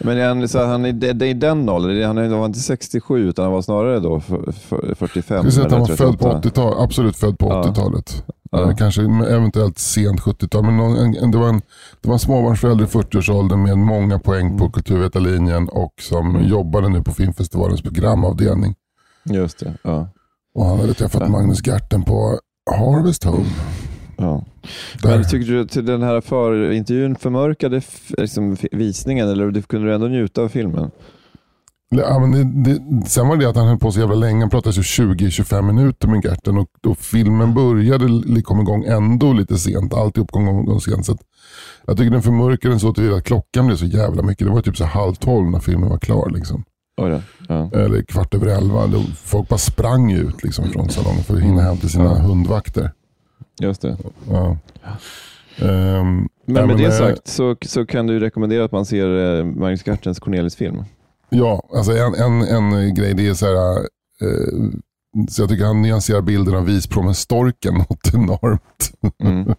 Men 0.00 0.20
han, 0.20 0.48
så 0.48 0.64
han 0.66 0.84
är, 0.84 0.92
det, 0.92 1.12
det 1.12 1.26
är 1.26 1.34
den 1.34 1.68
åldern, 1.68 2.02
han 2.02 2.38
var 2.38 2.46
inte 2.46 2.58
67 2.60 3.28
utan 3.28 3.42
han 3.44 3.52
var 3.54 3.62
snarare 3.62 4.00
då 4.00 4.20
för, 4.20 4.52
för, 4.52 4.94
45. 4.94 5.36
Jag 5.44 5.52
skulle 5.52 5.52
säga 5.52 5.66
att 5.66 5.72
han 5.72 5.80
var 5.80 5.86
född 5.96 6.18
på 6.18 6.32
38. 6.32 6.48
80-talet, 6.48 6.78
absolut 6.78 7.16
född 7.16 7.38
på 7.38 7.46
Ja. 7.48 7.62
80-talet. 7.62 8.24
Ja. 8.50 8.70
Eh, 8.70 8.76
Kanske 8.76 9.02
eventuellt 9.02 9.78
sent 9.78 10.20
70-tal. 10.20 10.64
Men 10.64 10.76
någon, 10.76 11.30
det, 11.30 11.38
var 11.38 11.48
en, 11.48 11.62
det 12.00 12.08
var 12.08 12.12
en 12.12 12.18
småbarnsförälder 12.18 12.84
i 12.84 12.88
40-årsåldern 12.88 13.62
med 13.62 13.78
många 13.78 14.18
poäng 14.18 14.46
Mm. 14.46 14.58
på 14.58 14.70
kulturvetarlinjen 14.70 15.68
och 15.68 15.92
som 16.00 16.44
jobbade 16.44 16.88
nu 16.88 17.02
på 17.02 17.12
filmfestivalens 17.12 17.82
programavdelning. 17.82 18.74
Just 19.24 19.58
det. 19.60 19.74
Ja. 19.82 20.08
Och 20.54 20.64
han 20.66 20.80
hade 20.80 20.94
träffat 20.94 21.22
Ja. 21.22 21.28
Magnus 21.28 21.66
Gerten 21.66 22.02
på 22.02 22.38
Harvest 22.70 23.24
Home. 23.24 23.44
Ja. 24.20 24.44
Där. 25.02 25.10
Men 25.18 25.28
tycker 25.28 25.52
du 25.52 25.60
att 25.60 25.86
den 25.86 26.02
här 26.02 26.20
förintervjun 26.20 27.16
förmörkade 27.16 27.80
liksom, 28.18 28.56
visningen 28.72 29.28
eller 29.28 29.50
du 29.50 29.62
kunde 29.62 29.88
du 29.88 29.94
ändå 29.94 30.06
njuta 30.06 30.42
av 30.42 30.48
filmen? 30.48 30.90
Ja, 31.96 32.18
men 32.18 32.32
det, 32.32 32.72
det, 32.72 33.06
sen 33.08 33.28
var 33.28 33.36
det 33.36 33.48
att 33.48 33.56
han 33.56 33.68
höll 33.68 33.78
på 33.78 33.92
så 33.92 34.00
jävla 34.00 34.14
länge. 34.14 34.40
Han 34.40 34.50
pratade 34.50 34.72
så 34.72 34.80
20-25 34.80 35.62
minuter 35.62 36.08
med 36.08 36.24
Gerten 36.24 36.58
och, 36.58 36.68
och 36.86 36.98
filmen 36.98 37.54
började 37.54 38.08
li- 38.08 38.42
kom 38.42 38.60
igång 38.60 38.84
ändå 38.84 39.32
lite 39.32 39.56
sent. 39.58 39.94
Alltihop 39.94 40.30
kom 40.30 40.48
igång 40.48 40.80
sent. 40.80 41.06
Så 41.06 41.12
att 41.12 41.20
jag 41.86 41.96
tycker 41.96 42.10
den 42.10 42.22
förmörkade 42.22 42.72
den 42.72 42.80
så 42.80 42.92
tillvida 42.92 43.16
att 43.16 43.24
klockan 43.24 43.66
blev 43.66 43.76
så 43.76 43.84
jävla 43.86 44.22
mycket. 44.22 44.46
Det 44.46 44.52
var 44.52 44.62
typ 44.62 44.76
så 44.76 44.84
halv 44.84 45.14
tolv 45.14 45.50
när 45.50 45.58
filmen 45.60 45.88
var 45.88 45.98
klar. 45.98 46.30
Liksom. 46.34 46.64
Oj. 47.00 47.20
Ja. 47.48 47.70
Eller 47.72 48.02
kvart 48.02 48.34
över 48.34 48.46
elva. 48.46 48.90
Folk 49.16 49.48
bara 49.48 49.58
sprang 49.58 50.12
ut 50.12 50.42
liksom, 50.44 50.64
från 50.70 50.88
salongen 50.88 51.22
för 51.24 51.34
att 51.36 51.42
hinna 51.42 51.62
hem 51.62 51.76
till 51.76 51.90
sina 51.90 52.14
hundvakter. 52.18 52.90
Just 53.60 53.82
det. 53.82 53.96
Ja. 54.30 54.56
Ehm, 55.58 56.28
Men 56.44 56.66
med 56.66 56.76
det 56.76 56.84
eh, 56.84 56.92
sagt 56.92 57.28
så, 57.28 57.56
så 57.62 57.86
kan 57.86 58.06
du 58.06 58.20
rekommendera 58.20 58.64
att 58.64 58.72
man 58.72 58.86
ser 58.86 59.38
eh, 59.38 59.44
Magnus 59.44 59.86
Gertens 59.86 60.20
Cornelis-film. 60.20 60.84
Ja, 61.28 61.68
alltså 61.74 61.92
en, 61.92 62.14
en, 62.14 62.42
en 62.42 62.94
grej 62.94 63.14
det 63.14 63.28
är 63.28 63.34
så 63.34 63.46
här. 63.46 63.78
Eh, 64.22 64.70
så 65.28 65.42
jag 65.42 65.48
tycker 65.48 65.64
han 65.64 65.82
nyanserar 65.82 66.20
bilden 66.20 66.54
av 66.54 66.64
Vispromen-storken 66.64 67.74
något 67.90 68.14
enormt. 68.14 68.92
Mm. 69.22 69.44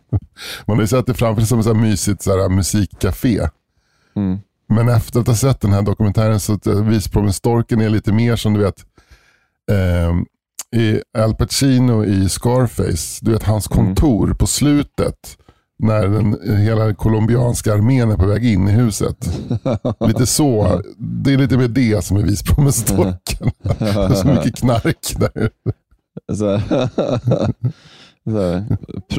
Man 0.65 0.77
har 0.77 0.81
ju 0.81 0.87
sett 0.87 1.05
det 1.05 1.13
framför 1.13 1.41
sig 1.41 1.47
som 1.47 1.59
ett 1.59 1.65
så 1.65 1.73
här 1.73 1.81
mysigt 1.81 2.21
så 2.21 2.31
här, 2.31 2.49
musikcafé. 2.49 3.47
Mm. 4.15 4.39
Men 4.67 4.89
efter 4.89 5.19
att 5.19 5.27
ha 5.27 5.35
sett 5.35 5.61
den 5.61 5.73
här 5.73 5.81
dokumentären 5.81 6.39
så 6.39 6.53
att 6.53 6.67
eh, 6.67 6.83
Vispromen-storken 6.83 7.81
är 7.81 7.89
lite 7.89 8.13
mer 8.13 8.35
som 8.35 8.53
du 8.53 8.59
vet 8.59 8.85
eh, 9.71 10.15
i 10.75 11.01
Al 11.17 11.35
Pacino 11.35 12.05
i 12.05 12.29
Scarface. 12.29 13.19
Du 13.21 13.31
vet 13.31 13.43
hans 13.43 13.71
Mm. 13.71 13.85
kontor 13.85 14.33
på 14.33 14.47
slutet 14.47 15.37
när 15.79 16.07
den, 16.07 16.57
hela 16.57 16.93
colombianska 16.93 17.73
armén 17.73 18.11
är 18.11 18.17
på 18.17 18.25
väg 18.25 18.45
in 18.45 18.67
i 18.67 18.71
huset. 18.71 19.39
Lite 20.07 20.25
så. 20.25 20.81
Det 20.97 21.33
är 21.33 21.37
lite 21.37 21.57
mer 21.57 21.67
det 21.67 22.05
som 22.05 22.17
är 22.17 22.21
Vispromen-storken. 22.23 23.51
Det 23.79 23.85
är 23.85 24.13
så 24.13 24.27
mycket 24.27 24.55
knark 24.55 25.15
där. 25.17 25.49
Så. 26.35 26.61
Så 28.25 28.63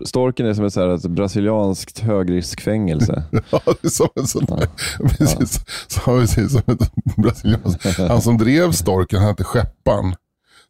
Storken 0.07 0.47
är 0.47 0.55
som 0.55 0.65
ett, 0.65 0.73
så 0.73 0.81
här, 0.81 0.89
ett 0.89 1.03
brasilianskt 1.07 1.99
högriskfängelse. 1.99 3.23
Ja, 3.51 3.61
det 3.65 3.85
är 3.87 3.91
som 3.91 4.09
en 4.17 4.27
sån 4.27 4.45
där. 4.45 4.67
Precis, 5.09 5.61
så, 5.89 6.01
precis, 6.01 6.53
som 6.53 6.61
ett 6.67 6.93
brasilianskt. 7.17 7.99
Han 7.99 8.23
som 8.23 8.39
drev 8.39 8.73
storken, 8.73 9.19
han 9.19 9.29
hette 9.29 9.45
Skeppan. 9.45 10.15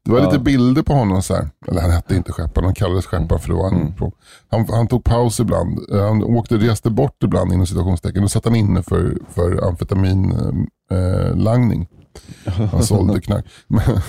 Det 0.04 0.10
var 0.12 0.18
Ja. 0.18 0.24
lite 0.30 0.38
bilder 0.38 0.82
på 0.82 0.92
honom. 0.92 1.22
Så 1.22 1.34
här. 1.34 1.50
Eller 1.68 1.80
han 1.80 1.90
hette 1.90 2.16
inte 2.16 2.32
Skeppan, 2.32 2.64
han 2.64 2.74
kallades 2.74 3.06
Skeppan 3.06 3.40
för 3.40 3.48
det 3.48 3.54
var 3.54 3.70
han, 3.70 3.94
han, 4.50 4.66
han 4.70 4.88
tog 4.88 5.04
paus 5.04 5.40
ibland. 5.40 5.78
Eh, 5.92 6.06
Han 6.08 6.22
åkte, 6.24 6.56
reste 6.56 6.90
bort 6.90 7.22
ibland 7.22 7.52
inom 7.52 7.66
situationstecken. 7.66 8.22
Då 8.22 8.28
satt 8.28 8.44
han 8.44 8.56
inne 8.56 8.82
för, 8.82 9.18
för 9.28 9.68
amfetaminlangning. 9.68 10.66
Eh, 10.90 11.36
langning. 11.36 11.88
han 12.72 12.82
sålde 12.82 13.20
knark. 13.26 13.44
Men, 13.66 13.82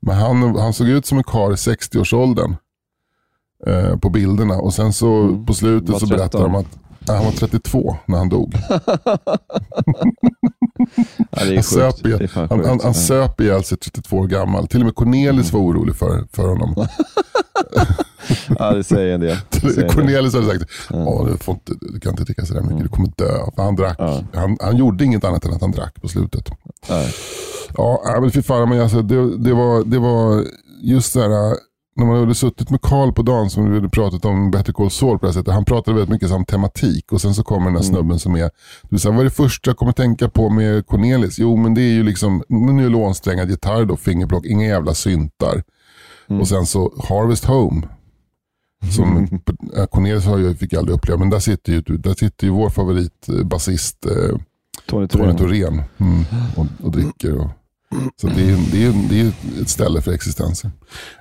men 0.00 0.16
han, 0.16 0.56
han 0.56 0.72
såg 0.72 0.88
ut 0.88 1.06
som 1.06 1.18
en 1.18 1.24
karl 1.24 1.52
i 1.52 1.54
60-årsåldern. 1.54 2.56
Eh, 3.66 3.96
på 3.96 4.10
bilderna. 4.10 4.54
Och 4.54 4.74
sen 4.74 4.92
så 4.92 5.08
Mm. 5.22 5.46
på 5.46 5.54
slutet 5.54 5.98
så 5.98 6.06
berättar 6.06 6.28
13. 6.38 6.52
de 6.52 6.54
att 6.54 6.78
nej, 7.08 7.16
han 7.16 7.24
var 7.24 7.32
32 7.32 7.96
när 8.06 8.18
han 8.18 8.28
dog. 8.28 8.54
Ja, 11.30 11.54
Han 11.54 11.62
söp, 11.62 11.94
fan 12.30 12.48
han, 12.50 12.64
han, 12.64 12.80
han 12.82 12.94
söp 12.94 13.40
ihjäl 13.40 13.64
sig 13.64 13.78
32 13.78 14.16
år 14.16 14.26
gammal. 14.26 14.66
Till 14.68 14.80
och 14.80 14.86
med 14.86 14.94
Cornelis 14.94 15.52
var 15.52 15.60
orolig 15.60 15.96
för, 15.96 16.24
för 16.32 16.48
honom. 16.48 16.86
Ja, 18.58 18.70
det 18.70 18.84
säger 18.84 19.14
en 19.14 19.20
del. 19.20 19.36
Det 19.50 19.70
säger. 19.72 19.88
Cornelis 19.88 20.34
hade 20.34 20.46
sagt, 20.46 20.64
Åh, 20.90 21.26
du, 21.26 21.38
får 21.38 21.54
inte, 21.54 21.72
du 21.80 22.00
kan 22.00 22.10
inte 22.10 22.24
dricka 22.24 22.46
så 22.46 22.54
där 22.54 22.60
mycket, 22.60 22.82
du 22.82 22.88
kommer 22.88 23.12
dö. 23.16 23.32
För 23.56 23.62
han, 23.62 23.76
drack, 23.76 23.96
Ja. 23.98 24.22
han, 24.34 24.56
han 24.60 24.76
gjorde 24.76 25.04
inget 25.04 25.24
annat 25.24 25.44
än 25.44 25.52
att 25.52 25.60
han 25.60 25.70
drack 25.72 26.02
på 26.02 26.08
slutet. 26.08 26.48
Nej. 26.88 27.14
Ja, 27.76 28.02
nej, 28.06 28.20
men 28.20 28.30
fy 28.30 28.42
fan, 28.42 28.68
men 28.68 28.80
alltså, 28.80 29.02
det, 29.02 29.38
det, 29.38 29.52
var, 29.52 29.84
det 29.84 29.98
var 29.98 30.44
just 30.82 31.14
det 31.14 31.20
här, 31.20 31.56
när 31.98 32.06
man 32.06 32.18
hade 32.18 32.34
suttit 32.34 32.70
med 32.70 32.80
Karl 32.82 33.12
på 33.12 33.22
dagen 33.22 33.50
som 33.50 33.70
vi 33.70 33.74
hade 33.74 33.88
pratat 33.88 34.24
om 34.24 34.50
Better 34.50 34.72
Call 34.72 34.90
Saul 34.90 35.18
på 35.18 35.26
det 35.26 35.32
här 35.32 35.40
sättet. 35.40 35.54
Han 35.54 35.64
pratade 35.64 35.94
väldigt 35.94 36.12
mycket 36.12 36.30
om 36.30 36.44
tematik 36.44 37.12
och 37.12 37.20
sen 37.20 37.34
så 37.34 37.42
kommer 37.42 37.66
den 37.66 37.76
här 37.76 37.82
snubben 37.82 38.18
som 38.18 38.36
är, 38.36 38.50
du 38.88 38.98
sa, 38.98 39.10
vad 39.10 39.20
är 39.20 39.24
det 39.24 39.30
första 39.30 39.70
jag 39.70 39.76
kommer 39.76 39.92
tänka 39.92 40.28
på 40.28 40.50
med 40.50 40.86
Cornelis? 40.86 41.38
Jo 41.38 41.56
men 41.56 41.74
det 41.74 41.80
är 41.80 41.92
ju 41.92 42.02
liksom 42.02 42.42
nylonsträngad 42.48 43.50
gitarr 43.50 43.84
då, 43.84 43.96
fingerplock, 43.96 44.46
inga 44.46 44.66
jävla 44.66 44.94
syntar. 44.94 45.62
Och 46.40 46.48
sen 46.48 46.66
så 46.66 46.92
Harvest 47.08 47.44
Home. 47.44 47.82
Som 48.96 49.40
äh, 49.76 49.86
Cornelis 49.86 50.24
har 50.24 50.38
jag, 50.38 50.58
fick 50.58 50.72
jag 50.72 50.78
aldrig 50.78 50.96
uppleva, 50.96 51.18
men 51.18 51.30
där 51.30 51.38
sitter 51.38 51.72
ju, 51.72 51.80
där 51.80 52.14
sitter 52.14 52.46
ju 52.46 52.52
vår 52.52 52.70
favoritbasist 52.70 54.06
eh, 54.06 54.38
Tony. 54.86 55.08
Thorén 55.08 55.82
mm, 55.98 56.24
och, 56.56 56.66
och 56.82 56.92
dricker. 56.92 57.38
Och, 57.38 57.50
så 58.20 58.26
det 58.26 58.42
är, 58.50 58.72
det, 58.72 58.84
är, 58.84 59.08
det 59.10 59.20
är 59.20 59.32
ett 59.62 59.68
ställe 59.68 60.00
för 60.00 60.12
existensen. 60.12 60.70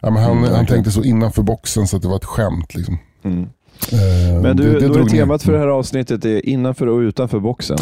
Ja, 0.01 0.09
men 0.09 0.23
han, 0.23 0.37
Mm, 0.37 0.53
han 0.55 0.65
tänkte 0.65 0.91
så 0.91 1.03
innanför 1.03 1.43
boxen 1.43 1.87
så 1.87 1.95
att 1.97 2.01
det 2.01 2.07
var 2.09 2.15
ett 2.15 2.25
skämt. 2.25 2.75
Liksom. 2.75 2.97
Mm. 3.23 3.43
Eh, 3.91 4.41
Men 4.41 4.57
du, 4.57 4.73
det- 4.73 4.79
det 4.79 4.87
då 4.87 4.99
är 4.99 5.05
temat 5.05 5.43
för 5.43 5.51
det 5.51 5.59
här 5.59 5.67
avsnittet 5.67 6.25
är 6.25 6.45
innanför 6.49 6.87
och 6.87 6.97
utanför 6.99 7.39
boxen. 7.39 7.77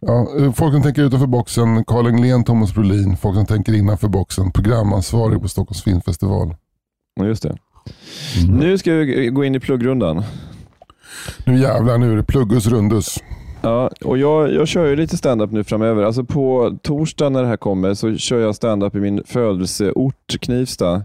Ja, 0.00 0.28
eh, 0.40 0.52
folk 0.52 0.72
som 0.74 0.82
tänker 0.82 1.02
utanför 1.02 1.26
boxen, 1.26 1.84
Carl 1.84 2.06
Englén, 2.06 2.44
Thomas 2.44 2.74
Brolin. 2.74 3.16
Folk 3.16 3.36
som 3.36 3.46
tänker 3.46 3.74
innanför 3.74 4.08
boxen, 4.08 4.50
programansvarig 4.50 5.40
på 5.42 5.48
Stockholms 5.48 5.82
filmfestival. 5.82 6.54
Ja, 7.20 7.26
Just 7.26 7.42
det. 7.42 7.56
Mm. 8.44 8.56
Nu 8.56 8.78
ska 8.78 8.92
vi 8.92 9.26
gå 9.28 9.44
in 9.44 9.54
i 9.54 9.60
pluggrundan. 9.60 10.22
Nu 11.46 11.58
jävlar, 11.60 11.98
nu 11.98 12.12
är 12.12 12.16
det 12.16 12.22
pluggus 12.22 12.66
rundus. 12.66 13.18
Ja, 13.64 13.90
och 14.04 14.18
jag, 14.18 14.52
jag 14.52 14.68
kör 14.68 14.86
ju 14.86 14.96
lite 14.96 15.16
stand-up 15.16 15.50
nu 15.52 15.64
framöver. 15.64 16.02
Alltså 16.02 16.24
på 16.24 16.78
torsdag 16.82 17.28
när 17.28 17.42
det 17.42 17.48
här 17.48 17.56
kommer 17.56 17.94
så 17.94 18.16
kör 18.16 18.40
jag 18.40 18.54
stand-up 18.54 18.94
i 18.94 19.00
min 19.00 19.22
födelseort 19.26 20.36
Knivsta. 20.40 21.02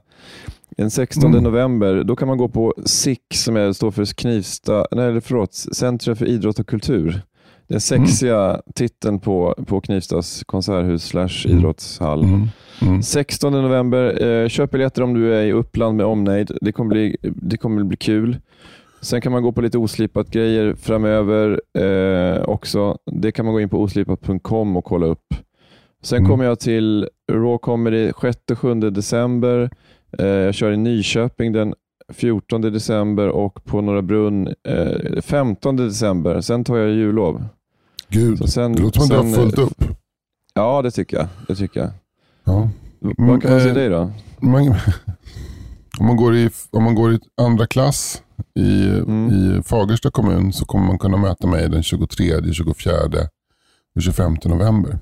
Den 0.77 0.91
16 0.91 1.31
Mm. 1.31 1.43
november. 1.43 2.03
Då 2.03 2.15
kan 2.15 2.27
man 2.27 2.37
gå 2.37 2.47
på 2.47 2.73
SIK 2.85 3.21
som 3.33 3.55
är, 3.57 3.73
står 3.73 3.91
för 3.91 4.05
Knivsta, 4.05 4.85
nej 4.91 5.21
förlåt, 5.21 5.53
Centrum 5.53 6.15
för 6.15 6.25
idrott 6.25 6.59
och 6.59 6.67
kultur. 6.67 7.21
Den 7.67 7.81
sexiga 7.81 8.61
titeln 8.75 9.19
på, 9.19 9.55
på 9.67 9.81
Knivstas 9.81 10.43
konserthus 10.45 11.03
slash 11.03 11.45
idrottshall. 11.47 12.23
Mm. 12.23 12.47
Mm. 12.81 13.03
16 13.03 13.53
november. 13.53 14.23
Eh, 14.27 14.47
köp 14.47 14.71
biljetter 14.71 15.01
om 15.03 15.13
du 15.13 15.33
är 15.35 15.43
i 15.43 15.51
Uppland 15.51 15.97
med 15.97 16.05
omnejd. 16.05 16.51
Det 16.61 16.71
kommer 16.71 16.89
bli, 16.89 17.17
det 17.21 17.57
kommer 17.57 17.83
bli 17.83 17.97
kul. 17.97 18.37
Sen 19.01 19.21
kan 19.21 19.31
man 19.31 19.43
gå 19.43 19.51
på 19.51 19.61
lite 19.61 19.77
oslipat 19.77 20.29
grejer 20.29 20.75
framöver 20.75 21.61
eh, 21.77 22.41
också. 22.43 22.97
Det 23.11 23.31
kan 23.31 23.45
man 23.45 23.53
gå 23.53 23.61
in 23.61 23.69
på 23.69 23.81
oslipat.com 23.81 24.77
och 24.77 24.85
kolla 24.85 25.05
upp. 25.05 25.25
Sen 26.03 26.17
Mm. 26.17 26.29
kommer 26.29 26.45
jag 26.45 26.59
till 26.59 27.09
Raw 27.31 27.57
Comedy 27.61 28.11
6-7 28.11 28.89
december. 28.89 29.69
Eh, 30.19 30.25
jag 30.27 30.53
kör 30.55 30.71
i 30.71 30.77
Nyköping 30.77 31.51
den 31.51 31.73
14 32.13 32.61
december 32.61 33.27
och 33.27 33.63
på 33.65 33.81
Norra 33.81 34.01
Brunn 34.01 34.47
eh, 34.47 35.21
15 35.21 35.75
december. 35.75 36.41
Sen 36.41 36.63
tar 36.63 36.77
jag 36.77 36.89
jullov. 36.89 37.43
Gud, 38.09 38.37
Så 38.37 38.47
sen- 38.47 38.73
det 38.73 38.81
låter 38.81 38.99
som 39.01 39.17
att 39.19 39.23
du 39.23 39.29
har 39.29 39.35
fullt 39.35 39.57
upp. 39.57 39.83
Ja, 40.53 40.81
det 40.81 40.91
tycker 40.91 41.17
jag. 41.17 41.27
Det 41.47 41.55
tycker 41.55 41.79
jag. 41.79 41.89
Ja. 42.43 42.69
Mm, 43.01 43.15
Vad 43.17 43.41
kan 43.41 43.51
man 43.51 43.59
säga 43.59 43.69
eh, 43.71 43.75
dig 43.75 43.89
då? 43.89 44.11
Man, 44.39 44.61
om, 45.99 46.05
man 46.05 46.15
går 46.17 46.35
i, 46.35 46.49
om 46.71 46.83
man 46.83 46.95
går 46.95 47.13
i 47.13 47.19
andra 47.41 47.67
klass 47.67 48.23
i, 48.55 48.87
Mm. 48.89 49.29
i 49.29 49.63
Fagersta 49.63 50.11
kommun 50.11 50.53
så 50.53 50.65
kommer 50.65 50.87
man 50.87 50.97
kunna 50.99 51.17
möta 51.17 51.47
mig 51.47 51.69
den 51.69 51.83
23, 51.83 52.53
24 52.53 52.93
och 53.95 54.01
25 54.01 54.35
november. 54.45 54.99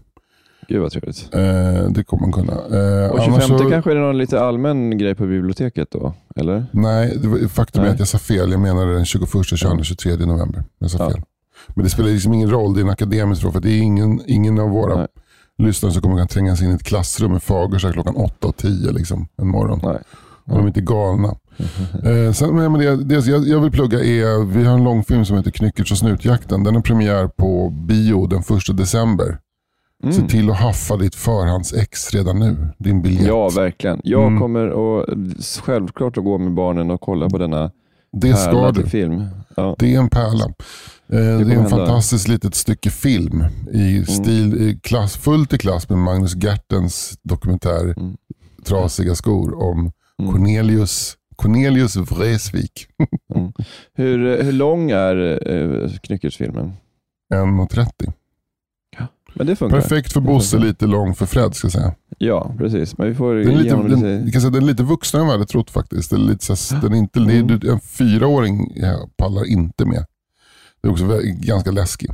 Gud 0.69 0.81
vad 0.81 0.91
trevligt. 0.91 1.29
Eh, 1.33 1.89
det 1.89 2.03
kommer 2.03 2.21
man 2.21 2.31
kunna. 2.31 2.53
Eh, 2.53 3.11
Och 3.11 3.19
annars 3.19 3.43
25 3.43 3.57
så- 3.57 3.69
kanske 3.69 3.91
är 3.91 3.95
det 3.95 4.01
någon 4.01 4.17
lite 4.17 4.41
allmän 4.41 4.97
grej 4.97 5.15
på 5.15 5.25
biblioteket 5.27 5.87
då? 5.91 6.13
Eller? 6.35 6.65
Nej, 6.71 7.17
det 7.21 7.27
var, 7.27 7.47
faktum 7.47 7.81
är 7.81 7.85
Nej. 7.85 7.93
att 7.93 7.99
jag 7.99 8.07
sa 8.07 8.17
fel. 8.17 8.51
Jag 8.51 8.59
menade 8.59 8.93
den 8.93 9.05
21, 9.05 9.43
22, 9.43 9.83
23 9.83 10.25
november. 10.25 10.63
Jag 10.79 10.91
sa 10.91 10.97
Ja. 11.03 11.09
fel. 11.11 11.21
Men 11.67 11.83
det 11.83 11.89
spelar 11.89 12.09
liksom 12.09 12.33
ingen 12.33 12.49
roll. 12.51 12.73
Det 12.73 12.79
är 12.79 12.83
en 12.83 12.89
akademisk 12.89 13.41
fråga. 13.41 13.53
För 13.53 13.59
det 13.59 13.69
är 13.71 13.79
ingen, 13.81 14.21
ingen 14.27 14.59
av 14.59 14.69
våra 14.69 14.95
Nej. 14.95 15.07
lyssnare 15.57 15.93
som 15.93 16.01
kommer 16.01 16.15
kunna 16.15 16.27
tränga 16.27 16.55
sig 16.55 16.65
in 16.65 16.71
i 16.71 16.75
ett 16.75 16.83
klassrum 16.83 17.35
i 17.35 17.39
Fagersta 17.39 17.91
klockan 17.93 18.15
8 18.15 18.47
och 18.47 18.57
10 18.57 18.91
liksom, 18.91 19.27
en 19.37 19.47
morgon. 19.47 19.79
Nej. 19.83 19.97
Om 20.45 20.57
de 20.57 20.67
inte 20.67 20.79
är 20.79 20.81
galna. 20.83 21.35
Eh, 22.03 22.33
sen, 22.33 22.55
men 22.55 22.73
det, 22.73 22.95
det 23.03 23.25
jag, 23.27 23.47
jag 23.47 23.59
vill 23.59 23.71
plugga 23.71 23.99
är, 23.99 24.45
vi 24.45 24.63
har 24.63 24.73
en 24.77 24.83
långfilm 24.83 25.25
som 25.25 25.37
heter 25.37 25.51
Knyckertz 25.51 25.91
och 25.91 25.97
snutjakten. 25.97 26.63
Den 26.63 26.75
är 26.75 26.81
premiär 26.81 27.27
på 27.27 27.69
bio 27.69 28.27
den 28.27 28.39
1 28.39 28.77
december. 28.77 29.39
Se 30.11 30.21
till 30.27 30.49
att 30.49 30.57
haffa 30.57 30.97
ditt 30.97 31.15
förhandsex 31.15 32.13
redan 32.13 32.39
nu. 32.39 32.67
Din 32.77 33.01
biljett. 33.01 33.27
Ja, 33.27 33.49
verkligen. 33.49 34.01
Jag 34.03 34.27
Mm. 34.27 34.39
kommer 34.39 34.69
och, 34.69 35.05
självklart 35.63 36.17
att 36.17 36.23
gå 36.23 36.37
med 36.37 36.53
barnen 36.53 36.91
och 36.91 37.01
kolla 37.01 37.29
på 37.29 37.37
denna 37.37 37.71
det 38.11 38.33
ska 38.35 38.71
du. 38.71 38.83
film. 38.83 39.25
Ja. 39.55 39.75
Det 39.79 39.95
är 39.95 39.99
en 39.99 40.09
pärla. 40.09 40.45
Eh, 40.45 40.51
det 41.09 41.17
är 41.17 41.37
kommer 41.39 41.51
en 41.53 41.59
hända. 41.59 41.69
fantastiskt 41.69 42.27
litet 42.27 42.55
stycke 42.55 42.89
film 42.89 43.43
i 43.73 44.05
stil, 44.05 44.61
i 44.61 44.79
klass, 44.83 45.17
fullt 45.17 45.53
i 45.53 45.57
klass 45.57 45.89
med 45.89 45.97
Magnus 45.99 46.35
Gertens 46.35 47.17
dokumentär 47.23 47.95
Trasiga 48.65 49.15
skor 49.15 49.63
om 49.63 49.91
Cornelius, 50.31 51.13
Cornelius 51.51 51.95
Vreeswijk. 51.95 52.87
Hur, 53.93 54.43
hur 54.43 54.51
lång 54.51 54.91
är 54.91 55.15
uh, 55.51 55.89
Knyckertz-filmen? 55.89 56.73
1.30. 57.33 58.13
Men 59.33 59.47
det 59.47 59.55
funkar. 59.55 59.81
Perfekt 59.81 60.13
för 60.13 60.21
Bosse, 60.21 60.57
lite 60.59 60.87
lång 60.87 61.15
för 61.15 61.25
Fred 61.25 61.55
ska 61.55 61.65
jag 61.65 61.71
säga. 61.71 61.95
Ja, 62.17 62.55
precis. 62.57 62.97
Men 62.97 63.07
vi 63.07 63.15
får 63.15 63.35
Den 63.35 63.47
är 63.51 63.57
lite, 63.63 63.75
den, 63.75 63.87
lite... 64.19 64.31
kan 64.31 64.41
säga, 64.41 64.51
den 64.51 64.63
är 64.63 64.67
lite 64.67 64.83
vuxnare 64.83 65.21
än 65.21 65.27
vad 65.27 65.33
jag 65.33 65.39
hade 65.39 65.51
trott 65.51 65.69
faktiskt. 65.69 66.09
Den 66.09 66.21
är 66.21 66.25
lite, 66.25 66.55
så, 66.55 66.75
här- 66.75 66.81
den 66.81 66.93
är 66.93 66.97
inte, 66.97 67.19
det 67.19 67.33
är, 67.67 67.71
en 67.71 67.79
fyraåring 67.79 68.71
ja, 68.75 69.09
pallar 69.17 69.45
inte 69.45 69.85
med. 69.85 70.05
Det 70.81 70.87
är 70.87 70.91
också 70.91 71.05
ganska 71.23 71.71
läskig. 71.71 72.09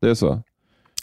Det 0.00 0.10
är 0.10 0.14
så? 0.14 0.42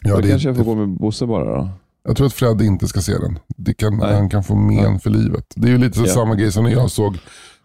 Ja, 0.02 0.14
Då 0.14 0.20
det, 0.20 0.28
kanske 0.28 0.48
jag 0.48 0.56
får 0.56 0.64
gå 0.64 0.74
med 0.74 0.88
Bosse 0.88 1.26
bara 1.26 1.44
då. 1.56 1.68
Jag 2.02 2.16
tror 2.16 2.26
att 2.26 2.32
Fred 2.32 2.62
inte 2.62 2.88
ska 2.88 3.00
se 3.00 3.18
den. 3.18 3.38
Det 3.56 3.74
kan, 3.74 4.00
han 4.00 4.28
kan 4.30 4.44
få 4.44 4.54
men 4.54 4.76
Ja. 4.76 4.98
för 4.98 5.10
livet. 5.10 5.46
Det 5.56 5.68
är 5.68 5.72
ju 5.72 5.78
lite 5.78 5.98
så 5.98 6.04
Ja. 6.06 6.14
samma 6.14 6.34
grej 6.34 6.52
som 6.52 6.64
när 6.64 6.70
jag 6.70 6.90
såg 6.90 7.18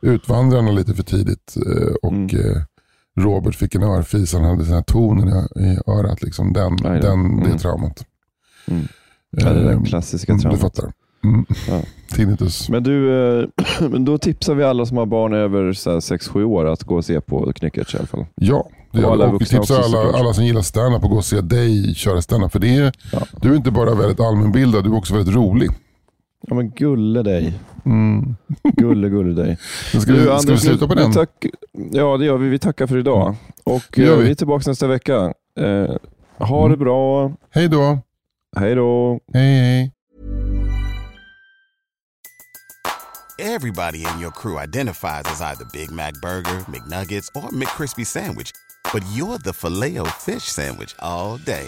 Utvandrarna 0.05 0.71
lite 0.71 0.93
för 0.93 1.03
tidigt 1.03 1.55
eh, 1.65 1.93
och 2.01 2.11
Mm. 2.13 2.25
eh, 2.39 2.61
Robert 3.19 3.55
fick 3.55 3.75
en 3.75 3.83
örfis. 3.83 4.33
Han 4.33 4.43
hade 4.43 4.65
här 4.65 4.81
tonen 4.81 5.27
i, 5.55 5.79
örat. 5.91 6.21
Liksom. 6.23 6.53
Den, 6.53 6.75
den, 6.77 7.01
Det 7.39 7.45
Mm. 7.45 7.57
traumat. 7.57 8.05
Mm. 8.67 8.87
Ja, 9.37 9.49
det 9.53 9.63
där 9.63 9.71
Eh, 9.73 9.83
klassiska 9.83 10.31
mm, 10.31 10.37
Du 10.37 10.41
traumat. 10.41 10.61
fattar. 10.61 10.91
Mm. 11.23 11.45
Ja. 11.67 11.81
Tinnitus. 12.15 12.69
Men 12.69 12.83
du, 12.83 13.11
eh, 13.41 13.47
men 13.89 14.05
då 14.05 14.17
tipsar 14.17 14.55
vi 14.55 14.63
alla 14.63 14.85
som 14.85 14.97
har 14.97 15.05
barn 15.05 15.33
över 15.33 15.71
6-7 15.99 16.43
år 16.43 16.65
att 16.65 16.83
gå 16.83 16.95
och 16.95 17.05
se 17.05 17.21
på 17.21 17.53
Knyckertz 17.53 17.93
i 17.93 17.97
alla 17.97 18.07
fall. 18.07 18.25
Ja, 18.35 18.69
det 18.91 19.05
Och 19.05 19.11
alla 19.11 19.25
och 19.27 19.41
vi 19.41 19.45
tipsar 19.45 19.81
alla, 19.81 20.17
alla 20.17 20.33
som 20.33 20.45
gillar 20.45 20.61
stand-up 20.61 21.03
att 21.03 21.09
gå 21.09 21.15
och 21.17 21.25
se 21.25 21.41
dig 21.41 21.95
köra 21.95 22.21
stand-up. 22.21 22.51
För 22.51 22.59
det 22.59 22.75
är, 22.75 22.91
Ja. 23.11 23.21
du 23.41 23.51
är 23.51 23.55
inte 23.55 23.71
bara 23.71 23.95
väldigt 23.95 24.19
allmänbildad, 24.19 24.83
du 24.83 24.89
är 24.89 24.97
också 24.97 25.13
väldigt 25.15 25.35
rolig. 25.35 25.69
Ja 26.47 26.55
men 26.55 26.69
gulle 26.71 27.23
dig. 27.23 27.53
Mm. 27.85 28.35
Gulle 28.63 29.09
gulle 29.09 29.43
dig. 29.43 29.57
Ska, 29.89 29.97
vi, 29.97 30.01
ska 30.01 30.13
vi 30.13 30.29
Anders, 30.29 30.61
sluta 30.61 30.87
på 30.87 30.95
vi 30.95 31.01
den? 31.01 31.11
Tack, 31.13 31.45
ja 31.91 32.17
det 32.17 32.25
gör 32.25 32.37
vi. 32.37 32.49
Vi 32.49 32.59
tackar 32.59 32.87
för 32.87 32.97
idag. 32.97 33.35
Och 33.63 33.99
eh, 33.99 34.17
vi. 34.17 34.23
vi 34.23 34.31
är 34.31 34.35
tillbaka 34.35 34.69
nästa 34.69 34.87
vecka. 34.87 35.33
Eh, 35.59 35.95
ha 36.37 36.59
Mm. 36.65 36.71
det 36.71 36.77
bra. 36.77 37.31
Hej 37.51 37.67
då. 37.67 37.99
Hej 38.57 38.75
då. 38.75 39.19
Hej 39.33 39.59
hej. 39.59 39.91
Everybody 43.39 43.97
in 44.05 44.19
your 44.19 44.31
crew 44.31 44.57
identifies 44.63 45.23
as 45.25 45.41
either 45.41 45.65
Big 45.73 45.91
Mac 45.91 46.13
Burger, 46.21 46.63
McNuggets, 46.67 47.29
or 47.35 47.49
McCrispy 47.51 48.05
Sandwich. 48.05 48.51
But 48.93 49.03
you're 49.17 49.37
the 49.37 49.53
filet 49.53 49.97
fish 50.11 50.43
Sandwich 50.43 50.95
all 50.99 51.37
day. 51.37 51.67